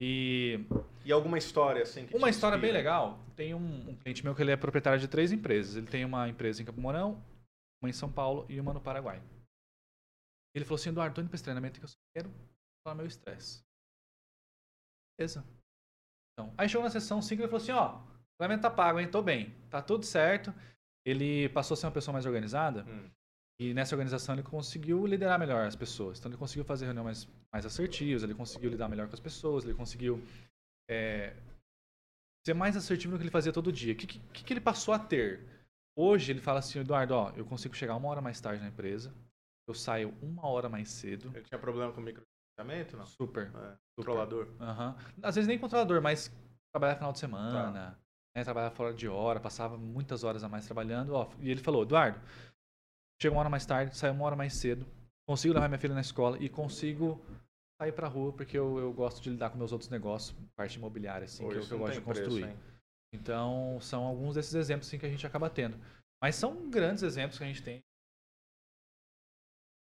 E... 0.00 0.60
e 1.04 1.12
alguma 1.12 1.38
história 1.38 1.82
assim? 1.82 2.08
uma 2.12 2.28
história 2.28 2.58
bem 2.58 2.72
legal. 2.72 3.18
Tem 3.36 3.54
um, 3.54 3.90
um, 3.90 3.96
cliente 3.96 4.24
meu 4.24 4.34
que 4.34 4.42
ele 4.42 4.50
é 4.50 4.56
proprietário 4.56 4.98
de 4.98 5.08
três 5.08 5.32
empresas. 5.32 5.76
Ele 5.76 5.86
tem 5.86 6.04
uma 6.04 6.28
empresa 6.28 6.60
em 6.60 6.64
Campo 6.64 6.80
Mourão, 6.80 7.22
uma 7.82 7.88
em 7.88 7.92
São 7.92 8.10
Paulo 8.10 8.46
e 8.48 8.58
uma 8.58 8.74
no 8.74 8.80
Paraguai. 8.80 9.22
Ele 10.54 10.64
falou 10.64 10.76
assim, 10.76 10.88
Eduardo, 10.88 11.14
tô 11.14 11.20
indo 11.20 11.28
para 11.28 11.36
esse 11.36 11.44
treinamento 11.44 11.78
que 11.78 11.84
eu 11.84 11.88
só 11.88 11.96
quero 12.14 12.30
falar 12.84 12.96
meu 12.96 13.06
estresse. 13.06 13.62
Beleza. 15.16 15.44
Então, 16.40 16.54
aí 16.56 16.68
chegou 16.68 16.84
na 16.84 16.90
sessão 16.90 17.20
5 17.20 17.42
e 17.42 17.46
falou 17.46 17.56
assim, 17.60 17.72
ó, 17.72 17.96
o 17.96 18.38
pagamento 18.38 18.62
tá 18.62 18.70
pago, 18.70 18.98
hein? 18.98 19.08
Tô 19.08 19.20
bem. 19.20 19.54
Tá 19.68 19.82
tudo 19.82 20.04
certo. 20.06 20.54
Ele 21.04 21.48
passou 21.50 21.74
a 21.74 21.76
ser 21.76 21.86
uma 21.86 21.92
pessoa 21.92 22.12
mais 22.12 22.24
organizada. 22.24 22.84
Hum. 22.88 23.10
E 23.60 23.74
nessa 23.74 23.94
organização 23.94 24.34
ele 24.34 24.42
conseguiu 24.42 25.06
liderar 25.06 25.38
melhor 25.38 25.66
as 25.66 25.76
pessoas. 25.76 26.18
Então 26.18 26.30
ele 26.30 26.38
conseguiu 26.38 26.64
fazer 26.64 26.86
reuniões 26.86 27.26
mais, 27.26 27.28
mais 27.52 27.66
assertivas, 27.66 28.22
ele 28.22 28.34
conseguiu 28.34 28.70
lidar 28.70 28.88
melhor 28.88 29.06
com 29.06 29.12
as 29.12 29.20
pessoas, 29.20 29.64
ele 29.64 29.74
conseguiu 29.74 30.22
é, 30.88 31.36
ser 32.46 32.54
mais 32.54 32.74
assertivo 32.74 33.12
no 33.12 33.18
que 33.18 33.24
ele 33.24 33.30
fazia 33.30 33.52
todo 33.52 33.70
dia. 33.70 33.92
O 33.92 33.96
que, 33.96 34.06
que, 34.06 34.44
que 34.44 34.52
ele 34.52 34.62
passou 34.62 34.94
a 34.94 34.98
ter? 34.98 35.46
Hoje 35.94 36.32
ele 36.32 36.40
fala 36.40 36.60
assim, 36.60 36.78
Eduardo, 36.78 37.14
ó, 37.14 37.32
eu 37.36 37.44
consigo 37.44 37.76
chegar 37.76 37.96
uma 37.96 38.08
hora 38.08 38.22
mais 38.22 38.40
tarde 38.40 38.62
na 38.62 38.68
empresa, 38.68 39.12
eu 39.68 39.74
saio 39.74 40.14
uma 40.22 40.46
hora 40.46 40.70
mais 40.70 40.88
cedo. 40.88 41.30
Ele 41.34 41.44
tinha 41.44 41.60
problema 41.60 41.92
com 41.92 42.00
não? 42.96 43.06
Super. 43.06 43.50
É. 43.54 43.76
Controlador. 43.96 44.48
Uhum. 44.60 44.94
Às 45.22 45.34
vezes 45.34 45.48
nem 45.48 45.58
controlador, 45.58 46.00
mas 46.00 46.32
trabalhar 46.72 46.96
final 46.96 47.12
de 47.12 47.18
semana, 47.18 47.72
tá. 47.72 47.98
né, 48.36 48.44
trabalhar 48.44 48.70
fora 48.70 48.94
de 48.94 49.08
hora, 49.08 49.40
passava 49.40 49.76
muitas 49.76 50.24
horas 50.24 50.44
a 50.44 50.48
mais 50.48 50.64
trabalhando. 50.64 51.14
Ó, 51.14 51.30
e 51.40 51.50
ele 51.50 51.60
falou, 51.60 51.82
Eduardo, 51.82 52.20
chego 53.20 53.34
uma 53.34 53.40
hora 53.40 53.50
mais 53.50 53.66
tarde, 53.66 53.96
saio 53.96 54.14
uma 54.14 54.24
hora 54.24 54.36
mais 54.36 54.54
cedo, 54.54 54.86
consigo 55.28 55.54
levar 55.54 55.68
minha 55.68 55.78
filha 55.78 55.94
na 55.94 56.00
escola 56.00 56.38
e 56.38 56.48
consigo 56.48 57.20
sair 57.80 57.92
pra 57.92 58.08
rua 58.08 58.32
porque 58.32 58.58
eu, 58.58 58.78
eu 58.78 58.92
gosto 58.92 59.22
de 59.22 59.30
lidar 59.30 59.50
com 59.50 59.58
meus 59.58 59.72
outros 59.72 59.90
negócios, 59.90 60.36
parte 60.56 60.76
imobiliária, 60.76 61.24
assim, 61.24 61.48
que, 61.48 61.54
eu, 61.54 61.62
eu 61.62 61.78
gosto 61.78 61.94
de 61.94 62.00
construir. 62.00 62.42
Preço, 62.42 62.70
então, 63.12 63.78
são 63.80 64.04
alguns 64.04 64.36
desses 64.36 64.54
exemplos 64.54 64.86
assim, 64.86 64.98
que 64.98 65.06
a 65.06 65.10
gente 65.10 65.26
acaba 65.26 65.50
tendo. 65.50 65.76
Mas 66.22 66.36
são 66.36 66.70
grandes 66.70 67.02
exemplos 67.02 67.38
que 67.38 67.44
a 67.44 67.46
gente 67.46 67.62
tem. 67.62 67.82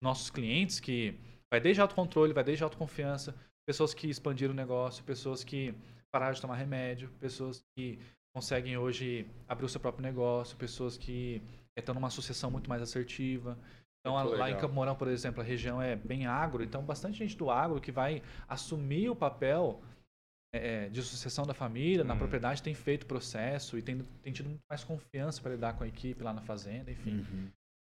Nossos 0.02 0.30
clientes 0.30 0.80
que 0.80 1.20
vai 1.52 1.60
desde 1.60 1.82
autocontrole, 1.82 2.34
vai 2.34 2.44
desde 2.44 2.64
autoconfiança, 2.64 3.36
pessoas 3.68 3.94
que 3.94 4.08
expandiram 4.08 4.54
o 4.54 4.56
negócio, 4.56 5.04
pessoas 5.04 5.44
que 5.44 5.76
pararam 6.12 6.34
de 6.34 6.42
tomar 6.42 6.56
remédio, 6.56 7.10
pessoas 7.20 7.64
que 7.76 8.00
conseguem 8.34 8.78
hoje 8.78 9.28
abrir 9.48 9.66
o 9.66 9.70
seu 9.70 9.80
próprio 9.80 10.02
negócio, 10.02 10.58
pessoas 10.58 10.98
que 10.98 11.42
estão 11.78 11.94
numa 11.94 12.08
associação 12.08 12.50
muito 12.50 12.70
mais 12.70 12.82
assertiva. 12.82 13.58
Então, 14.00 14.18
muito 14.18 14.38
lá 14.38 14.46
legal. 14.46 14.58
em 14.58 14.62
Campo 14.62 14.74
Mourão, 14.74 14.96
por 14.96 15.08
exemplo, 15.08 15.42
a 15.42 15.44
região 15.44 15.82
é 15.82 15.96
bem 15.96 16.26
agro, 16.26 16.64
então 16.64 16.84
bastante 16.84 17.18
gente 17.18 17.38
do 17.38 17.52
agro 17.52 17.80
que 17.80 17.92
vai 17.92 18.24
assumir 18.48 19.10
o 19.10 19.16
papel 19.16 19.82
é, 20.54 20.90
de 20.90 21.02
sucessão 21.02 21.46
da 21.46 21.54
família, 21.54 22.04
hum. 22.04 22.08
na 22.08 22.16
propriedade, 22.16 22.64
tem 22.64 22.74
feito 22.74 23.06
processo 23.06 23.78
e 23.78 23.82
tem, 23.82 24.00
tem 24.22 24.34
tido 24.34 24.50
muito 24.50 24.64
mais 24.70 24.84
confiança 24.84 25.42
para 25.42 25.52
lidar 25.52 25.74
com 25.74 25.84
a 25.84 25.88
equipe 25.88 26.24
lá 26.24 26.34
na 26.34 26.42
fazenda, 26.42 26.92
enfim. 26.92 27.20
Uhum. 27.20 27.52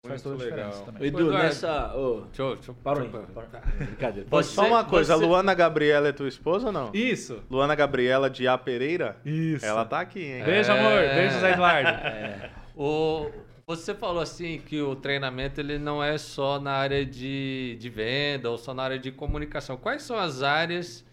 Faz 0.10 0.22
toda 0.22 0.36
a 0.36 0.38
diferença 0.38 0.70
legal. 0.70 0.86
também. 0.86 1.08
Edu, 1.08 1.32
nessa. 1.32 1.96
Oh, 1.96 2.22
deixa 2.22 2.42
eu. 2.42 2.56
Deixa 2.56 2.72
eu 2.72 2.92
aí. 2.92 3.86
Brincadeira. 3.86 4.30
Você, 4.30 4.54
Só 4.54 4.68
uma 4.68 4.84
coisa, 4.84 5.16
você... 5.16 5.26
Luana 5.26 5.54
Gabriela 5.54 6.08
é 6.08 6.12
tua 6.12 6.28
esposa 6.28 6.68
ou 6.68 6.72
não? 6.72 6.92
Isso. 6.94 7.44
Luana 7.50 7.76
Gabriela 7.76 8.30
de 8.30 8.48
A 8.48 8.58
Pereira? 8.58 9.18
Isso. 9.26 9.66
Ela 9.66 9.86
tá 9.86 10.00
aqui, 10.00 10.24
hein? 10.24 10.44
Beijo, 10.44 10.72
é... 10.72 10.80
amor. 10.80 11.16
Beijo, 11.16 11.40
Zé 11.40 11.52
Eduardo. 11.52 11.90
É. 12.16 12.52
O, 12.78 13.32
você 13.68 13.96
falou 13.96 14.22
assim 14.22 14.60
que 14.60 14.80
o 14.80 14.96
treinamento 14.96 15.60
ele 15.60 15.80
não 15.80 16.04
é 16.04 16.18
só 16.20 16.60
na 16.60 16.74
área 16.74 17.04
de, 17.04 17.76
de 17.80 17.90
venda 17.90 18.52
ou 18.52 18.58
só 18.58 18.74
na 18.74 18.84
área 18.84 19.00
de 19.00 19.12
comunicação. 19.12 19.76
Quais 19.76 20.04
são 20.04 20.18
as 20.18 20.44
áreas 20.44 21.04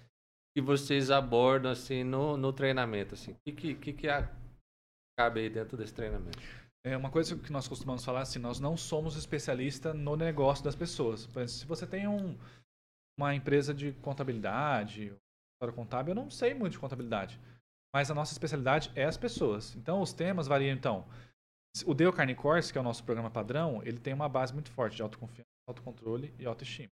que 0.55 0.61
vocês 0.61 1.11
abordam 1.11 1.73
assim 1.73 2.05
no, 2.05 2.37
no 2.37 2.53
treinamento? 2.53 3.15
Assim? 3.15 3.33
O 3.33 3.37
que, 3.53 3.75
que, 3.75 3.93
que 3.95 4.09
cabe 5.19 5.41
aí 5.41 5.49
dentro 5.49 5.79
desse 5.79 5.95
treinamento? 5.95 6.39
É 6.85 6.97
uma 6.97 7.11
coisa 7.11 7.37
que 7.39 7.53
nós 7.53 7.69
costumamos 7.69 8.05
falar 8.05 8.23
assim, 8.23 8.41
nós 8.41 8.59
não 8.59 8.77
somos 8.77 9.17
especialistas 9.17 9.95
no 9.95 10.17
negócio 10.17 10.65
das 10.65 10.75
pessoas. 10.75 11.27
Por 11.27 11.41
exemplo, 11.41 11.61
se 11.61 11.67
você 11.67 11.87
tem 11.87 12.09
um, 12.09 12.37
uma 13.17 13.35
empresa 13.35 13.73
de 13.73 13.93
contabilidade, 13.93 15.15
história 15.55 15.75
contábil, 15.75 16.11
eu 16.11 16.17
não 16.23 16.29
sei 16.29 16.55
muito 16.55 16.73
de 16.73 16.81
contabilidade. 16.81 17.41
Mas 17.95 18.11
a 18.11 18.15
nossa 18.15 18.33
especialidade 18.33 18.91
é 18.97 19.05
as 19.05 19.17
pessoas. 19.17 19.77
Então, 19.77 20.01
os 20.01 20.13
temas 20.13 20.49
variam, 20.49 20.75
então. 20.75 21.07
O 21.87 21.95
Deo 21.95 22.13
Carne 22.13 22.35
que 22.35 22.79
é 22.79 22.81
o 22.81 22.85
nosso 22.85 23.05
programa 23.05 23.31
padrão, 23.31 23.81
ele 23.85 23.99
tem 23.99 24.13
uma 24.13 24.29
base 24.29 24.53
muito 24.53 24.71
forte 24.71 24.97
de 24.97 25.03
autoconfiança, 25.03 25.49
autocontrole 25.69 26.35
e 26.39 26.47
autoestima. 26.47 26.89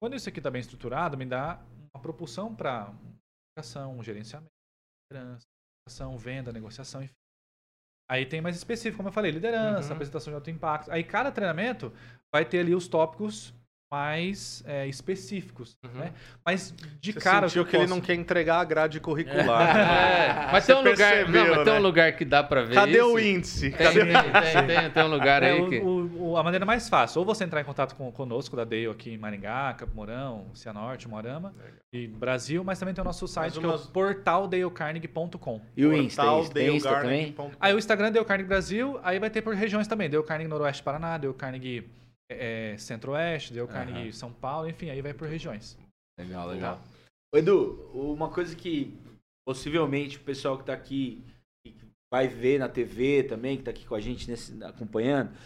Quando 0.00 0.16
isso 0.16 0.28
aqui 0.28 0.40
está 0.40 0.50
bem 0.50 0.60
estruturado, 0.60 1.16
me 1.16 1.26
dá 1.26 1.62
uma 1.94 2.02
propulsão 2.02 2.54
para 2.54 2.86
comunicação, 3.56 4.02
gerenciamento, 4.02 4.50
liderança, 5.10 5.46
venda, 6.18 6.52
negociação, 6.52 7.02
enfim. 7.02 7.25
Aí 8.08 8.24
tem 8.24 8.40
mais 8.40 8.56
específico, 8.56 8.98
como 8.98 9.08
eu 9.08 9.12
falei, 9.12 9.32
liderança, 9.32 9.88
uhum. 9.88 9.94
apresentação 9.94 10.30
de 10.30 10.36
alto 10.36 10.50
impacto. 10.50 10.90
Aí 10.92 11.02
cada 11.02 11.32
treinamento 11.32 11.92
vai 12.32 12.44
ter 12.44 12.60
ali 12.60 12.74
os 12.74 12.86
tópicos 12.86 13.52
mais 13.90 14.64
é, 14.66 14.86
específicos, 14.88 15.76
uhum. 15.84 16.00
né? 16.00 16.12
Mas 16.44 16.74
de 17.00 17.12
Você 17.12 17.20
cara 17.20 17.48
sentiu 17.48 17.64
que, 17.64 17.72
posso... 17.72 17.84
ele 17.84 17.90
não 17.90 18.00
quer 18.00 18.14
entregar 18.14 18.60
a 18.60 18.64
grade 18.64 18.98
curricular. 18.98 19.76
É. 19.76 20.48
Mas, 20.52 20.66
tem 20.66 20.74
um, 20.74 20.80
lugar, 20.80 21.28
não, 21.28 21.46
mas 21.48 21.58
né? 21.58 21.64
tem 21.64 21.72
um 21.74 21.82
lugar 21.82 22.12
que 22.12 22.24
dá 22.24 22.42
para 22.42 22.62
ver 22.62 22.74
Cadê 22.74 22.98
isso? 22.98 23.12
o 23.12 23.18
índice? 23.18 23.70
Tem, 23.70 23.86
Cadê 23.86 24.00
tem, 24.00 24.66
tem, 24.66 24.90
tem, 24.90 25.04
um 25.04 25.08
lugar 25.08 25.42
é, 25.42 25.52
aí 25.52 25.60
o, 25.60 25.68
que... 25.68 25.78
O, 25.80 26.36
a 26.36 26.42
maneira 26.42 26.64
mais 26.64 26.88
fácil, 26.88 27.20
ou 27.20 27.24
você 27.24 27.44
entrar 27.44 27.60
em 27.60 27.64
contato 27.64 27.94
com, 27.94 28.10
conosco 28.12 28.56
da 28.56 28.64
Dale 28.64 28.86
aqui 28.86 29.10
em 29.10 29.18
Maringá, 29.18 29.74
Campo 29.74 29.94
Mourão, 29.94 30.46
Cianorte, 30.54 31.08
Morama 31.08 31.54
e 31.92 32.06
Brasil, 32.06 32.64
mas 32.64 32.78
também 32.78 32.94
tem 32.94 33.02
o 33.02 33.04
nosso 33.04 33.26
site 33.28 33.58
umas... 33.58 33.82
que 33.82 33.86
é 33.86 33.88
o 33.88 33.92
portaldalecarnegie.com. 33.92 35.60
E 35.76 35.86
o 35.86 35.94
Insta, 35.94 36.24
Insta, 36.24 36.62
Insta 36.62 37.00
também? 37.00 37.34
Aí 37.60 37.74
o 37.74 37.78
Instagram 37.78 38.12
Dale 38.12 38.24
Carnegie 38.24 38.48
Brasil, 38.48 38.98
aí 39.02 39.18
vai 39.18 39.30
ter 39.30 39.42
por 39.42 39.54
regiões 39.54 39.86
também, 39.86 40.08
Dale 40.08 40.24
Carnegie 40.24 40.48
Noroeste 40.48 40.82
Paraná, 40.82 41.18
Dale 41.18 41.34
Carnegie 41.34 41.88
é, 42.30 42.72
é, 42.72 42.78
Centro-Oeste, 42.78 43.52
deu 43.52 43.68
carne 43.68 44.06
uhum. 44.06 44.12
São 44.12 44.32
Paulo, 44.32 44.68
enfim, 44.68 44.90
aí 44.90 45.00
vai 45.00 45.14
por 45.14 45.28
regiões. 45.28 45.78
Legal, 46.18 46.48
legal. 46.48 46.82
Edu, 47.34 47.90
uma 47.92 48.30
coisa 48.30 48.56
que 48.56 48.96
possivelmente 49.46 50.16
o 50.16 50.20
pessoal 50.20 50.56
que 50.56 50.62
está 50.62 50.72
aqui 50.72 51.22
que 51.64 51.74
vai 52.12 52.26
ver 52.26 52.58
na 52.58 52.68
TV 52.68 53.22
também, 53.24 53.56
que 53.56 53.62
está 53.62 53.70
aqui 53.70 53.86
com 53.86 53.94
a 53.94 54.00
gente 54.00 54.28
nesse, 54.28 54.62
acompanhando, 54.64 55.36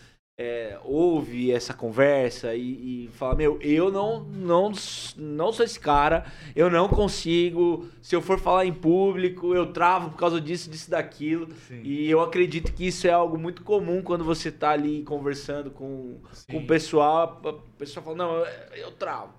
é, 0.43 0.79
ouve 0.85 1.53
essa 1.53 1.75
conversa 1.75 2.55
e, 2.55 3.05
e, 3.05 3.09
fala, 3.09 3.35
meu, 3.35 3.61
eu 3.61 3.93
não, 3.93 4.21
não, 4.25 4.73
não 5.15 5.53
sou 5.53 5.67
esse 5.67 5.79
cara, 5.79 6.25
eu 6.57 6.71
não 6.71 6.89
consigo, 6.89 7.87
se 8.01 8.17
eu 8.17 8.23
for 8.23 8.39
falar 8.39 8.65
em 8.65 8.73
público, 8.73 9.55
eu 9.55 9.71
travo 9.71 10.09
por 10.09 10.17
causa 10.17 10.41
disso, 10.41 10.71
disso, 10.71 10.91
daquilo. 10.91 11.53
Sim. 11.69 11.83
E 11.85 12.09
eu 12.09 12.23
acredito 12.23 12.73
que 12.73 12.87
isso 12.87 13.07
é 13.07 13.11
algo 13.11 13.37
muito 13.39 13.63
comum 13.63 14.01
quando 14.01 14.25
você 14.25 14.49
está 14.49 14.71
ali 14.71 15.03
conversando 15.03 15.71
com, 15.71 16.23
com 16.51 16.57
o 16.57 16.67
pessoal, 16.67 17.39
a 17.45 17.53
pessoa 17.77 18.03
fala, 18.03 18.17
não, 18.17 18.37
eu, 18.37 18.47
eu 18.77 18.93
travo. 18.93 19.35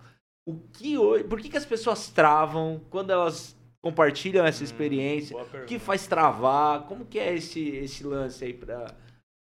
O 0.45 0.59
que 0.71 0.99
hoje, 0.99 1.23
por 1.23 1.41
que, 1.41 1.49
que 1.49 1.57
as 1.57 1.65
pessoas 1.65 2.09
travam 2.09 2.79
quando 2.91 3.09
elas 3.09 3.57
compartilham 3.81 4.45
essa 4.45 4.61
hum, 4.61 4.65
experiência? 4.65 5.35
o 5.35 5.65
que 5.65 5.79
faz 5.79 6.05
travar? 6.05 6.83
Como 6.83 7.05
que 7.05 7.17
é 7.17 7.33
esse, 7.33 7.69
esse 7.69 8.03
lance 8.03 8.45
aí 8.45 8.53
para 8.53 8.93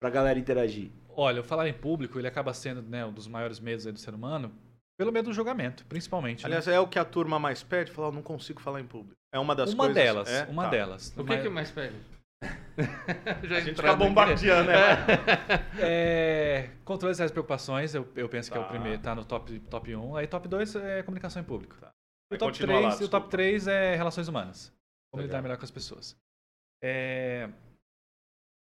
a 0.01 0.11
galera 0.11 0.39
interagir? 0.39 0.93
Olha, 1.21 1.43
falar 1.43 1.69
em 1.69 1.73
público, 1.73 2.16
ele 2.16 2.29
acaba 2.29 2.55
sendo 2.55 2.81
né, 2.81 3.05
um 3.05 3.12
dos 3.12 3.27
maiores 3.27 3.59
medos 3.59 3.85
do 3.85 3.99
ser 3.99 4.14
humano, 4.14 4.53
pelo 4.97 5.11
medo 5.11 5.25
do 5.31 5.35
julgamento, 5.35 5.85
principalmente. 5.87 6.45
Né? 6.45 6.47
Aliás, 6.47 6.69
né? 6.69 6.75
é 6.75 6.81
o 6.81 6.87
que 6.87 6.97
a 6.97 7.05
turma 7.05 7.41
mais 7.41 7.61
pede, 7.61 7.91
falar, 7.91 8.12
não 8.12 8.23
consigo 8.23 8.61
falar 8.61 8.81
em 8.81 8.87
público. 8.87 9.16
É 9.35 9.39
uma 9.41 9.53
das 9.53 9.73
uma 9.73 9.87
coisas... 9.87 9.97
Delas, 10.01 10.29
é? 10.29 10.45
Uma 10.45 10.64
tá. 10.64 10.71
delas. 10.71 11.12
O 11.16 11.25
que, 11.25 11.29
mais... 11.29 11.43
que 11.43 11.49
mais 11.49 11.71
pede? 11.73 11.97
Já 13.43 13.57
a 13.57 13.61
gente 13.61 13.75
fica 13.75 13.97
bombardeando, 13.97 14.71
né? 14.71 14.77
é, 15.81 16.71
controle 16.85 17.16
das 17.16 17.33
preocupações, 17.33 17.97
eu, 17.97 18.07
eu 18.14 18.29
penso 18.29 18.49
tá. 18.51 18.55
que 18.55 18.59
é 18.59 18.62
o 18.62 18.64
tá. 18.66 18.71
primeiro, 18.71 19.03
tá 19.03 19.12
no 19.16 19.25
top, 19.25 19.59
top 19.59 19.97
1. 19.97 20.16
Aí 20.16 20.29
top 20.29 20.47
2 20.47 20.77
é 20.77 21.03
comunicação 21.03 21.43
em 21.43 21.45
público. 21.45 21.75
Tá. 21.81 21.91
E 22.31 22.37
o 22.37 22.39
top, 22.39 22.57
3, 22.57 22.81
lá, 22.81 22.95
o 22.95 23.09
top 23.09 23.29
3 23.29 23.66
é 23.66 23.97
relações 23.97 24.29
humanas. 24.29 24.73
Lidar 25.16 25.43
melhor 25.43 25.59
com 25.59 25.64
as 25.64 25.71
pessoas. 25.73 26.16
É, 26.81 27.49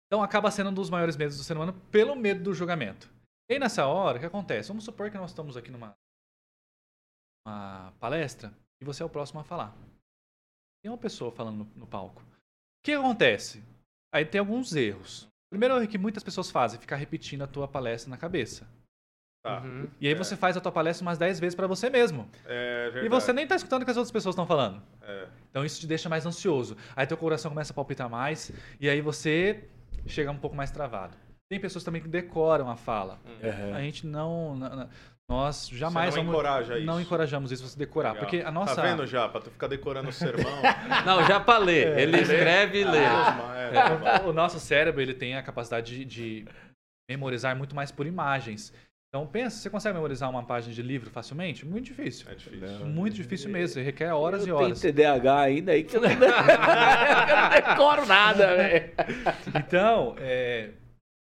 então 0.08 0.24
acaba 0.24 0.50
sendo 0.50 0.70
um 0.70 0.74
dos 0.74 0.90
maiores 0.90 1.16
medos 1.16 1.38
do 1.38 1.44
ser 1.44 1.56
humano 1.56 1.74
pelo 1.92 2.16
medo 2.16 2.44
do 2.44 2.54
julgamento. 2.54 3.10
E 3.50 3.54
aí 3.54 3.60
nessa 3.60 3.86
hora, 3.86 4.18
o 4.18 4.20
que 4.20 4.26
acontece? 4.26 4.70
Vamos 4.70 4.84
supor 4.84 5.12
que 5.12 5.18
nós 5.18 5.32
estamos 5.32 5.56
aqui 5.56 5.70
numa 5.70 5.96
uma 7.46 7.94
palestra 8.00 8.54
e 8.82 8.86
você 8.86 9.02
é 9.02 9.06
o 9.06 9.10
próximo 9.10 9.40
a 9.40 9.44
falar. 9.44 9.74
Tem 10.84 10.92
uma 10.92 10.98
pessoa 10.98 11.32
falando 11.32 11.60
no, 11.60 11.72
no 11.76 11.88
palco. 11.88 12.22
O 12.22 12.26
que 12.84 12.92
acontece? 12.92 13.64
Aí 14.14 14.26
tem 14.26 14.40
alguns 14.40 14.76
erros. 14.76 15.24
O 15.24 15.52
primeiro 15.52 15.78
erro 15.78 15.88
que 15.88 15.98
muitas 15.98 16.24
pessoas 16.24 16.52
fazem 16.52 16.78
é 16.78 16.82
ficar 16.82 16.98
repetindo 16.98 17.44
a 17.44 17.48
tua 17.48 17.68
palestra 17.68 18.10
na 18.10 18.18
cabeça. 18.18 18.68
Tá. 19.44 19.62
Uhum. 19.62 19.88
E 20.00 20.08
aí 20.08 20.14
é. 20.14 20.16
você 20.16 20.36
faz 20.36 20.58
a 20.58 20.62
tua 20.62 20.72
palestra 20.72 21.06
umas 21.06 21.18
10 21.18 21.40
vezes 21.40 21.56
para 21.56 21.68
você 21.68 21.90
mesmo. 21.90 22.30
É 22.46 22.86
verdade. 22.86 23.06
E 23.06 23.10
você 23.10 23.32
nem 23.32 23.48
tá 23.48 23.56
escutando 23.56 23.84
o 23.84 23.86
que 23.86 23.92
as 23.92 23.98
outras 23.98 24.12
pessoas 24.12 24.34
estão 24.34 24.46
falando. 24.46 24.82
É. 25.02 25.28
Então 25.50 25.64
isso 25.64 25.80
te 25.80 25.88
deixa 25.88 26.10
mais 26.10 26.26
ansioso. 26.26 26.76
Aí 26.96 27.08
teu 27.08 27.18
coração 27.18 27.50
começa 27.52 27.72
a 27.72 27.76
palpitar 27.76 28.10
mais. 28.10 28.52
E 28.80 28.90
aí 28.90 29.00
você 29.00 29.70
chega 30.08 30.32
um 30.32 30.38
pouco 30.38 30.56
mais 30.56 30.72
travado. 30.72 31.16
Tem 31.50 31.60
pessoas 31.60 31.84
também 31.84 32.02
que 32.02 32.08
decoram 32.08 32.70
a 32.70 32.76
fala. 32.76 33.20
Uhum. 33.26 33.74
A 33.74 33.80
gente 33.82 34.06
não, 34.06 34.56
nós 35.30 35.68
jamais 35.70 36.16
não, 36.16 36.26
vamos, 36.26 36.86
não 36.86 37.02
encorajamos 37.02 37.52
isso 37.52 37.68
você 37.68 37.78
decorar, 37.78 38.14
Legal. 38.14 38.24
porque 38.24 38.46
a 38.46 38.52
nossa 38.52 38.76
Tá 38.76 38.82
vendo 38.82 39.06
já, 39.06 39.28
para 39.28 39.42
tu 39.42 39.52
ficar 39.52 39.68
decorando 39.68 40.08
o 40.10 40.14
sermão. 40.14 40.62
não, 41.06 41.26
já 41.26 41.40
para 41.40 41.60
ler. 41.60 41.98
É. 41.98 42.02
Ele 42.02 42.18
escreve 42.18 42.82
e 42.82 42.84
lê. 42.86 43.06
Ah, 43.06 43.54
é, 43.56 44.26
o, 44.26 44.30
o, 44.30 44.34
nosso 44.34 44.60
cérebro, 44.60 45.02
ele 45.02 45.14
tem 45.14 45.36
a 45.36 45.44
capacidade 45.44 46.06
de, 46.06 46.06
de 46.06 46.46
memorizar 47.10 47.56
muito 47.58 47.76
mais 47.76 47.92
por 47.92 48.06
imagens. 48.06 48.74
Então 49.18 49.26
pensa, 49.26 49.58
você 49.58 49.68
consegue 49.68 49.96
memorizar 49.96 50.30
uma 50.30 50.44
página 50.44 50.72
de 50.72 50.82
livro 50.84 51.10
facilmente? 51.10 51.66
Muito 51.66 51.86
difícil. 51.86 52.30
É 52.30 52.36
difícil. 52.36 52.86
Muito 52.86 53.16
difícil 53.16 53.50
mesmo. 53.50 53.82
Requer 53.82 54.14
horas 54.14 54.42
eu 54.42 54.50
e 54.50 54.52
horas. 54.52 54.80
Tem 54.80 54.94
TDAH 54.94 55.40
ainda 55.40 55.72
aí 55.72 55.84
que 55.84 55.98
eu 55.98 56.02
não, 56.02 56.10
eu 56.12 56.20
não 56.20 57.50
decoro 57.50 58.06
nada, 58.06 58.56
velho. 58.56 58.92
Então, 59.58 60.16
é, 60.20 60.70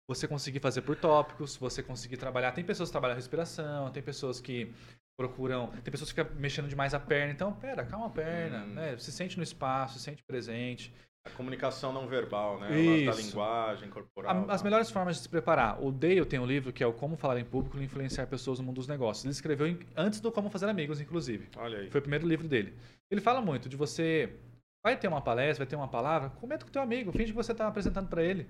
você 0.08 0.26
conseguir 0.26 0.62
fazer 0.62 0.84
por 0.84 0.96
tópicos, 0.96 1.58
você 1.58 1.84
conseguir 1.84 2.16
trabalhar. 2.16 2.54
Tem 2.54 2.64
pessoas 2.64 2.88
que 2.88 2.94
trabalham 2.94 3.16
respiração, 3.16 3.92
tem 3.92 4.02
pessoas 4.02 4.40
que 4.40 4.72
procuram. 5.20 5.68
Tem 5.84 5.92
pessoas 5.92 6.14
que 6.14 6.24
ficam 6.24 6.34
mexendo 6.40 6.70
demais 6.70 6.94
a 6.94 7.00
perna. 7.00 7.34
Então, 7.34 7.52
pera, 7.52 7.84
calma 7.84 8.06
a 8.06 8.10
perna, 8.10 8.64
hum. 8.64 8.68
né? 8.68 8.98
Se 9.00 9.12
sente 9.12 9.36
no 9.36 9.44
espaço, 9.44 10.00
se 10.00 10.06
sente 10.06 10.24
presente. 10.24 10.94
A 11.24 11.30
comunicação 11.30 11.94
não 11.94 12.08
verbal, 12.08 12.60
né? 12.60 12.80
Isso. 12.80 13.06
Da 13.06 13.22
linguagem 13.22 13.90
corporal. 13.90 14.50
A, 14.50 14.54
as 14.54 14.64
melhores 14.64 14.90
formas 14.90 15.18
de 15.18 15.22
se 15.22 15.30
preparar. 15.30 15.82
O 15.84 15.92
Dale 15.92 16.26
tem 16.26 16.40
um 16.40 16.46
livro 16.46 16.74
que 16.74 16.84
é 16.84 16.88
o 16.88 16.94
Como 16.94 17.16
Falar 17.16 17.40
em 17.40 17.46
Público 17.46 17.78
e 17.78 17.84
Influenciar 17.84 18.26
Pessoas 18.26 18.60
no 18.60 18.66
Mundo 18.66 18.78
dos 18.78 18.88
Negócios. 18.88 19.24
Ele 19.24 19.32
escreveu 19.32 19.68
em, 19.68 19.80
antes 19.96 20.20
do 20.20 20.32
Como 20.32 20.50
Fazer 20.50 20.68
Amigos, 20.68 21.00
inclusive. 21.00 21.48
Olha 21.58 21.80
aí. 21.80 21.92
Foi 21.92 22.00
o 22.00 22.02
primeiro 22.02 22.28
livro 22.28 22.48
dele. 22.48 22.76
Ele 23.10 23.22
fala 23.22 23.40
muito 23.40 23.70
de 23.70 23.78
você. 23.78 24.36
Vai 24.84 24.98
ter 24.98 25.08
uma 25.08 25.22
palestra, 25.22 25.64
vai 25.64 25.70
ter 25.70 25.76
uma 25.76 25.88
palavra, 25.88 26.32
comenta 26.32 26.66
com 26.66 26.70
o 26.70 26.74
teu 26.74 26.82
amigo, 26.82 27.12
finge 27.12 27.32
que 27.32 27.38
você 27.38 27.52
está 27.52 27.68
apresentando 27.68 28.08
para 28.10 28.24
ele. 28.24 28.48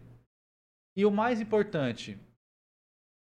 E 0.95 1.05
o 1.05 1.11
mais 1.11 1.41
importante, 1.41 2.17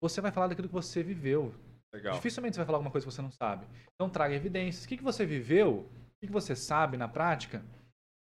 você 0.00 0.20
vai 0.20 0.30
falar 0.30 0.46
daquilo 0.46 0.68
que 0.68 0.74
você 0.74 1.02
viveu. 1.02 1.52
Legal. 1.92 2.14
Dificilmente 2.14 2.54
você 2.54 2.60
vai 2.60 2.66
falar 2.66 2.78
alguma 2.78 2.92
coisa 2.92 3.04
que 3.04 3.12
você 3.12 3.20
não 3.20 3.32
sabe. 3.32 3.66
Então 3.94 4.08
traga 4.08 4.34
evidências. 4.34 4.84
O 4.84 4.88
que, 4.88 4.96
que 4.96 5.02
você 5.02 5.26
viveu? 5.26 5.80
O 5.80 6.20
que, 6.20 6.28
que 6.28 6.32
você 6.32 6.54
sabe 6.54 6.96
na 6.96 7.08
prática? 7.08 7.64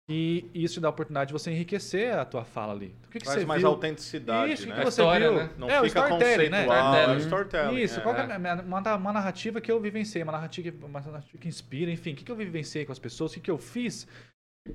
E 0.07 0.51
isso 0.53 0.75
te 0.75 0.81
dá 0.81 0.89
a 0.89 0.91
oportunidade 0.91 1.29
de 1.29 1.33
você 1.33 1.51
enriquecer 1.51 2.13
a 2.13 2.27
tua 2.27 2.45
fala 2.45 2.75
ali. 2.75 2.95
O 3.07 3.09
que, 3.09 3.19
que 3.19 3.25
Traz 3.25 3.41
você 3.41 3.47
mais 3.47 3.63
viu? 3.63 3.71
autenticidade, 3.71 4.53
isso, 4.53 4.69
né? 4.69 4.75
que 4.75 4.85
você 4.85 5.01
história, 5.01 5.31
viu? 5.31 5.39
Né? 5.39 5.55
Não 5.57 5.71
é, 5.71 5.83
fica 5.83 6.09
conceitual, 6.09 6.51
né? 6.51 6.63
Storytelling. 6.63 7.21
storytelling. 7.21 7.81
Isso, 7.81 8.01
é. 8.01 8.03
qual 8.03 8.15
é 8.15 8.37
uma, 8.37 8.97
uma, 8.97 9.13
narrativa 9.15 9.63
que 9.63 9.73
eu 9.73 9.81
vivenciei, 9.81 10.23
uma 10.23 10.33
narrativa, 10.33 10.87
uma 10.87 11.01
narrativa 11.01 11.39
que 11.39 11.49
inspira, 11.49 11.91
enfim, 11.91 12.13
o 12.13 12.17
que, 12.17 12.25
que 12.25 12.31
eu 12.31 12.37
vivenciei 12.37 12.85
com 12.85 12.93
as 12.93 12.99
pessoas, 12.99 13.31
o 13.31 13.35
que, 13.35 13.41
que 13.41 13.51
eu 13.51 13.57
fiz. 13.57 14.07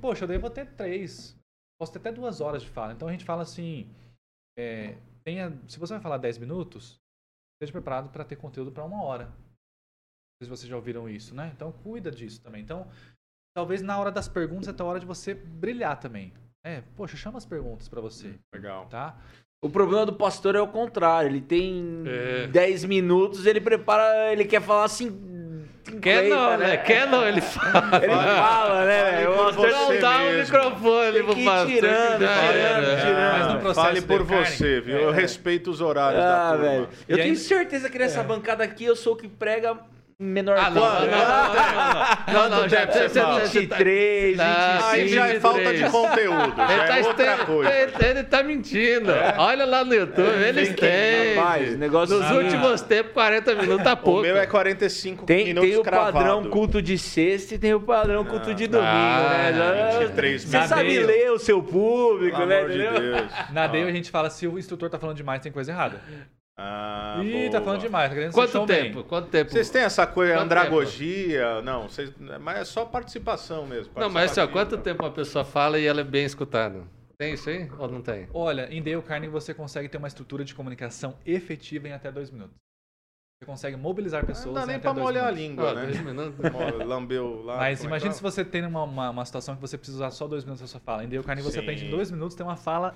Poxa, 0.00 0.24
eu 0.24 0.28
daí 0.28 0.38
vou 0.38 0.50
ter 0.50 0.66
três, 0.74 1.38
posso 1.78 1.92
ter 1.92 2.00
até 2.00 2.10
duas 2.10 2.40
horas 2.40 2.62
de 2.62 2.68
fala. 2.68 2.92
Então 2.92 3.06
a 3.06 3.12
gente 3.12 3.24
fala 3.24 3.42
assim, 3.42 3.88
é, 4.58 4.96
tenha, 5.22 5.56
se 5.68 5.78
você 5.78 5.92
vai 5.92 6.02
falar 6.02 6.18
10 6.18 6.38
minutos, 6.38 6.98
esteja 7.54 7.72
preparado 7.72 8.10
para 8.10 8.24
ter 8.24 8.34
conteúdo 8.34 8.72
para 8.72 8.84
uma 8.84 9.04
hora. 9.04 9.26
Não 9.26 10.42
sei 10.42 10.46
se 10.46 10.50
vocês 10.50 10.68
já 10.68 10.76
ouviram 10.76 11.08
isso, 11.08 11.36
né? 11.36 11.52
Então 11.54 11.70
cuida 11.70 12.10
disso 12.10 12.42
também. 12.42 12.62
Então, 12.62 12.90
talvez 13.54 13.82
na 13.82 13.98
hora 13.98 14.10
das 14.10 14.28
perguntas 14.28 14.68
é 14.68 14.82
a 14.82 14.84
hora 14.84 15.00
de 15.00 15.06
você 15.06 15.34
brilhar 15.34 15.98
também. 15.98 16.32
É, 16.64 16.82
poxa, 16.96 17.16
chama 17.16 17.38
as 17.38 17.46
perguntas 17.46 17.88
para 17.88 18.00
você. 18.00 18.34
Legal. 18.52 18.86
Tá? 18.86 19.16
O 19.62 19.68
problema 19.68 20.06
do 20.06 20.12
pastor 20.12 20.54
é 20.54 20.60
o 20.60 20.68
contrário. 20.68 21.28
Ele 21.28 21.40
tem 21.40 22.02
é. 22.06 22.46
10 22.46 22.84
minutos, 22.84 23.46
ele 23.46 23.60
prepara, 23.60 24.32
ele 24.32 24.44
quer 24.44 24.60
falar 24.60 24.84
assim 24.84 25.08
Quer 26.00 26.28
não, 26.28 26.56
né? 26.56 26.76
Quer 26.76 27.06
não, 27.08 27.26
ele 27.26 27.40
fala. 27.42 27.96
Ele 27.96 28.14
fala, 28.14 28.84
né? 28.84 29.28
O 29.28 29.36
pastor 29.36 29.70
não 29.70 29.98
dá 29.98 30.22
o 30.22 30.32
microfone 30.32 31.22
pro 31.22 31.44
pastor. 31.44 31.66
Tirando, 31.66 32.18
tirando, 32.18 33.00
tirando. 33.00 33.32
Mas 33.32 33.54
no 33.54 33.60
processo 33.60 33.86
Fale 33.86 34.02
por 34.02 34.22
você, 34.22 34.80
viu? 34.80 34.98
Eu 34.98 35.10
respeito 35.10 35.70
os 35.70 35.80
horários 35.80 36.22
ah, 36.22 36.26
da 36.26 36.50
turma. 36.50 36.70
Velho. 36.70 36.88
Eu 37.08 37.16
tenho 37.16 37.36
certeza 37.36 37.88
que 37.88 37.98
nessa 37.98 38.20
é. 38.20 38.22
bancada 38.22 38.62
aqui 38.62 38.84
eu 38.84 38.94
sou 38.94 39.14
o 39.14 39.16
que 39.16 39.26
prega 39.26 39.78
menor 40.20 40.54
ah, 40.58 40.68
não, 40.68 40.82
não, 40.82 41.00
não, 42.28 42.48
não, 42.50 42.60
não, 42.60 42.68
já 42.68 42.84
você 42.84 43.08
23, 43.08 44.36
25. 44.36 44.84
Aí 44.84 45.08
já 45.08 45.28
é 45.28 45.40
falta 45.40 45.72
de 45.72 45.88
conteúdo, 45.88 46.56
já 46.56 46.72
ele 46.72 46.82
é 46.82 46.86
tá 46.86 47.08
outra 47.08 47.38
coisa. 47.38 47.72
Ele, 47.72 47.92
ele 48.04 48.24
tá 48.24 48.42
mentindo. 48.42 49.10
É. 49.10 49.34
Olha 49.38 49.64
lá 49.64 49.82
no 49.82 49.94
YouTube, 49.94 50.44
é, 50.44 50.48
eles 50.50 50.74
têm. 50.74 51.36
Rapaz, 51.36 51.78
negócio 51.78 52.18
Nos 52.18 52.30
últimos 52.30 52.82
tempos, 52.82 53.12
40 53.14 53.54
minutos 53.54 53.82
tá 53.82 53.96
pouco. 53.96 54.20
O 54.20 54.22
meu 54.22 54.36
é 54.36 54.46
45 54.46 55.24
tem, 55.24 55.46
minutos 55.46 55.70
Tem 55.70 55.78
o 55.78 55.82
cravado. 55.82 56.12
padrão 56.12 56.50
culto 56.50 56.82
de 56.82 56.98
sexta 56.98 57.54
e 57.54 57.58
tem 57.58 57.72
o 57.72 57.80
padrão 57.80 58.22
culto 58.22 58.54
de 58.54 58.66
domingo, 58.66 58.86
ah, 58.86 59.50
né? 59.52 59.98
23 60.00 60.44
Você 60.44 60.68
sabe 60.68 60.98
ler 60.98 61.30
o 61.32 61.38
seu 61.38 61.62
público, 61.62 62.36
Pelo 62.36 62.48
né? 62.48 62.58
Amor 62.58 62.70
de 62.70 62.78
Deus. 62.78 63.32
Na 63.52 63.66
DEI 63.66 63.84
a 63.84 63.92
gente 63.92 64.10
fala, 64.10 64.28
se 64.28 64.46
o 64.46 64.58
instrutor 64.58 64.90
tá 64.90 64.98
falando 64.98 65.16
demais, 65.16 65.40
tem 65.40 65.50
coisa 65.50 65.72
errada. 65.72 66.02
Ah, 66.62 67.22
Ih, 67.24 67.32
boa. 67.32 67.50
tá 67.52 67.60
falando 67.62 67.80
demais. 67.80 68.12
Tá 68.12 68.32
Quanto 68.32 68.66
tempo? 68.66 68.96
Bem. 68.96 69.04
Quanto 69.04 69.28
tempo? 69.30 69.50
Vocês 69.50 69.70
têm 69.70 69.80
essa 69.80 70.06
coisa, 70.06 70.34
quanto 70.34 70.42
andragogia? 70.42 71.54
Tempo? 71.54 71.62
Não, 71.62 71.88
vocês, 71.88 72.12
mas 72.38 72.58
é 72.58 72.64
só 72.66 72.84
participação 72.84 73.66
mesmo. 73.66 73.94
Não, 73.96 74.10
mas 74.10 74.32
assim, 74.32 74.40
ó, 74.40 74.46
quanto 74.46 74.76
tempo 74.76 75.02
uma 75.02 75.10
pessoa 75.10 75.42
fala 75.42 75.78
e 75.78 75.86
ela 75.86 76.02
é 76.02 76.04
bem 76.04 76.26
escutada? 76.26 76.82
Tem 77.16 77.32
isso 77.32 77.48
aí 77.48 77.66
ou 77.78 77.88
não 77.88 78.02
tem? 78.02 78.28
Olha, 78.34 78.68
em 78.70 78.82
Dale 78.82 79.00
Carnegie 79.00 79.32
você 79.32 79.54
consegue 79.54 79.88
ter 79.88 79.96
uma 79.96 80.08
estrutura 80.08 80.44
de 80.44 80.54
comunicação 80.54 81.16
efetiva 81.24 81.88
em 81.88 81.92
até 81.92 82.12
dois 82.12 82.30
minutos. 82.30 82.54
Você 83.38 83.46
consegue 83.46 83.76
mobilizar 83.78 84.26
pessoas. 84.26 84.54
Não 84.54 84.60
dá 84.60 84.66
nem 84.66 84.78
pra 84.78 84.92
molhar 84.92 85.32
minutos. 85.32 85.38
a 85.38 85.48
língua, 85.48 85.70
ah, 85.70 85.74
né? 85.74 85.82
Dois 85.84 86.00
minutos. 86.02 86.38
Lambeu 86.86 87.42
lá. 87.42 87.56
Mas 87.56 87.82
imagine 87.82 88.12
se 88.12 88.20
você 88.20 88.44
tem 88.44 88.66
uma, 88.66 88.82
uma, 88.82 89.08
uma, 89.08 89.24
situação 89.24 89.54
que 89.54 89.62
você 89.62 89.78
precisa 89.78 89.96
usar 89.96 90.10
só 90.10 90.28
dois 90.28 90.44
minutos 90.44 90.60
da 90.60 90.66
sua 90.66 90.80
fala. 90.80 91.04
Em 91.04 91.08
Dale 91.08 91.24
Carnegie 91.24 91.50
você 91.50 91.58
aprende 91.58 91.86
em 91.86 91.90
dois 91.90 92.10
minutos 92.10 92.36
ter 92.36 92.42
uma 92.42 92.56
fala 92.56 92.94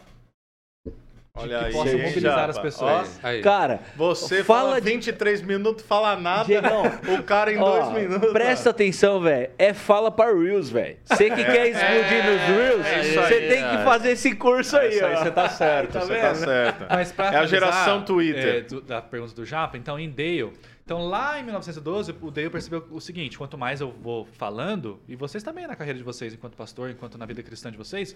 Olha 1.37 1.59
que 1.59 1.65
aí, 1.65 1.73
possa 1.73 1.99
mobilizar 1.99 2.49
as 2.49 2.59
pessoas. 2.61 3.21
Aí. 3.21 3.43
Cara, 3.43 3.81
você 3.97 4.45
fala, 4.45 4.69
fala 4.69 4.81
23 4.81 5.41
de... 5.41 5.47
minutos, 5.49 5.85
fala 5.85 6.15
nada. 6.15 6.45
Diegão, 6.45 6.85
o 7.19 7.23
cara 7.25 7.53
em 7.53 7.59
ó, 7.59 7.73
dois 7.73 7.93
minutos. 7.93 8.33
Presta 8.33 8.71
atenção, 8.71 9.21
velho. 9.21 9.51
É 9.59 9.75
fala 9.75 10.13
para 10.13 10.33
Reels, 10.33 10.71
velho. 10.71 10.97
Você 11.05 11.29
que 11.31 11.41
é, 11.41 11.45
quer 11.45 11.69
explodir 11.71 12.25
é, 12.25 12.31
nos 12.31 12.41
Reels, 12.41 13.17
você 13.17 13.35
é, 13.35 13.49
tem 13.49 13.69
que 13.69 13.85
fazer 13.85 14.11
esse 14.11 14.33
curso 14.37 14.77
aí, 14.77 15.03
ó. 15.03 15.07
Aí 15.09 15.17
você 15.17 15.31
tá 15.33 15.49
certo, 15.49 15.93
tá 15.95 16.01
você 16.03 16.21
tá 16.21 16.35
certo. 16.37 16.87
Mas 16.89 17.11
pra 17.11 17.33
é 17.33 17.37
a 17.39 17.47
geração 17.47 18.05
Twitter. 18.05 18.55
É, 18.55 18.61
do, 18.61 18.81
da 18.81 19.03
pergunta 19.03 19.35
do 19.35 19.45
Japa, 19.45 19.77
então 19.77 19.99
em 19.99 20.09
Dale. 20.09 20.53
Então 20.85 21.05
lá 21.05 21.41
em 21.41 21.43
1912, 21.43 22.15
o 22.21 22.31
Dale 22.31 22.51
percebeu 22.51 22.87
o 22.93 23.01
seguinte: 23.01 23.37
quanto 23.37 23.59
mais 23.59 23.81
eu 23.81 23.91
vou 23.91 24.25
falando, 24.25 25.01
e 25.09 25.17
vocês 25.17 25.43
também 25.43 25.67
na 25.67 25.75
carreira 25.75 25.99
de 25.99 26.05
vocês, 26.05 26.33
enquanto 26.33 26.57
pastor, 26.57 26.91
enquanto 26.91 27.19
na 27.19 27.27
vida 27.27 27.43
cristã 27.43 27.73
de 27.73 27.77
vocês, 27.77 28.15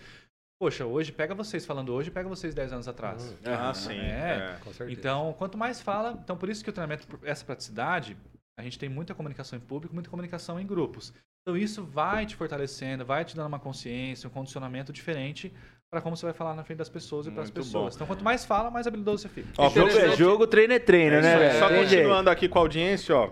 Poxa, 0.60 0.84
hoje 0.84 1.12
pega 1.12 1.34
vocês 1.34 1.64
falando 1.64 1.94
hoje, 1.94 2.10
pega 2.10 2.28
vocês 2.28 2.52
10 2.52 2.72
anos 2.72 2.88
atrás. 2.88 3.32
Hum, 3.32 3.36
ah, 3.46 3.72
sim. 3.72 3.96
É. 3.96 4.56
é. 4.56 4.58
Com 4.64 4.72
certeza. 4.72 4.98
Então, 4.98 5.32
quanto 5.38 5.56
mais 5.56 5.80
fala, 5.80 6.18
então 6.22 6.36
por 6.36 6.48
isso 6.48 6.64
que 6.64 6.70
o 6.70 6.72
treinamento, 6.72 7.06
essa 7.22 7.44
praticidade, 7.44 8.16
a 8.58 8.62
gente 8.62 8.76
tem 8.76 8.88
muita 8.88 9.14
comunicação 9.14 9.56
em 9.56 9.60
público, 9.60 9.94
muita 9.94 10.10
comunicação 10.10 10.58
em 10.58 10.66
grupos. 10.66 11.14
Então 11.42 11.56
isso 11.56 11.84
vai 11.84 12.26
te 12.26 12.34
fortalecendo, 12.34 13.06
vai 13.06 13.24
te 13.24 13.36
dando 13.36 13.46
uma 13.46 13.60
consciência, 13.60 14.26
um 14.26 14.32
condicionamento 14.32 14.92
diferente 14.92 15.52
para 15.90 16.02
como 16.02 16.16
você 16.16 16.26
vai 16.26 16.34
falar 16.34 16.54
na 16.54 16.64
frente 16.64 16.78
das 16.78 16.88
pessoas 16.88 17.26
e 17.26 17.30
para 17.30 17.44
as 17.44 17.50
pessoas. 17.50 17.94
Bom. 17.94 17.96
Então 17.96 18.06
quanto 18.06 18.24
mais 18.24 18.44
fala, 18.44 18.68
mais 18.68 18.86
habilidoso 18.86 19.22
você 19.22 19.28
fica. 19.28 19.48
Ó, 19.56 19.70
jogo 19.70 19.90
é 19.90 20.16
jogo, 20.16 20.46
treino 20.46 20.74
é 20.74 20.78
treino, 20.80 21.16
é 21.16 21.22
né? 21.22 21.58
Só 21.58 21.68
continuando 21.68 22.28
aqui 22.28 22.48
com 22.48 22.58
a 22.58 22.62
audiência, 22.62 23.16
ó. 23.16 23.30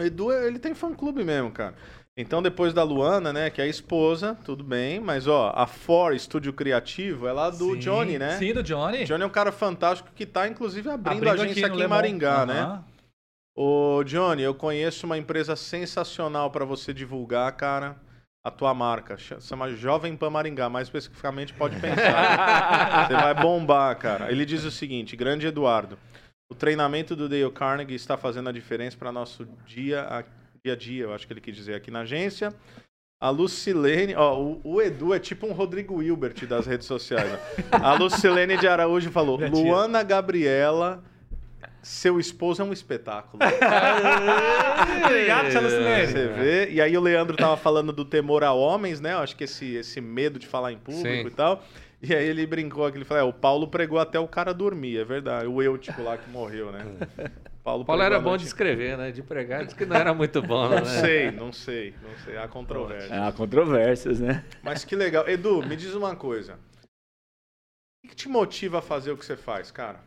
O 0.00 0.02
Edu, 0.02 0.32
ele 0.32 0.58
tem 0.58 0.74
fã 0.74 0.94
clube 0.94 1.22
mesmo, 1.22 1.50
cara. 1.50 1.74
Então, 2.20 2.42
depois 2.42 2.74
da 2.74 2.82
Luana, 2.82 3.32
né, 3.32 3.48
que 3.48 3.60
é 3.60 3.64
a 3.64 3.66
esposa, 3.66 4.36
tudo 4.44 4.62
bem, 4.62 5.00
mas 5.00 5.26
ó, 5.26 5.52
a 5.56 5.66
For 5.66 6.14
Estúdio 6.14 6.52
Criativo 6.52 7.26
é 7.26 7.32
lá 7.32 7.48
do 7.48 7.72
sim, 7.72 7.78
Johnny, 7.78 8.18
né? 8.18 8.36
Sim, 8.36 8.52
do 8.52 8.62
Johnny. 8.62 9.04
Johnny 9.04 9.22
é 9.22 9.26
um 9.26 9.30
cara 9.30 9.50
fantástico 9.50 10.10
que 10.14 10.26
tá, 10.26 10.46
inclusive, 10.46 10.88
abrindo, 10.90 11.28
abrindo 11.28 11.28
a 11.28 11.32
agência 11.32 11.66
aqui, 11.66 11.76
aqui 11.76 11.82
em 11.82 11.88
Maringá, 11.88 12.40
uhum. 12.40 12.46
né? 12.46 12.84
Ô, 13.56 14.04
Johnny, 14.04 14.42
eu 14.42 14.54
conheço 14.54 15.06
uma 15.06 15.16
empresa 15.16 15.56
sensacional 15.56 16.50
para 16.50 16.64
você 16.64 16.92
divulgar, 16.92 17.50
cara, 17.52 17.96
a 18.44 18.50
tua 18.50 18.74
marca. 18.74 19.16
Chama 19.16 19.70
Jovem 19.70 20.14
Pan 20.14 20.30
Maringá, 20.30 20.68
mais 20.68 20.88
especificamente 20.88 21.54
pode 21.54 21.80
pensar. 21.80 23.06
você 23.08 23.14
vai 23.14 23.34
bombar, 23.34 23.96
cara. 23.96 24.30
Ele 24.30 24.44
diz 24.44 24.64
o 24.64 24.70
seguinte, 24.70 25.16
grande 25.16 25.46
Eduardo, 25.46 25.98
o 26.50 26.54
treinamento 26.54 27.16
do 27.16 27.28
Dale 27.28 27.50
Carnegie 27.50 27.94
está 27.94 28.16
fazendo 28.16 28.48
a 28.50 28.52
diferença 28.52 28.96
para 28.96 29.10
nosso 29.10 29.46
dia 29.66 30.02
aqui 30.02 30.39
dia 30.64 30.72
a 30.74 30.76
dia, 30.76 31.04
eu 31.04 31.14
acho 31.14 31.26
que 31.26 31.32
ele 31.32 31.40
quis 31.40 31.54
dizer 31.54 31.74
aqui 31.74 31.90
na 31.90 32.00
agência. 32.00 32.54
A 33.20 33.28
Lucilene, 33.28 34.14
ó, 34.14 34.40
o, 34.40 34.60
o, 34.64 34.80
Edu 34.80 35.12
é 35.12 35.18
tipo 35.18 35.46
um 35.46 35.52
Rodrigo 35.52 36.02
Hilbert 36.02 36.46
das 36.46 36.66
redes 36.66 36.86
sociais. 36.86 37.30
Né? 37.30 37.38
A 37.70 37.92
Lucilene 37.92 38.56
de 38.56 38.66
Araújo 38.66 39.10
falou: 39.10 39.36
Luana 39.36 40.02
Gabriela, 40.02 41.04
seu 41.82 42.18
esposo 42.18 42.62
é 42.62 42.64
um 42.64 42.72
espetáculo. 42.72 43.42
Obrigado, 45.04 45.52
Lucilene. 45.62 46.06
Você 46.06 46.28
vê. 46.28 46.70
E 46.70 46.80
aí 46.80 46.96
o 46.96 47.00
Leandro 47.00 47.36
tava 47.36 47.58
falando 47.58 47.92
do 47.92 48.06
temor 48.06 48.42
a 48.42 48.54
homens, 48.54 49.02
né? 49.02 49.12
Eu 49.12 49.18
acho 49.18 49.36
que 49.36 49.44
esse, 49.44 49.74
esse 49.74 50.00
medo 50.00 50.38
de 50.38 50.46
falar 50.46 50.72
em 50.72 50.78
público 50.78 51.06
Sim. 51.06 51.26
e 51.26 51.30
tal. 51.30 51.62
E 52.02 52.14
aí 52.14 52.26
ele 52.26 52.46
brincou 52.46 52.86
aqui, 52.86 52.96
ele 52.96 53.04
falou: 53.04 53.22
é, 53.22 53.26
o 53.26 53.34
Paulo 53.34 53.68
pregou 53.68 53.98
até 53.98 54.18
o 54.18 54.26
cara 54.26 54.54
dormir, 54.54 54.98
é 54.98 55.04
verdade. 55.04 55.46
O 55.46 55.60
eu, 55.60 55.76
tipo, 55.76 56.02
lá 56.02 56.16
que 56.16 56.30
morreu, 56.30 56.72
né? 56.72 56.86
Paulo, 57.62 57.84
Paulo 57.84 58.02
era 58.02 58.18
bom 58.18 58.36
de 58.36 58.46
escrever, 58.46 58.96
né? 58.96 59.12
De 59.12 59.22
pregar, 59.22 59.64
disse 59.64 59.76
que 59.76 59.84
não 59.84 59.96
era 59.96 60.14
muito 60.14 60.40
bom, 60.40 60.68
né? 60.68 60.76
Não 60.76 60.84
sei, 60.86 61.30
não 61.30 61.52
sei, 61.52 61.94
não 62.02 62.18
sei. 62.24 62.36
Há 62.38 62.48
controvérsias. 62.48 63.12
Há 63.12 63.32
controvérsias, 63.32 64.20
né? 64.20 64.44
Mas 64.62 64.84
que 64.84 64.96
legal. 64.96 65.28
Edu, 65.28 65.62
me 65.66 65.76
diz 65.76 65.94
uma 65.94 66.16
coisa. 66.16 66.58
O 68.02 68.08
que 68.08 68.16
te 68.16 68.28
motiva 68.28 68.78
a 68.78 68.82
fazer 68.82 69.12
o 69.12 69.16
que 69.16 69.24
você 69.24 69.36
faz, 69.36 69.70
cara? 69.70 70.02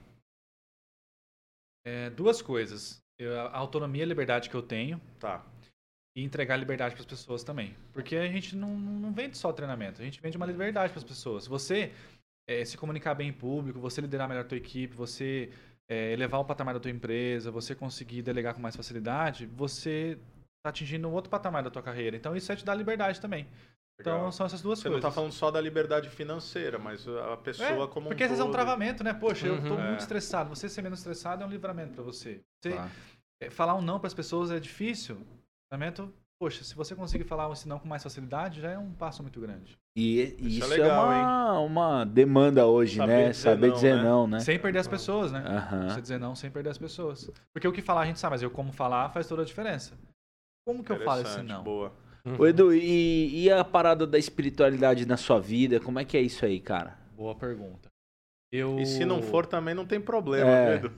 É, 1.86 2.10
duas 2.10 2.42
coisas. 2.42 3.04
Eu, 3.20 3.40
a 3.40 3.58
autonomia 3.58 4.02
e 4.02 4.06
a 4.06 4.08
liberdade 4.08 4.50
que 4.50 4.56
eu 4.56 4.64
tenho. 4.64 5.00
Tá. 5.20 5.46
E 6.16 6.24
entregar 6.24 6.58
liberdade 6.58 6.96
para 6.96 7.02
as 7.02 7.08
pessoas 7.08 7.44
também. 7.44 7.76
Porque 7.92 8.16
a 8.16 8.28
gente 8.28 8.56
não, 8.56 8.70
não 8.70 9.12
vende 9.14 9.38
só 9.38 9.52
treinamento, 9.54 10.02
a 10.02 10.06
gente 10.06 10.22
vende 10.22 10.38
uma 10.38 10.46
liberdade 10.46 10.92
para 10.92 11.00
as 11.00 11.04
pessoas. 11.04 11.48
Você 11.48 11.92
é, 12.48 12.66
se 12.66 12.78
comunicar 12.78 13.14
bem 13.16 13.30
em 13.30 13.34
público, 13.34 13.80
você 13.80 14.02
liderar 14.02 14.28
melhor 14.28 14.42
a 14.42 14.48
tua 14.48 14.58
equipe, 14.58 14.96
você 14.96 15.52
é, 15.90 16.12
elevar 16.14 16.40
o 16.40 16.46
patamar 16.46 16.74
da 16.74 16.80
tua 16.80 16.92
empresa, 16.92 17.52
você 17.52 17.76
conseguir 17.76 18.22
delegar 18.22 18.54
com 18.54 18.62
mais 18.62 18.76
facilidade, 18.76 19.46
você 19.46 20.18
está 20.58 20.70
atingindo 20.70 21.08
um 21.08 21.12
outro 21.12 21.30
patamar 21.30 21.64
da 21.64 21.70
tua 21.70 21.82
carreira. 21.82 22.16
Então 22.16 22.36
isso 22.36 22.52
é 22.52 22.56
te 22.56 22.64
dar 22.64 22.76
liberdade 22.76 23.20
também. 23.20 23.48
Então 24.00 24.32
são 24.32 24.46
essas 24.46 24.62
duas 24.62 24.80
Você 24.80 24.90
coisas. 24.90 25.02
Você 25.02 25.04
não 25.04 25.10
está 25.10 25.12
falando 25.12 25.32
só 25.32 25.52
da 25.52 25.62
liberdade 25.62 26.10
financeira, 26.10 26.80
mas 26.80 27.08
a 27.08 27.38
pessoa 27.38 27.86
é, 27.86 27.88
como 27.88 28.08
Porque 28.08 28.24
um 28.24 28.26
às 28.26 28.32
vezes 28.32 28.44
é 28.44 28.48
um 28.48 28.52
travamento, 28.52 29.04
né? 29.04 29.14
Poxa, 29.14 29.48
uhum. 29.48 29.56
eu 29.56 29.62
estou 29.62 29.80
é. 29.80 29.88
muito 29.88 30.00
estressado. 30.00 30.50
Você 30.50 30.68
ser 30.68 30.82
menos 30.82 31.00
estressado 31.00 31.44
é 31.44 31.46
um 31.46 31.50
livramento 31.50 31.94
para 31.94 32.04
você. 32.04 32.42
você 32.62 32.76
é, 33.42 33.50
falar 33.50 33.76
um 33.76 33.82
não 33.82 34.00
para 34.00 34.08
as 34.08 34.14
pessoas 34.14 34.52
é 34.52 34.60
difícil. 34.60 35.18
Livramento, 35.72 36.14
poxa, 36.40 36.64
se 36.64 36.76
você 36.76 36.96
conseguir 36.96 37.24
falar 37.24 37.50
um 37.50 37.54
não 37.66 37.80
com 37.80 37.88
mais 37.88 38.04
facilidade, 38.04 38.62
já 38.62 38.72
é 38.72 38.78
um 38.78 38.92
passo 38.92 39.22
muito 39.22 39.40
grande. 39.40 39.78
E 39.96 40.36
isso, 40.40 40.48
isso 40.48 40.74
é, 40.74 40.78
legal, 40.78 41.12
é 41.12 41.16
uma, 41.16 41.60
uma 41.60 42.06
demanda 42.06 42.66
hoje, 42.66 42.98
Saber 42.98 43.12
né? 43.12 43.30
Dizer 43.30 43.34
Saber 43.34 43.68
não, 43.68 43.74
dizer 43.76 43.96
né? 43.96 44.04
não, 44.04 44.28
né? 44.28 44.40
Sem 44.40 44.60
perder 44.60 44.80
as 44.80 44.88
pessoas, 44.88 45.32
né? 45.32 45.44
Uhum. 45.72 45.90
Você 45.90 46.02
dizer 46.02 46.20
não 46.20 46.36
sem 46.36 46.50
perder 46.52 46.70
as 46.70 46.78
pessoas. 46.78 47.30
Porque 47.54 47.68
o 47.68 47.72
que 47.72 47.82
falar 47.82 48.02
a 48.02 48.06
gente 48.06 48.20
sabe, 48.20 48.34
mas 48.34 48.42
eu 48.42 48.52
como 48.52 48.72
falar 48.72 49.10
faz 49.10 49.28
toda 49.28 49.44
a 49.44 49.46
diferença. 49.46 49.98
Como 50.66 50.84
que 50.84 50.92
eu 50.92 51.04
falo 51.04 51.22
esse 51.22 51.42
não? 51.44 51.64
Boa. 51.64 51.94
Uhum. 52.26 52.38
Ô, 52.40 52.48
Edu, 52.48 52.74
e, 52.74 53.44
e 53.44 53.52
a 53.52 53.64
parada 53.66 54.08
da 54.08 54.18
espiritualidade 54.18 55.06
na 55.06 55.18
sua 55.18 55.40
vida? 55.40 55.80
Como 55.80 56.00
é 56.00 56.06
que 56.06 56.16
é 56.16 56.22
isso 56.22 56.46
aí, 56.46 56.60
cara? 56.60 56.98
Boa 57.16 57.36
pergunta. 57.36 57.90
Eu... 58.52 58.80
E 58.80 58.86
se 58.86 59.04
não 59.04 59.22
for, 59.22 59.46
também 59.46 59.74
não 59.74 59.86
tem 59.86 60.00
problema, 60.00 60.50
é. 60.50 60.76
Edu. 60.76 60.92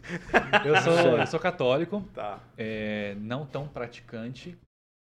Eu 0.66 0.82
sou, 0.82 0.94
eu 0.94 1.28
sou 1.28 1.40
católico, 1.40 2.04
tá. 2.14 2.40
é, 2.58 3.16
não 3.18 3.46
tão 3.46 3.68
praticante, 3.68 4.58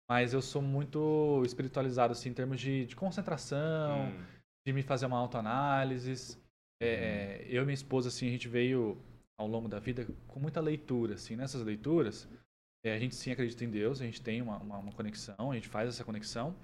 mas 0.09 0.33
eu 0.33 0.41
sou 0.41 0.63
muito 0.63 1.43
espiritualizado 1.45 2.13
assim, 2.13 2.31
em 2.31 2.35
termos 2.35 2.61
de, 2.61 2.87
de 2.87 2.97
concentração, 2.97 4.07
hum. 4.07 4.25
de 4.67 4.73
me 4.73 4.83
fazer 4.83 5.07
uma 5.07 5.19
autoanálise. 5.19 6.39
É, 6.81 7.43
hum. 7.43 7.47
Eu 7.49 7.63
e 7.63 7.67
minha 7.67 7.75
esposa, 7.75 8.09
assim, 8.09 8.29
a 8.29 8.31
gente 8.31 8.49
veio 8.49 8.97
ao 9.39 9.47
longo 9.47 9.69
da 9.69 9.79
vida 9.79 10.07
com 10.27 10.41
muita 10.41 10.61
leitura, 10.61 11.15
assim, 11.15 11.37
nessas 11.37 11.63
leituras 11.63 12.29
é, 12.85 12.95
a 12.95 12.99
gente 12.99 13.15
sim 13.15 13.31
acredita 13.31 13.65
em 13.65 13.71
Deus, 13.71 14.01
a 14.01 14.05
gente 14.05 14.23
tem 14.23 14.41
uma, 14.41 14.59
uma, 14.59 14.79
uma, 14.79 14.93
conexão, 14.93 15.51
a 15.51 15.55
gente 15.55 15.69
faz 15.69 15.89
essa 15.89 16.05
conexão. 16.05 16.55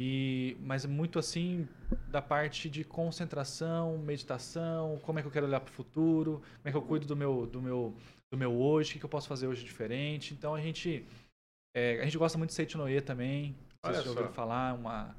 E, 0.00 0.56
mas 0.60 0.84
é 0.84 0.88
muito 0.88 1.18
assim 1.18 1.66
da 2.08 2.22
parte 2.22 2.70
de 2.70 2.84
concentração, 2.84 3.98
meditação, 3.98 4.98
como 5.02 5.18
é 5.18 5.22
que 5.22 5.28
eu 5.28 5.32
quero 5.32 5.46
olhar 5.46 5.60
para 5.60 5.70
o 5.70 5.74
futuro, 5.74 6.40
como 6.56 6.68
é 6.68 6.70
que 6.70 6.76
eu 6.76 6.82
cuido 6.82 7.06
do 7.06 7.16
meu, 7.16 7.46
do 7.46 7.60
meu, 7.60 7.96
do 8.32 8.38
meu 8.38 8.52
hoje, 8.52 8.90
o 8.90 8.92
que, 8.92 8.98
que 9.00 9.04
eu 9.04 9.10
posso 9.10 9.26
fazer 9.26 9.48
hoje 9.48 9.64
diferente. 9.64 10.34
Então 10.34 10.54
a 10.54 10.60
gente 10.60 11.04
é, 11.78 12.00
a 12.00 12.04
gente 12.04 12.18
gosta 12.18 12.36
muito 12.36 12.50
de 12.50 12.56
Seitinoye 12.56 13.00
também. 13.00 13.56
Olha 13.84 13.94
vocês 13.94 14.04
já 14.04 14.10
ouviram 14.10 14.32
falar, 14.32 14.74
uma 14.74 15.14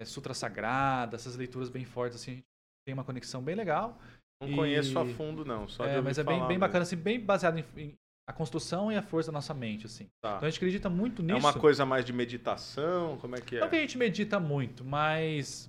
é, 0.00 0.04
Sutra 0.04 0.34
Sagrada, 0.34 1.14
essas 1.14 1.36
leituras 1.36 1.68
bem 1.68 1.84
fortes 1.84 2.20
assim, 2.20 2.32
a 2.32 2.34
gente 2.34 2.44
tem 2.86 2.92
uma 2.94 3.04
conexão 3.04 3.40
bem 3.40 3.54
legal. 3.54 3.96
Não 4.42 4.50
e... 4.50 4.56
conheço 4.56 4.98
a 4.98 5.06
fundo 5.06 5.44
não, 5.44 5.68
só 5.68 5.84
é, 5.84 6.00
mas 6.00 6.18
é 6.18 6.24
bem, 6.24 6.44
bem 6.48 6.58
bacana 6.58 6.82
assim, 6.82 6.96
bem 6.96 7.20
baseado 7.20 7.58
em, 7.58 7.64
em 7.76 7.94
a 8.28 8.32
construção 8.32 8.92
e 8.92 8.96
a 8.96 9.02
força 9.02 9.30
da 9.30 9.36
nossa 9.36 9.52
mente, 9.52 9.86
assim. 9.86 10.08
Tá. 10.22 10.36
Então 10.36 10.46
a 10.46 10.50
gente 10.50 10.58
acredita 10.58 10.88
muito 10.88 11.20
nisso. 11.20 11.36
É 11.36 11.40
uma 11.40 11.52
coisa 11.52 11.84
mais 11.84 12.04
de 12.04 12.12
meditação? 12.12 13.18
Como 13.18 13.34
é 13.34 13.40
que 13.40 13.56
é? 13.56 13.60
Não 13.60 13.68
que 13.68 13.74
a 13.74 13.80
gente 13.80 13.98
medita 13.98 14.38
muito, 14.38 14.84
mas 14.84 15.68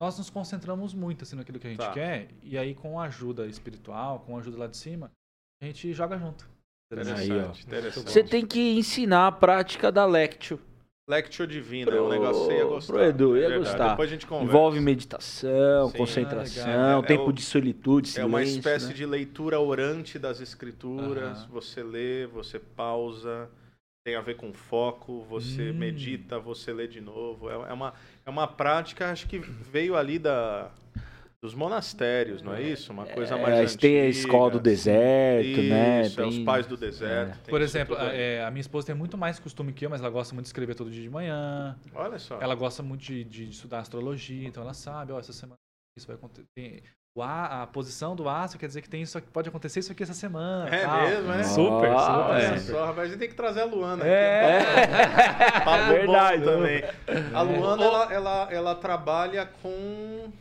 nós 0.00 0.18
nos 0.18 0.28
concentramos 0.28 0.92
muito 0.92 1.24
assim 1.24 1.34
naquilo 1.34 1.58
que 1.58 1.66
a 1.66 1.70
gente 1.70 1.78
tá. 1.78 1.92
quer 1.92 2.28
e 2.42 2.58
aí 2.58 2.74
com 2.74 3.00
a 3.00 3.04
ajuda 3.04 3.46
espiritual, 3.46 4.20
com 4.20 4.36
a 4.36 4.40
ajuda 4.40 4.58
lá 4.58 4.66
de 4.66 4.76
cima, 4.76 5.10
a 5.62 5.66
gente 5.66 5.92
joga 5.94 6.18
junto. 6.18 6.53
Interessante, 7.02 7.32
aí, 7.32 7.66
interessante. 7.66 8.10
Você 8.10 8.22
tem 8.22 8.46
que 8.46 8.78
ensinar 8.78 9.26
a 9.26 9.32
prática 9.32 9.90
da 9.90 10.04
Lectio. 10.04 10.58
Lectio 11.06 11.46
Divina, 11.46 11.90
pro, 11.90 11.98
é 11.98 12.02
um 12.02 12.08
negócio 12.08 12.42
que 12.42 12.48
você 12.48 12.56
ia 12.56 12.64
gostar. 12.64 12.92
Pro 12.94 13.04
Edu, 13.04 13.36
ia 13.36 13.46
é 13.46 13.58
gostar. 13.58 13.90
Depois 13.90 14.08
a 14.08 14.12
gente 14.12 14.26
conversa. 14.26 14.50
Envolve 14.50 14.80
meditação, 14.80 15.90
Sim. 15.90 15.98
concentração, 15.98 16.98
ah, 16.98 17.02
é, 17.04 17.06
tempo 17.06 17.24
é 17.24 17.28
o, 17.28 17.32
de 17.32 17.42
solitude, 17.42 18.08
silêncio, 18.08 18.22
É 18.22 18.24
uma 18.26 18.42
espécie 18.42 18.86
né? 18.88 18.94
de 18.94 19.04
leitura 19.04 19.60
orante 19.60 20.18
das 20.18 20.40
escrituras. 20.40 21.44
Você 21.46 21.82
lê, 21.82 22.26
você 22.26 22.58
pausa, 22.58 23.50
tem 24.02 24.16
a 24.16 24.22
ver 24.22 24.36
com 24.36 24.52
foco, 24.54 25.26
você 25.28 25.70
hum. 25.70 25.74
medita, 25.74 26.38
você 26.38 26.72
lê 26.72 26.86
de 26.86 27.02
novo. 27.02 27.50
É, 27.50 27.54
é, 27.54 27.72
uma, 27.74 27.92
é 28.24 28.30
uma 28.30 28.46
prática, 28.46 29.10
acho 29.10 29.28
que 29.28 29.38
veio 29.38 29.96
ali 29.96 30.18
da 30.18 30.70
dos 31.44 31.54
monastérios, 31.54 32.40
não 32.40 32.54
é 32.54 32.62
isso? 32.62 32.90
Uma 32.90 33.04
coisa 33.04 33.34
é, 33.34 33.42
mais 33.42 33.58
antiga. 33.58 33.78
Tem 33.78 34.00
a 34.00 34.06
escola 34.06 34.52
do 34.52 34.58
deserto, 34.58 35.46
isso, 35.46 35.68
né? 35.68 36.00
Isso, 36.00 36.16
tem... 36.16 36.24
é 36.24 36.28
os 36.28 36.38
pais 36.38 36.66
do 36.66 36.74
deserto. 36.74 37.38
É. 37.46 37.50
Por 37.50 37.60
exemplo, 37.60 37.94
é, 37.98 38.42
a 38.42 38.50
minha 38.50 38.62
esposa 38.62 38.86
tem 38.86 38.94
muito 38.94 39.18
mais 39.18 39.38
costume 39.38 39.70
que 39.70 39.84
eu, 39.84 39.90
mas 39.90 40.00
ela 40.00 40.08
gosta 40.08 40.34
muito 40.34 40.44
de 40.44 40.48
escrever 40.48 40.74
todo 40.74 40.90
dia 40.90 41.02
de 41.02 41.10
manhã. 41.10 41.78
Olha 41.94 42.18
só. 42.18 42.40
Ela 42.40 42.54
gosta 42.54 42.82
muito 42.82 43.02
de, 43.02 43.24
de 43.24 43.50
estudar 43.50 43.80
astrologia, 43.80 44.48
então 44.48 44.62
ela 44.62 44.72
sabe, 44.72 45.12
ó, 45.12 45.20
essa 45.20 45.34
semana 45.34 45.58
isso 45.94 46.06
vai 46.06 46.16
acontecer. 46.16 46.82
O 47.14 47.22
a, 47.22 47.62
a 47.62 47.66
posição 47.66 48.16
do 48.16 48.26
astro 48.26 48.58
quer 48.58 48.66
dizer 48.66 48.80
que 48.80 48.88
tem 48.88 49.02
isso 49.02 49.20
pode 49.24 49.48
acontecer 49.50 49.80
isso 49.80 49.92
aqui 49.92 50.02
essa 50.02 50.14
semana. 50.14 50.74
É 50.74 50.82
tal. 50.82 51.02
mesmo, 51.02 51.30
é? 51.30 51.44
Super, 51.44 51.92
oh, 51.92 51.98
super. 51.98 52.42
É. 52.42 52.58
Só, 52.58 52.86
rapaz, 52.86 53.00
a 53.00 53.10
gente 53.10 53.18
tem 53.18 53.28
que 53.28 53.34
trazer 53.34 53.60
a 53.60 53.64
Luana 53.66 54.02
é. 54.02 54.60
aqui. 54.60 55.68
É, 55.68 55.92
verdade 55.92 56.42
também. 56.42 56.82
A 57.34 57.42
Luana, 57.42 57.84
ela, 57.84 58.12
ela, 58.14 58.48
ela 58.50 58.74
trabalha 58.74 59.46
com 59.62 60.32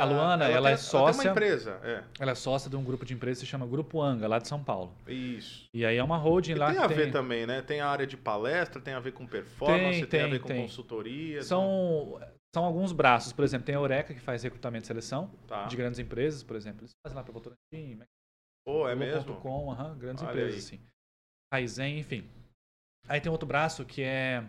a 0.00 0.04
Luana, 0.04 0.44
ela, 0.46 0.54
ela 0.54 0.68
tem, 0.68 0.74
é 0.74 0.76
sócia. 0.78 0.98
Ela 0.98 1.12
tem 1.12 1.20
uma 1.20 1.30
empresa, 1.30 1.80
é. 1.82 2.04
Ela 2.18 2.32
é 2.32 2.34
sócia 2.34 2.70
de 2.70 2.76
um 2.76 2.82
grupo 2.82 3.04
de 3.04 3.12
empresas 3.12 3.38
que 3.38 3.46
se 3.46 3.50
chama 3.50 3.66
Grupo 3.66 4.00
Anga, 4.00 4.26
lá 4.26 4.38
de 4.38 4.48
São 4.48 4.62
Paulo. 4.62 4.94
Isso. 5.06 5.68
E 5.74 5.84
aí 5.84 5.96
é 5.96 6.02
uma 6.02 6.16
holding 6.16 6.52
e 6.52 6.54
lá. 6.54 6.72
Tem 6.72 6.82
a 6.82 6.86
ver 6.86 7.12
também, 7.12 7.46
né? 7.46 7.60
Tem 7.60 7.80
a 7.80 7.88
área 7.88 8.06
de 8.06 8.16
palestra, 8.16 8.80
tem 8.80 8.94
a 8.94 9.00
ver 9.00 9.12
com 9.12 9.26
performance, 9.26 10.00
tem, 10.00 10.00
tem, 10.00 10.08
tem 10.08 10.22
a 10.22 10.26
ver 10.26 10.40
com 10.40 10.48
tem. 10.48 10.62
consultoria. 10.62 11.42
São, 11.42 12.16
né? 12.18 12.28
são 12.54 12.64
alguns 12.64 12.92
braços. 12.92 13.32
Por 13.32 13.44
exemplo, 13.44 13.66
tem 13.66 13.74
a 13.74 13.78
Eureka 13.78 14.14
que 14.14 14.20
faz 14.20 14.42
recrutamento 14.42 14.84
e 14.84 14.86
seleção 14.86 15.30
tá. 15.46 15.66
de 15.66 15.76
grandes 15.76 15.98
empresas, 15.98 16.42
por 16.42 16.56
exemplo. 16.56 16.80
Eles 16.82 16.92
fazem 17.04 17.16
lá 17.16 17.22
para 17.22 17.32
Votorantim, 17.32 18.00
Pô, 18.66 18.88
é 18.88 18.94
mesmo? 18.94 19.36
Com, 19.36 19.68
uhum, 19.68 19.98
grandes 19.98 20.22
Olha 20.22 20.30
empresas, 20.30 20.54
aí. 20.54 20.58
assim. 20.58 20.80
Raizen, 21.52 21.98
enfim. 21.98 22.28
Aí 23.08 23.20
tem 23.20 23.30
outro 23.30 23.46
braço 23.46 23.84
que 23.84 24.02
é 24.02 24.44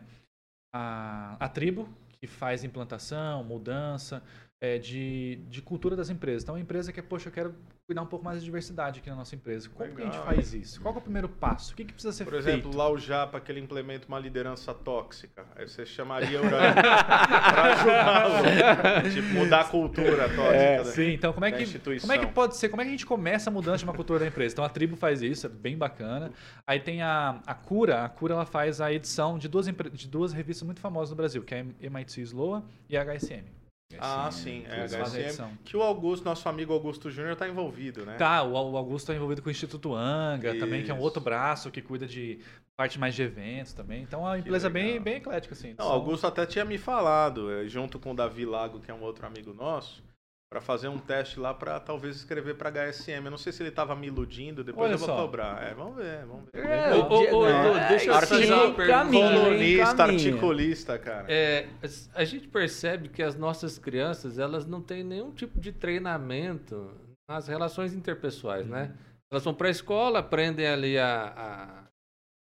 a, 0.74 1.36
a 1.44 1.50
tribo, 1.50 1.90
que 2.20 2.28
faz 2.28 2.64
implantação, 2.64 3.44
mudança 3.44 4.22
é, 4.62 4.78
de, 4.78 5.38
de 5.50 5.60
cultura 5.60 5.96
das 5.96 6.12
empresas. 6.12 6.44
Então, 6.44 6.54
a 6.54 6.60
empresa 6.60 6.94
que, 6.94 7.02
poxa, 7.02 7.30
eu 7.30 7.34
quero 7.34 7.56
cuidar 7.88 8.04
um 8.04 8.06
pouco 8.06 8.24
mais 8.24 8.38
da 8.38 8.46
diversidade 8.46 9.00
aqui 9.00 9.10
na 9.10 9.16
nossa 9.16 9.34
empresa. 9.34 9.68
Como 9.68 9.84
Legal, 9.84 9.96
que 9.96 10.04
a 10.04 10.06
gente 10.06 10.24
faz 10.24 10.54
isso? 10.54 10.80
Qual 10.80 10.94
é 10.94 10.98
o 11.00 11.02
primeiro 11.02 11.28
passo? 11.28 11.74
O 11.74 11.76
que, 11.76 11.84
que 11.84 11.92
precisa 11.92 12.14
ser 12.14 12.26
Por 12.26 12.34
feito? 12.34 12.44
Por 12.44 12.50
exemplo, 12.50 12.78
lá 12.78 12.88
o 12.88 12.96
Japa, 12.96 13.42
que 13.42 13.52
ele 13.52 13.60
implementa 13.60 14.08
uma 14.08 14.20
liderança 14.20 14.72
tóxica. 14.72 15.48
Aí 15.56 15.68
você 15.68 15.84
chamaria 15.84 16.40
para 16.48 17.74
ajudá-lo. 17.74 19.10
tipo, 19.12 19.28
mudar 19.34 19.62
a 19.62 19.64
cultura 19.64 20.30
tóxica. 20.30 20.56
É, 20.56 20.84
sim, 20.84 21.14
então 21.14 21.34
como 21.34 21.46
é, 21.46 21.52
que, 21.52 21.80
como 22.00 22.14
é 22.14 22.20
que 22.20 22.28
pode 22.28 22.56
ser? 22.56 22.70
Como 22.70 22.84
é 22.84 22.86
que 22.86 22.90
a 22.90 22.92
gente 22.92 23.06
começa 23.06 23.50
a 23.50 23.54
mudança 23.54 23.80
de 23.80 23.86
uma 23.86 23.94
cultura 23.94 24.20
da 24.20 24.28
empresa? 24.28 24.54
Então, 24.54 24.64
a 24.64 24.70
tribo 24.70 24.96
faz 24.96 25.24
isso, 25.24 25.48
é 25.48 25.50
bem 25.50 25.76
bacana. 25.76 26.32
Aí 26.68 26.80
tem 26.80 27.02
a, 27.02 27.42
a 27.48 27.56
Cura. 27.56 28.06
A 28.06 28.10
Cura 28.10 28.36
ela 28.36 28.46
faz 28.46 28.80
a 28.80 28.94
edição 28.94 29.40
de 29.40 29.48
duas, 29.48 29.66
de 29.66 30.08
duas 30.08 30.32
revistas 30.34 30.64
muito 30.64 30.80
famosas 30.80 31.10
no 31.10 31.16
Brasil, 31.16 31.42
que 31.42 31.56
é 31.56 31.62
a 31.62 31.86
MIT 31.88 32.22
Sloa 32.22 32.64
e 32.88 32.96
a 32.96 33.04
HSM. 33.04 33.61
Ah, 34.00 34.30
sim, 34.32 34.64
é 34.68 34.86
HSM. 34.86 35.58
Que 35.64 35.76
o 35.76 35.82
Augusto, 35.82 36.24
nosso 36.24 36.48
amigo 36.48 36.74
Augusto 36.74 37.10
Júnior, 37.10 37.34
está 37.34 37.48
envolvido, 37.48 38.06
né? 38.06 38.16
Tá, 38.16 38.44
o 38.44 38.56
Augusto 38.56 39.06
está 39.06 39.16
envolvido 39.16 39.42
com 39.42 39.50
o 39.50 39.52
Instituto 39.52 39.94
Anga 39.94 40.52
Isso. 40.52 40.60
também, 40.60 40.84
que 40.84 40.92
é 40.92 40.94
um 40.94 41.00
outro 41.00 41.22
braço 41.22 41.72
que 41.72 41.82
cuida 41.82 42.08
de 42.08 42.40
parte 42.76 43.00
mais 43.00 43.14
de 43.14 43.22
eventos 43.22 43.74
também. 43.74 44.02
Então 44.04 44.22
é 44.22 44.30
uma 44.32 44.40
empresa 44.40 44.70
bem, 44.70 45.00
bem 45.00 45.16
eclética, 45.16 45.54
assim. 45.54 45.76
Não, 45.78 45.86
o 45.88 45.90
Augusto 45.90 46.26
até 46.26 46.46
tinha 46.46 46.66
me 46.66 46.78
falado, 46.78 47.52
eh, 47.52 47.68
junto 47.68 48.00
com 48.00 48.12
o 48.12 48.16
Davi 48.16 48.46
Lago, 48.46 48.80
que 48.80 48.90
é 48.90 48.94
um 48.94 49.02
outro 49.02 49.26
amigo 49.26 49.54
nosso, 49.54 50.04
para 50.52 50.60
fazer 50.60 50.90
um 50.90 50.98
teste 50.98 51.40
lá 51.40 51.54
para 51.54 51.80
talvez 51.80 52.18
escrever 52.18 52.56
para 52.56 52.70
HSM. 52.70 53.24
Eu 53.24 53.32
não 53.32 53.38
sei 53.38 53.54
se 53.54 53.64
ele 53.64 53.70
estava 53.70 53.96
me 53.96 54.08
iludindo, 54.08 54.66
depois 54.66 54.88
Olha 54.88 54.96
eu 54.96 54.98
vou 54.98 55.08
só. 55.08 55.16
cobrar. 55.16 55.64
É, 55.64 55.74
vamos 55.74 55.96
ver, 55.96 56.26
vamos 56.26 56.44
ver. 56.54 56.66
É, 56.66 56.94
o, 56.94 57.04
o, 57.04 57.40
o, 57.40 57.88
deixa 57.88 58.10
eu 58.10 58.14
fazer 58.16 58.54
uma 58.54 58.74
pergunta. 58.74 59.12
Colunista, 59.12 60.04
articulista, 60.04 61.00
cara. 61.00 61.26
É, 61.30 61.70
a 62.14 62.26
gente 62.26 62.50
percebe 62.50 63.08
que 63.08 63.24
as 63.24 63.34
nossas 63.34 63.78
crianças, 63.78 64.38
elas 64.38 64.66
não 64.66 64.82
têm 64.82 65.06
nenhum 65.06 65.32
tipo 65.32 65.58
de 65.58 65.72
treinamento 65.72 66.92
nas 67.30 67.48
relações 67.48 67.94
interpessoais, 67.94 68.68
né? 68.68 68.82
uhum. 68.82 68.88
né? 68.90 68.98
Elas 69.32 69.46
vão 69.46 69.54
para 69.54 69.70
a 69.70 69.72
escola, 69.72 70.20
aprendem 70.20 70.68
ali 70.68 71.00
a, 71.00 71.34
a 71.34 71.84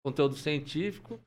conteúdo 0.06 0.36
científico, 0.36 1.20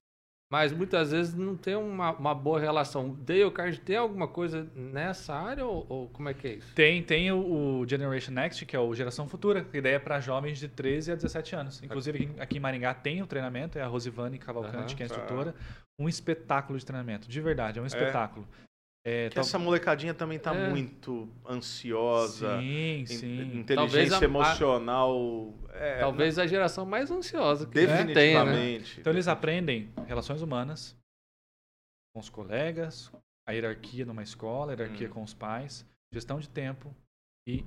mas 0.51 0.73
muitas 0.73 1.13
vezes 1.13 1.33
não 1.33 1.57
tem 1.57 1.77
uma, 1.77 2.11
uma 2.11 2.35
boa 2.35 2.59
relação. 2.59 3.17
Dale 3.21 3.51
Card 3.53 3.81
tem 3.81 3.97
alguma 3.97 4.27
coisa 4.27 4.69
nessa 4.75 5.33
área 5.33 5.65
ou, 5.65 5.87
ou, 5.89 6.09
como 6.09 6.29
é 6.29 6.35
que 6.35 6.49
é 6.49 6.55
isso? 6.55 6.75
Tem, 6.75 7.01
tem 7.03 7.31
o, 7.31 7.39
o, 7.81 7.87
Generation 7.89 8.33
Next, 8.33 8.67
que 8.67 8.75
é 8.75 8.81
o 8.81 8.93
Geração 8.93 9.29
Futura, 9.29 9.63
que 9.63 9.79
ideia 9.79 9.95
é 9.95 9.99
para 10.01 10.19
jovens 10.19 10.59
de 10.59 10.67
13 10.67 11.13
a 11.13 11.15
17 11.15 11.55
anos. 11.55 11.83
Inclusive 11.83 12.25
aqui, 12.25 12.41
aqui 12.41 12.57
em 12.57 12.61
Maringá 12.61 12.93
tem 12.93 13.23
o 13.23 13.27
treinamento, 13.29 13.79
é 13.79 13.83
a 13.83 13.87
Rosivane 13.87 14.39
Cavalcante, 14.39 14.93
uhum, 14.93 14.97
que 14.97 15.03
é 15.03 15.05
a 15.05 15.07
instrutora. 15.07 15.55
Um 15.97 16.09
espetáculo 16.09 16.77
de 16.77 16.85
treinamento, 16.85 17.29
de 17.29 17.41
verdade, 17.41 17.79
é 17.79 17.83
um 17.83 17.85
é. 17.85 17.89
espetáculo. 17.89 18.49
É. 18.67 18.70
É, 19.05 19.31
tal... 19.31 19.41
essa 19.41 19.59
molecadinha 19.59 20.13
também 20.13 20.37
está 20.37 20.55
é. 20.55 20.69
muito 20.69 21.29
ansiosa. 21.49 22.61
Sim, 22.61 23.05
sim. 23.07 23.59
Inteligência 23.59 24.25
emocional. 24.25 25.55
É, 25.73 26.01
talvez 26.01 26.39
a 26.39 26.47
geração 26.47 26.85
mais 26.85 27.11
ansiosa 27.11 27.67
que 27.67 27.75
Definitivamente. 27.75 28.85
Tem, 28.85 28.95
né? 28.95 29.01
Então 29.01 29.13
eles 29.13 29.27
aprendem 29.27 29.91
relações 30.07 30.43
humanas 30.43 30.97
com 32.15 32.21
os 32.21 32.29
colegas, 32.29 33.11
a 33.49 33.53
hierarquia 33.53 34.05
numa 34.05 34.23
escola, 34.23 34.73
a 34.73 34.75
hierarquia 34.75 35.09
hum. 35.09 35.13
com 35.13 35.23
os 35.23 35.33
pais, 35.33 35.87
gestão 36.13 36.39
de 36.39 36.49
tempo 36.49 36.95
e 37.49 37.65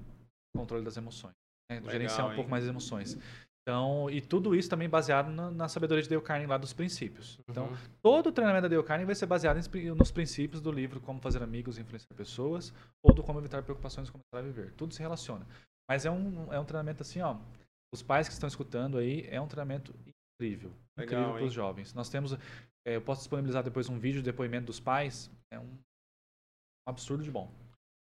controle 0.56 0.84
das 0.84 0.98
emoções. 0.98 1.34
Né? 1.72 1.78
Legal, 1.78 1.92
Gerenciar 1.92 2.28
um 2.28 2.30
hein? 2.30 2.36
pouco 2.36 2.52
mais 2.52 2.64
as 2.64 2.70
emoções. 2.70 3.18
Então, 3.64 4.10
e 4.10 4.20
tudo 4.20 4.54
isso 4.54 4.70
também 4.70 4.90
baseado 4.90 5.32
na, 5.32 5.50
na 5.50 5.68
sabedoria 5.70 6.04
de 6.04 6.10
Dale 6.10 6.22
Carnegie 6.22 6.50
lá 6.50 6.58
dos 6.58 6.74
princípios. 6.74 7.40
Então, 7.50 7.68
uhum. 7.68 7.78
todo 8.02 8.28
o 8.28 8.32
treinamento 8.32 8.64
da 8.64 8.68
Dale 8.68 8.84
Carnegie 8.84 9.06
vai 9.06 9.16
ser 9.16 9.26
baseado 9.26 9.58
em, 9.58 9.92
nos 9.92 10.12
princípios 10.12 10.62
do 10.62 10.70
livro 10.70 11.00
Como 11.00 11.22
Fazer 11.22 11.42
Amigos 11.42 11.78
e 11.78 11.82
Influenciar 11.82 12.14
Pessoas 12.14 12.74
ou 13.02 13.14
do 13.14 13.24
Como 13.24 13.40
Evitar 13.40 13.64
Preocupações 13.64 14.10
e 14.10 14.12
Começar 14.12 14.40
a 14.40 14.42
Viver. 14.42 14.74
Tudo 14.74 14.94
se 14.94 15.00
relaciona. 15.00 15.48
Mas 15.90 16.06
é 16.06 16.12
um, 16.12 16.52
é 16.52 16.60
um 16.60 16.66
treinamento 16.66 17.04
assim, 17.04 17.22
ó. 17.22 17.38
Os 17.94 18.04
pais 18.04 18.28
que 18.28 18.34
estão 18.34 18.48
escutando 18.48 18.98
aí, 18.98 19.26
é 19.30 19.40
um 19.40 19.48
treinamento 19.48 19.96
incrível. 20.06 20.74
Legal, 20.98 21.22
incrível 21.22 21.34
para 21.36 21.46
os 21.46 21.54
jovens. 21.54 21.94
Nós 21.94 22.10
temos, 22.10 22.34
é, 22.86 22.98
eu 22.98 23.02
posso 23.02 23.22
disponibilizar 23.22 23.64
depois 23.64 23.88
um 23.88 23.98
vídeo 23.98 24.22
de 24.22 24.26
depoimento 24.26 24.66
dos 24.66 24.80
pais. 24.80 25.32
É 25.54 25.60
um, 25.60 25.64
um 25.64 26.90
absurdo 26.90 27.24
de 27.24 27.32
bom. 27.32 27.50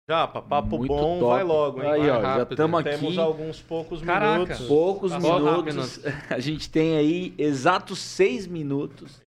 Japa, 0.10 0.42
papo 0.42 0.80
Muito 0.80 0.88
bom, 0.88 1.20
top. 1.20 1.34
vai 1.36 1.44
logo, 1.44 1.84
hein? 1.84 1.92
Aí, 1.92 2.10
ó, 2.10 2.20
já 2.20 2.42
estamos 2.42 2.80
aqui. 2.80 2.90
Temos 2.98 3.18
alguns 3.20 3.62
poucos 3.62 4.02
Caraca. 4.02 4.34
minutos. 4.40 4.68
Poucos 4.68 5.12
minutos. 5.16 6.00
A 6.32 6.40
gente 6.40 6.68
tem 6.68 6.98
aí 6.98 7.32
exatos 7.38 8.00
seis 8.00 8.48
minutos. 8.48 9.22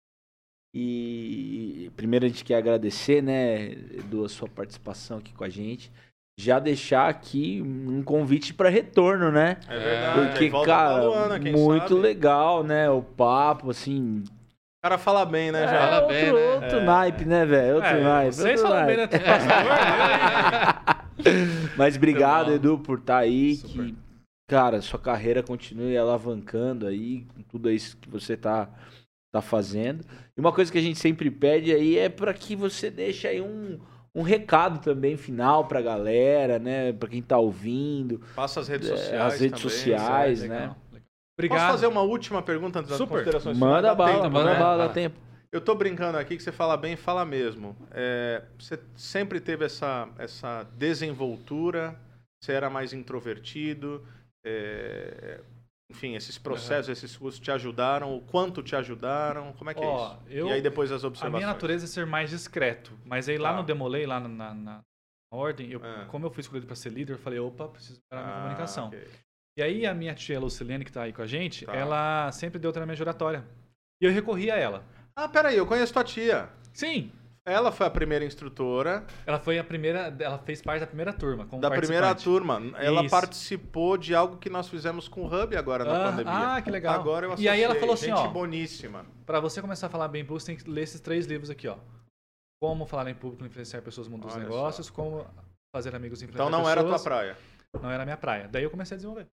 E 0.74 1.92
primeiro 1.98 2.26
a 2.26 2.30
gente 2.30 2.46
quer 2.46 2.56
agradecer, 2.56 3.24
né, 3.24 3.72
Edu, 3.72 4.24
a 4.24 4.30
sua 4.30 4.48
participação 4.48 5.18
aqui 5.18 5.34
com 5.34 5.44
a 5.44 5.50
gente. 5.50 5.92
Já 6.40 6.60
deixar 6.60 7.10
aqui 7.10 7.60
um 7.62 8.02
convite 8.04 8.54
para 8.54 8.70
retorno, 8.70 9.32
né? 9.32 9.58
É 9.68 9.78
verdade. 9.78 10.30
Porque, 10.30 10.50
cara, 10.66 11.04
Luana, 11.04 11.40
muito 11.40 11.90
sabe? 11.90 11.96
legal, 11.96 12.64
né? 12.64 12.90
O 12.90 13.02
papo, 13.02 13.72
assim, 13.72 14.24
o 14.80 14.82
cara 14.82 14.98
fala 14.98 15.26
bem, 15.26 15.52
né, 15.52 15.68
já? 15.68 15.74
É, 15.74 15.80
fala 15.80 16.02
outro, 16.02 16.16
bem, 16.16 16.34
né? 16.34 16.56
Outro 16.56 16.78
é. 16.78 16.84
naipe, 16.86 17.26
né, 17.26 17.46
velho? 17.46 17.76
Outro 17.76 17.90
é, 17.90 18.02
naipe. 18.02 18.36
Vocês 18.36 18.62
falam 18.62 18.86
bem, 18.86 18.96
né? 18.96 19.10
Mas 21.76 21.98
obrigado, 21.98 22.54
Edu, 22.54 22.80
por 22.80 23.00
estar 23.00 23.16
tá 23.16 23.20
aí. 23.20 23.58
Que, 23.58 23.94
cara, 24.48 24.82
sua 24.82 24.98
carreira 24.98 25.44
continue 25.44 25.98
alavancando 25.98 26.88
aí, 26.88 27.26
com 27.36 27.42
tudo 27.42 27.70
isso 27.70 27.98
que 27.98 28.10
você 28.10 28.38
tá, 28.38 28.70
tá 29.34 29.42
fazendo. 29.42 30.06
E 30.38 30.40
uma 30.40 30.54
coisa 30.54 30.72
que 30.72 30.78
a 30.78 30.82
gente 30.82 30.98
sempre 30.98 31.30
pede 31.30 31.74
aí 31.74 31.98
é 31.98 32.08
para 32.08 32.34
que 32.34 32.56
você 32.56 32.90
deixe 32.90 33.28
aí 33.28 33.42
um, 33.42 33.78
um 34.16 34.22
recado 34.22 34.80
também 34.80 35.18
final 35.18 35.68
pra 35.68 35.82
galera, 35.82 36.58
né? 36.58 36.94
Pra 36.94 37.10
quem 37.10 37.22
tá 37.22 37.38
ouvindo. 37.38 38.22
Passa 38.34 38.62
as 38.62 38.70
redes 38.70 38.90
é, 38.90 38.96
sociais. 38.96 39.34
As 39.34 39.40
redes 39.42 39.62
também, 39.62 39.78
sociais, 39.78 40.44
né? 40.44 40.74
Obrigado. 41.40 41.60
Posso 41.60 41.72
fazer 41.72 41.88
uma 41.88 42.02
última 42.02 42.42
pergunta 42.42 42.80
antes 42.80 42.90
das 42.90 42.98
Super. 42.98 43.20
considerações 43.20 43.58
Manda 43.58 43.96
bala, 43.96 44.24
tempo, 44.24 44.30
manda 44.30 44.54
né? 44.54 44.60
bala, 44.60 44.88
dá 44.88 44.94
tempo. 44.94 45.18
Eu 45.52 45.62
tô 45.62 45.74
brincando 45.74 46.18
aqui 46.18 46.36
que 46.36 46.44
você 46.44 46.52
fala 46.52 46.76
bem, 46.76 46.98
fala 46.98 47.26
mesmo. 47.26 47.76
É, 47.92 48.44
você 48.60 48.78
sempre 48.96 49.40
teve 49.40 49.66
essa, 49.66 50.10
essa 50.18 50.64
desenvoltura, 50.76 51.98
você 52.44 52.52
era 52.52 52.70
mais 52.70 52.92
introvertido, 52.92 54.06
é, 54.46 55.40
enfim, 55.90 56.16
esses 56.16 56.38
processos, 56.38 56.88
uhum. 56.88 56.94
esses 56.94 57.16
cursos 57.16 57.40
te 57.40 57.50
ajudaram, 57.50 58.16
o 58.16 58.22
quanto 58.22 58.62
te 58.62 58.76
ajudaram, 58.76 59.54
como 59.54 59.70
é 59.70 59.74
que 59.74 59.80
oh, 59.80 59.86
é 59.86 59.96
isso? 59.96 60.18
Eu, 60.28 60.48
e 60.50 60.52
aí 60.52 60.62
depois 60.62 60.92
as 60.92 61.06
observações. 61.06 61.34
A 61.34 61.38
minha 61.38 61.48
natureza 61.48 61.86
é 61.86 61.88
ser 61.88 62.06
mais 62.06 62.30
discreto, 62.30 62.92
mas 63.06 63.30
aí 63.30 63.38
lá 63.38 63.52
ah. 63.52 63.56
no 63.56 63.64
Demolei, 63.64 64.06
lá 64.06 64.20
na, 64.20 64.54
na 64.54 64.82
ordem, 65.32 65.72
eu, 65.72 65.84
é. 65.84 66.06
como 66.06 66.26
eu 66.26 66.32
fui 66.32 66.42
escolhido 66.42 66.68
para 66.68 66.76
ser 66.76 66.90
líder, 66.90 67.14
eu 67.14 67.20
falei, 67.20 67.40
opa, 67.40 67.70
preciso 67.70 68.00
parar 68.10 68.24
ah, 68.24 68.26
minha 68.26 68.40
comunicação. 68.42 68.88
Okay. 68.90 69.08
E 69.60 69.62
aí 69.62 69.86
a 69.86 69.94
minha 69.94 70.16
tia 70.16 70.40
Lucilene, 70.40 70.86
que 70.86 70.90
está 70.90 71.02
aí 71.02 71.12
com 71.12 71.22
a 71.22 71.28
gente, 71.28 71.66
tá. 71.66 71.76
ela 71.76 72.32
sempre 72.32 72.58
deu 72.58 72.72
treinamento 72.72 72.96
de 72.96 73.04
oratória. 73.04 73.44
E 74.02 74.06
eu 74.06 74.12
recorri 74.12 74.50
a 74.50 74.56
ela. 74.56 74.86
Ah, 75.14 75.28
peraí, 75.28 75.58
eu 75.58 75.66
conheço 75.66 75.92
tua 75.92 76.02
tia. 76.02 76.48
Sim. 76.72 77.12
Ela 77.44 77.70
foi 77.70 77.86
a 77.86 77.90
primeira 77.90 78.24
instrutora. 78.24 79.06
Ela 79.26 79.38
foi 79.38 79.60
a 79.60 79.64
primeira, 79.64 80.16
ela 80.18 80.38
fez 80.38 80.62
parte 80.62 80.80
da 80.80 80.88
primeira 80.88 81.12
turma. 81.12 81.46
da 81.60 81.72
primeira 81.72 82.16
turma. 82.16 82.62
Ela 82.78 83.02
Isso. 83.02 83.10
participou 83.10 83.98
de 83.98 84.16
algo 84.16 84.38
que 84.38 84.50
nós 84.50 84.70
fizemos 84.70 85.10
com 85.10 85.24
o 85.24 85.26
Hub 85.26 85.54
agora 85.58 85.84
na 85.84 85.92
ah, 85.92 86.10
pandemia. 86.10 86.56
Ah, 86.56 86.62
que 86.62 86.72
legal. 86.72 86.98
Agora 86.98 87.26
eu 87.26 87.34
associei. 87.34 87.52
E 87.52 87.54
aí 87.54 87.62
ela 87.62 87.76
falou 87.76 87.96
assim, 87.96 88.06
Gente 88.06 88.16
ó. 88.16 88.30
boníssima. 88.30 89.06
Para 89.26 89.42
você 89.42 89.60
começar 89.60 89.88
a 89.88 89.90
falar 89.90 90.08
bem 90.08 90.24
você 90.24 90.46
tem 90.46 90.56
que 90.56 90.70
ler 90.70 90.84
esses 90.84 91.02
três 91.02 91.26
livros 91.26 91.50
aqui, 91.50 91.68
ó. 91.68 91.76
Como 92.62 92.86
falar 92.86 93.10
em 93.10 93.16
público, 93.16 93.46
influenciar 93.46 93.82
pessoas 93.82 94.08
no 94.08 94.12
mundo 94.14 94.26
dos 94.26 94.38
negócios, 94.38 94.88
só. 94.88 94.94
como 94.94 95.26
fazer 95.76 95.94
amigos 95.94 96.22
influenciar 96.22 96.46
Então 96.46 96.50
não 96.50 96.66
pessoas. 96.66 96.78
era 96.78 96.88
tua 96.88 97.04
praia. 97.04 97.38
Não 97.82 97.92
era 97.92 98.06
minha 98.06 98.18
praia. 98.18 98.48
Daí 98.50 98.64
eu 98.64 98.70
comecei 98.70 98.96
a 98.96 98.98
desenvolver. 98.98 99.28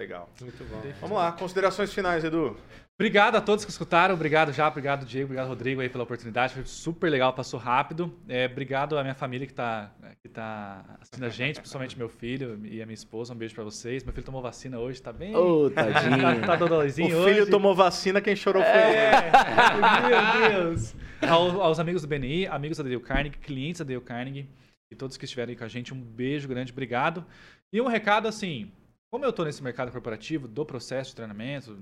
Legal. 0.00 0.30
Muito 0.40 0.64
bom. 0.64 0.80
Vamos 0.98 1.18
lá, 1.18 1.30
considerações 1.30 1.92
finais, 1.92 2.24
Edu. 2.24 2.56
Obrigado 2.98 3.36
a 3.36 3.40
todos 3.40 3.66
que 3.66 3.70
escutaram. 3.70 4.14
Obrigado 4.14 4.50
já, 4.50 4.66
obrigado 4.66 5.04
Diego, 5.04 5.26
obrigado 5.26 5.48
Rodrigo 5.48 5.82
aí 5.82 5.90
pela 5.90 6.04
oportunidade. 6.04 6.54
Foi 6.54 6.64
super 6.64 7.10
legal, 7.10 7.34
passou 7.34 7.60
rápido. 7.60 8.10
É, 8.26 8.46
obrigado 8.46 8.96
à 8.96 9.02
minha 9.02 9.14
família 9.14 9.46
que 9.46 9.52
está 9.52 9.92
que 10.22 10.28
tá 10.30 10.82
assistindo 11.02 11.24
a 11.24 11.28
gente, 11.28 11.60
principalmente 11.60 11.98
meu 11.98 12.08
filho 12.08 12.58
e 12.64 12.80
a 12.80 12.86
minha 12.86 12.94
esposa. 12.94 13.34
Um 13.34 13.36
beijo 13.36 13.54
para 13.54 13.62
vocês. 13.62 14.02
Meu 14.02 14.14
filho 14.14 14.24
tomou 14.24 14.40
vacina 14.40 14.78
hoje, 14.78 15.02
tá 15.02 15.12
bem. 15.12 15.36
Ô, 15.36 15.66
oh, 15.66 15.70
tadinho. 15.70 16.40
tá 16.46 16.56
dodóizinho 16.56 17.14
hoje. 17.18 17.30
O 17.30 17.34
filho 17.34 17.50
tomou 17.50 17.74
vacina, 17.74 18.22
quem 18.22 18.34
chorou 18.34 18.62
foi 18.62 18.72
é. 18.72 19.12
ele. 19.18 20.48
Meu 20.48 20.64
Deus. 20.64 20.94
Aos, 21.28 21.54
aos, 21.56 21.78
amigos 21.78 22.00
do 22.00 22.08
BNI, 22.08 22.46
amigos 22.46 22.78
da 22.78 22.84
Dale 22.84 22.98
Carnegie, 23.00 23.36
clientes 23.36 23.80
da 23.80 23.84
Dale 23.84 24.00
Carnegie 24.00 24.48
e 24.90 24.96
todos 24.96 25.18
que 25.18 25.26
estiverem 25.26 25.52
aí 25.52 25.58
com 25.58 25.64
a 25.64 25.68
gente, 25.68 25.92
um 25.92 26.00
beijo 26.00 26.48
grande, 26.48 26.72
obrigado. 26.72 27.22
E 27.70 27.80
um 27.80 27.86
recado 27.86 28.26
assim, 28.26 28.72
como 29.10 29.24
eu 29.24 29.30
estou 29.30 29.44
nesse 29.44 29.62
mercado 29.62 29.90
corporativo, 29.90 30.46
do 30.46 30.64
processo 30.64 31.10
de 31.10 31.16
treinamento, 31.16 31.76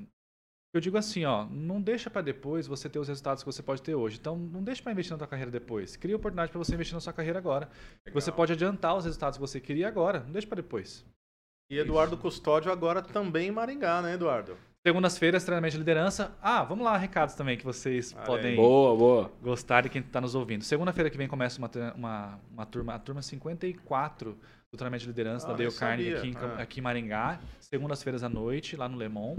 eu 0.72 0.80
digo 0.80 0.98
assim, 0.98 1.24
ó, 1.24 1.46
não 1.46 1.80
deixa 1.80 2.10
para 2.10 2.20
depois 2.20 2.66
você 2.66 2.88
ter 2.88 2.98
os 2.98 3.08
resultados 3.08 3.42
que 3.42 3.50
você 3.50 3.62
pode 3.62 3.82
ter 3.82 3.94
hoje. 3.94 4.18
Então, 4.20 4.36
não 4.36 4.62
deixa 4.62 4.82
para 4.82 4.92
investir 4.92 5.12
na 5.12 5.18
tua 5.18 5.26
carreira 5.26 5.50
depois. 5.50 5.96
Cria 5.96 6.16
oportunidade 6.16 6.50
para 6.52 6.58
você 6.58 6.74
investir 6.74 6.94
na 6.94 7.00
sua 7.00 7.12
carreira 7.12 7.38
agora. 7.38 7.70
Legal. 8.06 8.20
Você 8.20 8.30
pode 8.30 8.52
adiantar 8.52 8.96
os 8.96 9.04
resultados 9.04 9.38
que 9.38 9.40
você 9.40 9.60
queria 9.60 9.88
agora. 9.88 10.20
Não 10.20 10.32
deixa 10.32 10.46
para 10.46 10.56
depois. 10.56 11.06
E 11.70 11.78
Eduardo 11.78 12.14
Isso. 12.14 12.22
Custódio 12.22 12.70
agora 12.70 13.00
também 13.00 13.48
em 13.48 13.50
Maringá, 13.50 14.02
né, 14.02 14.14
Eduardo? 14.14 14.56
Segundas-feiras, 14.86 15.44
treinamento 15.44 15.72
de 15.72 15.78
liderança. 15.78 16.36
Ah, 16.40 16.62
vamos 16.64 16.84
lá, 16.84 16.96
recados 16.96 17.34
também 17.34 17.58
que 17.58 17.64
vocês 17.64 18.12
podem 18.12 18.56
boa, 18.56 18.96
boa. 18.96 19.32
gostar 19.42 19.82
de 19.82 19.88
quem 19.88 20.00
está 20.00 20.20
nos 20.20 20.34
ouvindo. 20.34 20.64
Segunda-feira 20.64 21.10
que 21.10 21.18
vem 21.18 21.28
começa 21.28 21.58
uma, 21.58 21.70
uma, 21.94 22.40
uma 22.50 22.66
turma, 22.66 22.94
a 22.94 22.98
turma 22.98 23.20
54 23.20 24.38
do 24.72 24.76
treinamento 24.76 25.02
de 25.02 25.08
liderança 25.08 25.46
ah, 25.46 25.50
da 25.50 25.56
Dale 25.56 25.72
Carnegie 25.72 26.14
aqui, 26.14 26.36
ah. 26.36 26.62
aqui 26.62 26.80
em 26.80 26.82
Maringá, 26.82 27.40
segundas-feiras 27.60 28.22
à 28.22 28.28
noite, 28.28 28.76
lá 28.76 28.88
no 28.88 28.96
Lemon. 28.96 29.36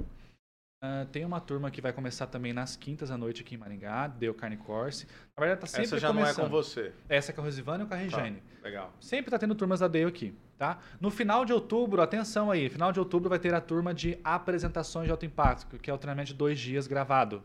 Uh, 0.81 1.05
tem 1.11 1.25
uma 1.25 1.41
turma 1.41 1.69
que 1.69 1.81
vai 1.81 1.91
começar 1.91 2.27
também 2.27 2.53
nas 2.53 2.77
quintas 2.77 3.11
à 3.11 3.17
noite 3.17 3.41
aqui 3.41 3.53
em 3.53 3.57
Maringá, 3.57 4.07
Deu 4.07 4.33
Carne 4.33 4.55
Corse. 4.55 5.05
Na 5.37 5.41
verdade, 5.41 5.59
tá 5.59 5.67
sempre 5.67 5.83
Essa 5.83 5.99
já 5.99 6.07
começando. 6.07 6.37
não 6.37 6.45
é 6.45 6.47
com 6.47 6.49
você. 6.49 6.93
Essa 7.09 7.31
é 7.31 7.35
com 7.35 7.41
a 7.41 7.43
Rosivana 7.43 7.83
e 7.83 7.87
com 7.87 7.93
a 7.93 7.97
Regiane. 7.97 8.37
Tá, 8.37 8.63
legal. 8.63 8.93
Sempre 8.97 9.29
tá 9.29 9.37
tendo 9.37 9.53
turmas 9.55 9.81
da 9.81 9.89
Dale 9.89 10.05
aqui, 10.05 10.33
tá? 10.57 10.79
No 11.01 11.11
final 11.11 11.43
de 11.43 11.51
outubro, 11.51 12.01
atenção 12.01 12.49
aí, 12.49 12.69
final 12.69 12.93
de 12.93 12.99
outubro 12.99 13.29
vai 13.29 13.39
ter 13.39 13.53
a 13.53 13.59
turma 13.59 13.93
de 13.93 14.17
apresentações 14.23 15.05
de 15.05 15.11
alto 15.11 15.25
impacto, 15.25 15.77
que 15.77 15.91
é 15.91 15.93
o 15.93 15.97
treinamento 15.97 16.29
de 16.29 16.35
dois 16.35 16.57
dias 16.57 16.87
gravado. 16.87 17.43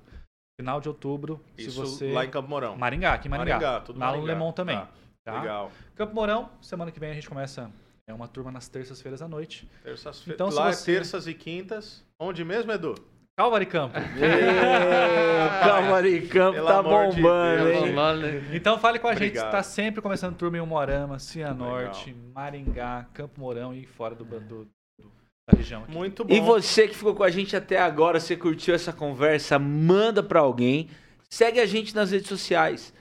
Final 0.57 0.81
de 0.81 0.89
outubro, 0.89 1.45
Isso 1.59 1.73
se 1.73 1.77
você... 1.77 2.13
lá 2.13 2.25
em 2.25 2.31
Campo 2.31 2.49
Mourão. 2.49 2.77
Maringá, 2.77 3.15
aqui 3.15 3.27
em 3.27 3.31
Maringá. 3.33 3.55
Maringá, 3.55 3.81
tudo 3.81 3.99
Lá 3.99 4.07
Maringá. 4.07 4.23
no 4.23 4.27
Lemon 4.29 4.53
também. 4.53 4.77
Tá. 4.77 4.89
Tá? 5.25 5.41
Legal. 5.41 5.73
Campo 5.97 6.15
Mourão, 6.15 6.51
semana 6.61 6.93
que 6.93 7.01
vem 7.01 7.11
a 7.11 7.15
gente 7.15 7.29
começa 7.29 7.71
é 8.07 8.13
uma 8.13 8.29
turma 8.29 8.53
nas 8.53 8.69
terças-feiras 8.69 9.23
à 9.23 9.29
noite. 9.29 9.67
Terças-feiras. 9.83 10.35
Então, 10.35 10.51
Lá 10.51 10.69
é 10.69 10.73
você... 10.73 10.93
terças 10.93 11.27
e 11.27 11.33
quintas. 11.33 12.05
Onde 12.21 12.45
mesmo, 12.45 12.71
Edu? 12.71 12.95
Calvary 13.37 13.67
Campo. 13.67 13.95
Calvary 15.65 16.29
Campo 16.29 16.65
tá 16.65 16.83
bombando, 16.83 17.73
de 17.73 17.89
hein? 17.89 18.43
Então 18.53 18.79
fale 18.79 19.01
com 19.01 19.09
a 19.09 19.13
Obrigado. 19.13 19.35
gente. 19.35 19.45
Está 19.47 19.63
sempre 19.63 20.01
começando 20.01 20.37
turma 20.37 20.59
em 20.59 20.61
Umuarama, 20.61 21.19
Cianorte, 21.19 22.11
Legal. 22.13 22.31
Maringá, 22.33 23.07
Campo 23.13 23.41
Mourão 23.41 23.75
e 23.75 23.85
fora 23.87 24.15
do, 24.15 24.25
do, 24.25 24.69
da 25.51 25.57
região. 25.57 25.83
Aqui. 25.83 25.91
Muito 25.91 26.25
bom. 26.25 26.33
E 26.33 26.39
você 26.39 26.87
que 26.87 26.95
ficou 26.95 27.15
com 27.15 27.25
a 27.25 27.31
gente 27.31 27.57
até 27.57 27.81
agora, 27.81 28.21
você 28.21 28.37
curtiu 28.37 28.73
essa 28.73 28.93
conversa, 28.93 29.59
manda 29.59 30.23
para 30.23 30.39
alguém. 30.39 30.89
Segue 31.29 31.59
a 31.59 31.67
gente 31.67 31.93
nas 31.93 32.13
redes 32.13 32.29
sociais. 32.29 32.95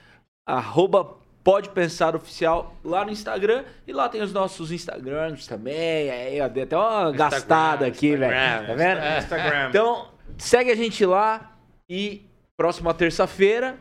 Arroba 0.48 1.22
Pode 1.44 1.70
Pensar 1.70 2.16
Oficial 2.16 2.76
lá 2.84 3.04
no 3.04 3.12
Instagram. 3.12 3.66
E 3.86 3.92
lá 3.92 4.08
tem 4.08 4.22
os 4.22 4.32
nossos 4.32 4.72
Instagrams 4.72 5.46
também. 5.46 6.10
Aí, 6.10 6.42
ó, 6.42 6.48
dei 6.48 6.64
até 6.64 6.78
uma 6.78 7.10
Instagram, 7.10 7.18
gastada 7.18 7.86
aqui, 7.86 8.16
velho. 8.16 8.68
Tá 8.68 8.74
vendo? 8.74 9.02
Instagram. 9.20 9.70
Então, 9.70 10.08
segue 10.38 10.72
a 10.72 10.76
gente 10.76 11.06
lá. 11.06 11.52
E 11.90 12.26
próxima 12.58 12.94
terça-feira. 12.94 13.78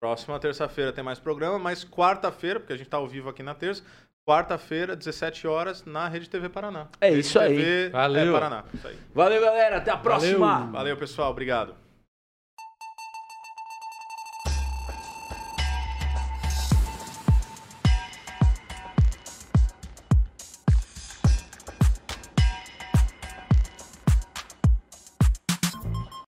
Próxima 0.00 0.38
terça-feira 0.38 0.92
tem 0.92 1.02
mais 1.02 1.18
programa, 1.18 1.58
mas 1.58 1.84
quarta-feira, 1.84 2.60
porque 2.60 2.72
a 2.72 2.76
gente 2.76 2.88
tá 2.88 2.98
ao 2.98 3.08
vivo 3.08 3.30
aqui 3.30 3.42
na 3.42 3.54
terça. 3.54 3.82
Quarta-feira, 4.28 4.94
17 4.94 5.46
horas, 5.46 5.84
na 5.84 6.08
Rede 6.08 6.28
TV 6.28 6.48
Paraná. 6.48 6.88
É 7.00 7.10
Rede 7.10 7.20
isso 7.20 7.38
TV 7.38 7.84
aí. 7.84 7.88
Valeu. 7.90 8.28
É 8.36 8.40
Paraná. 8.40 8.64
Isso 8.74 8.88
aí. 8.88 8.98
Valeu, 9.14 9.40
galera. 9.40 9.76
Até 9.78 9.90
a 9.90 9.96
próxima. 9.96 10.58
Valeu, 10.58 10.72
Valeu 10.72 10.96
pessoal. 10.96 11.30
Obrigado. 11.30 11.85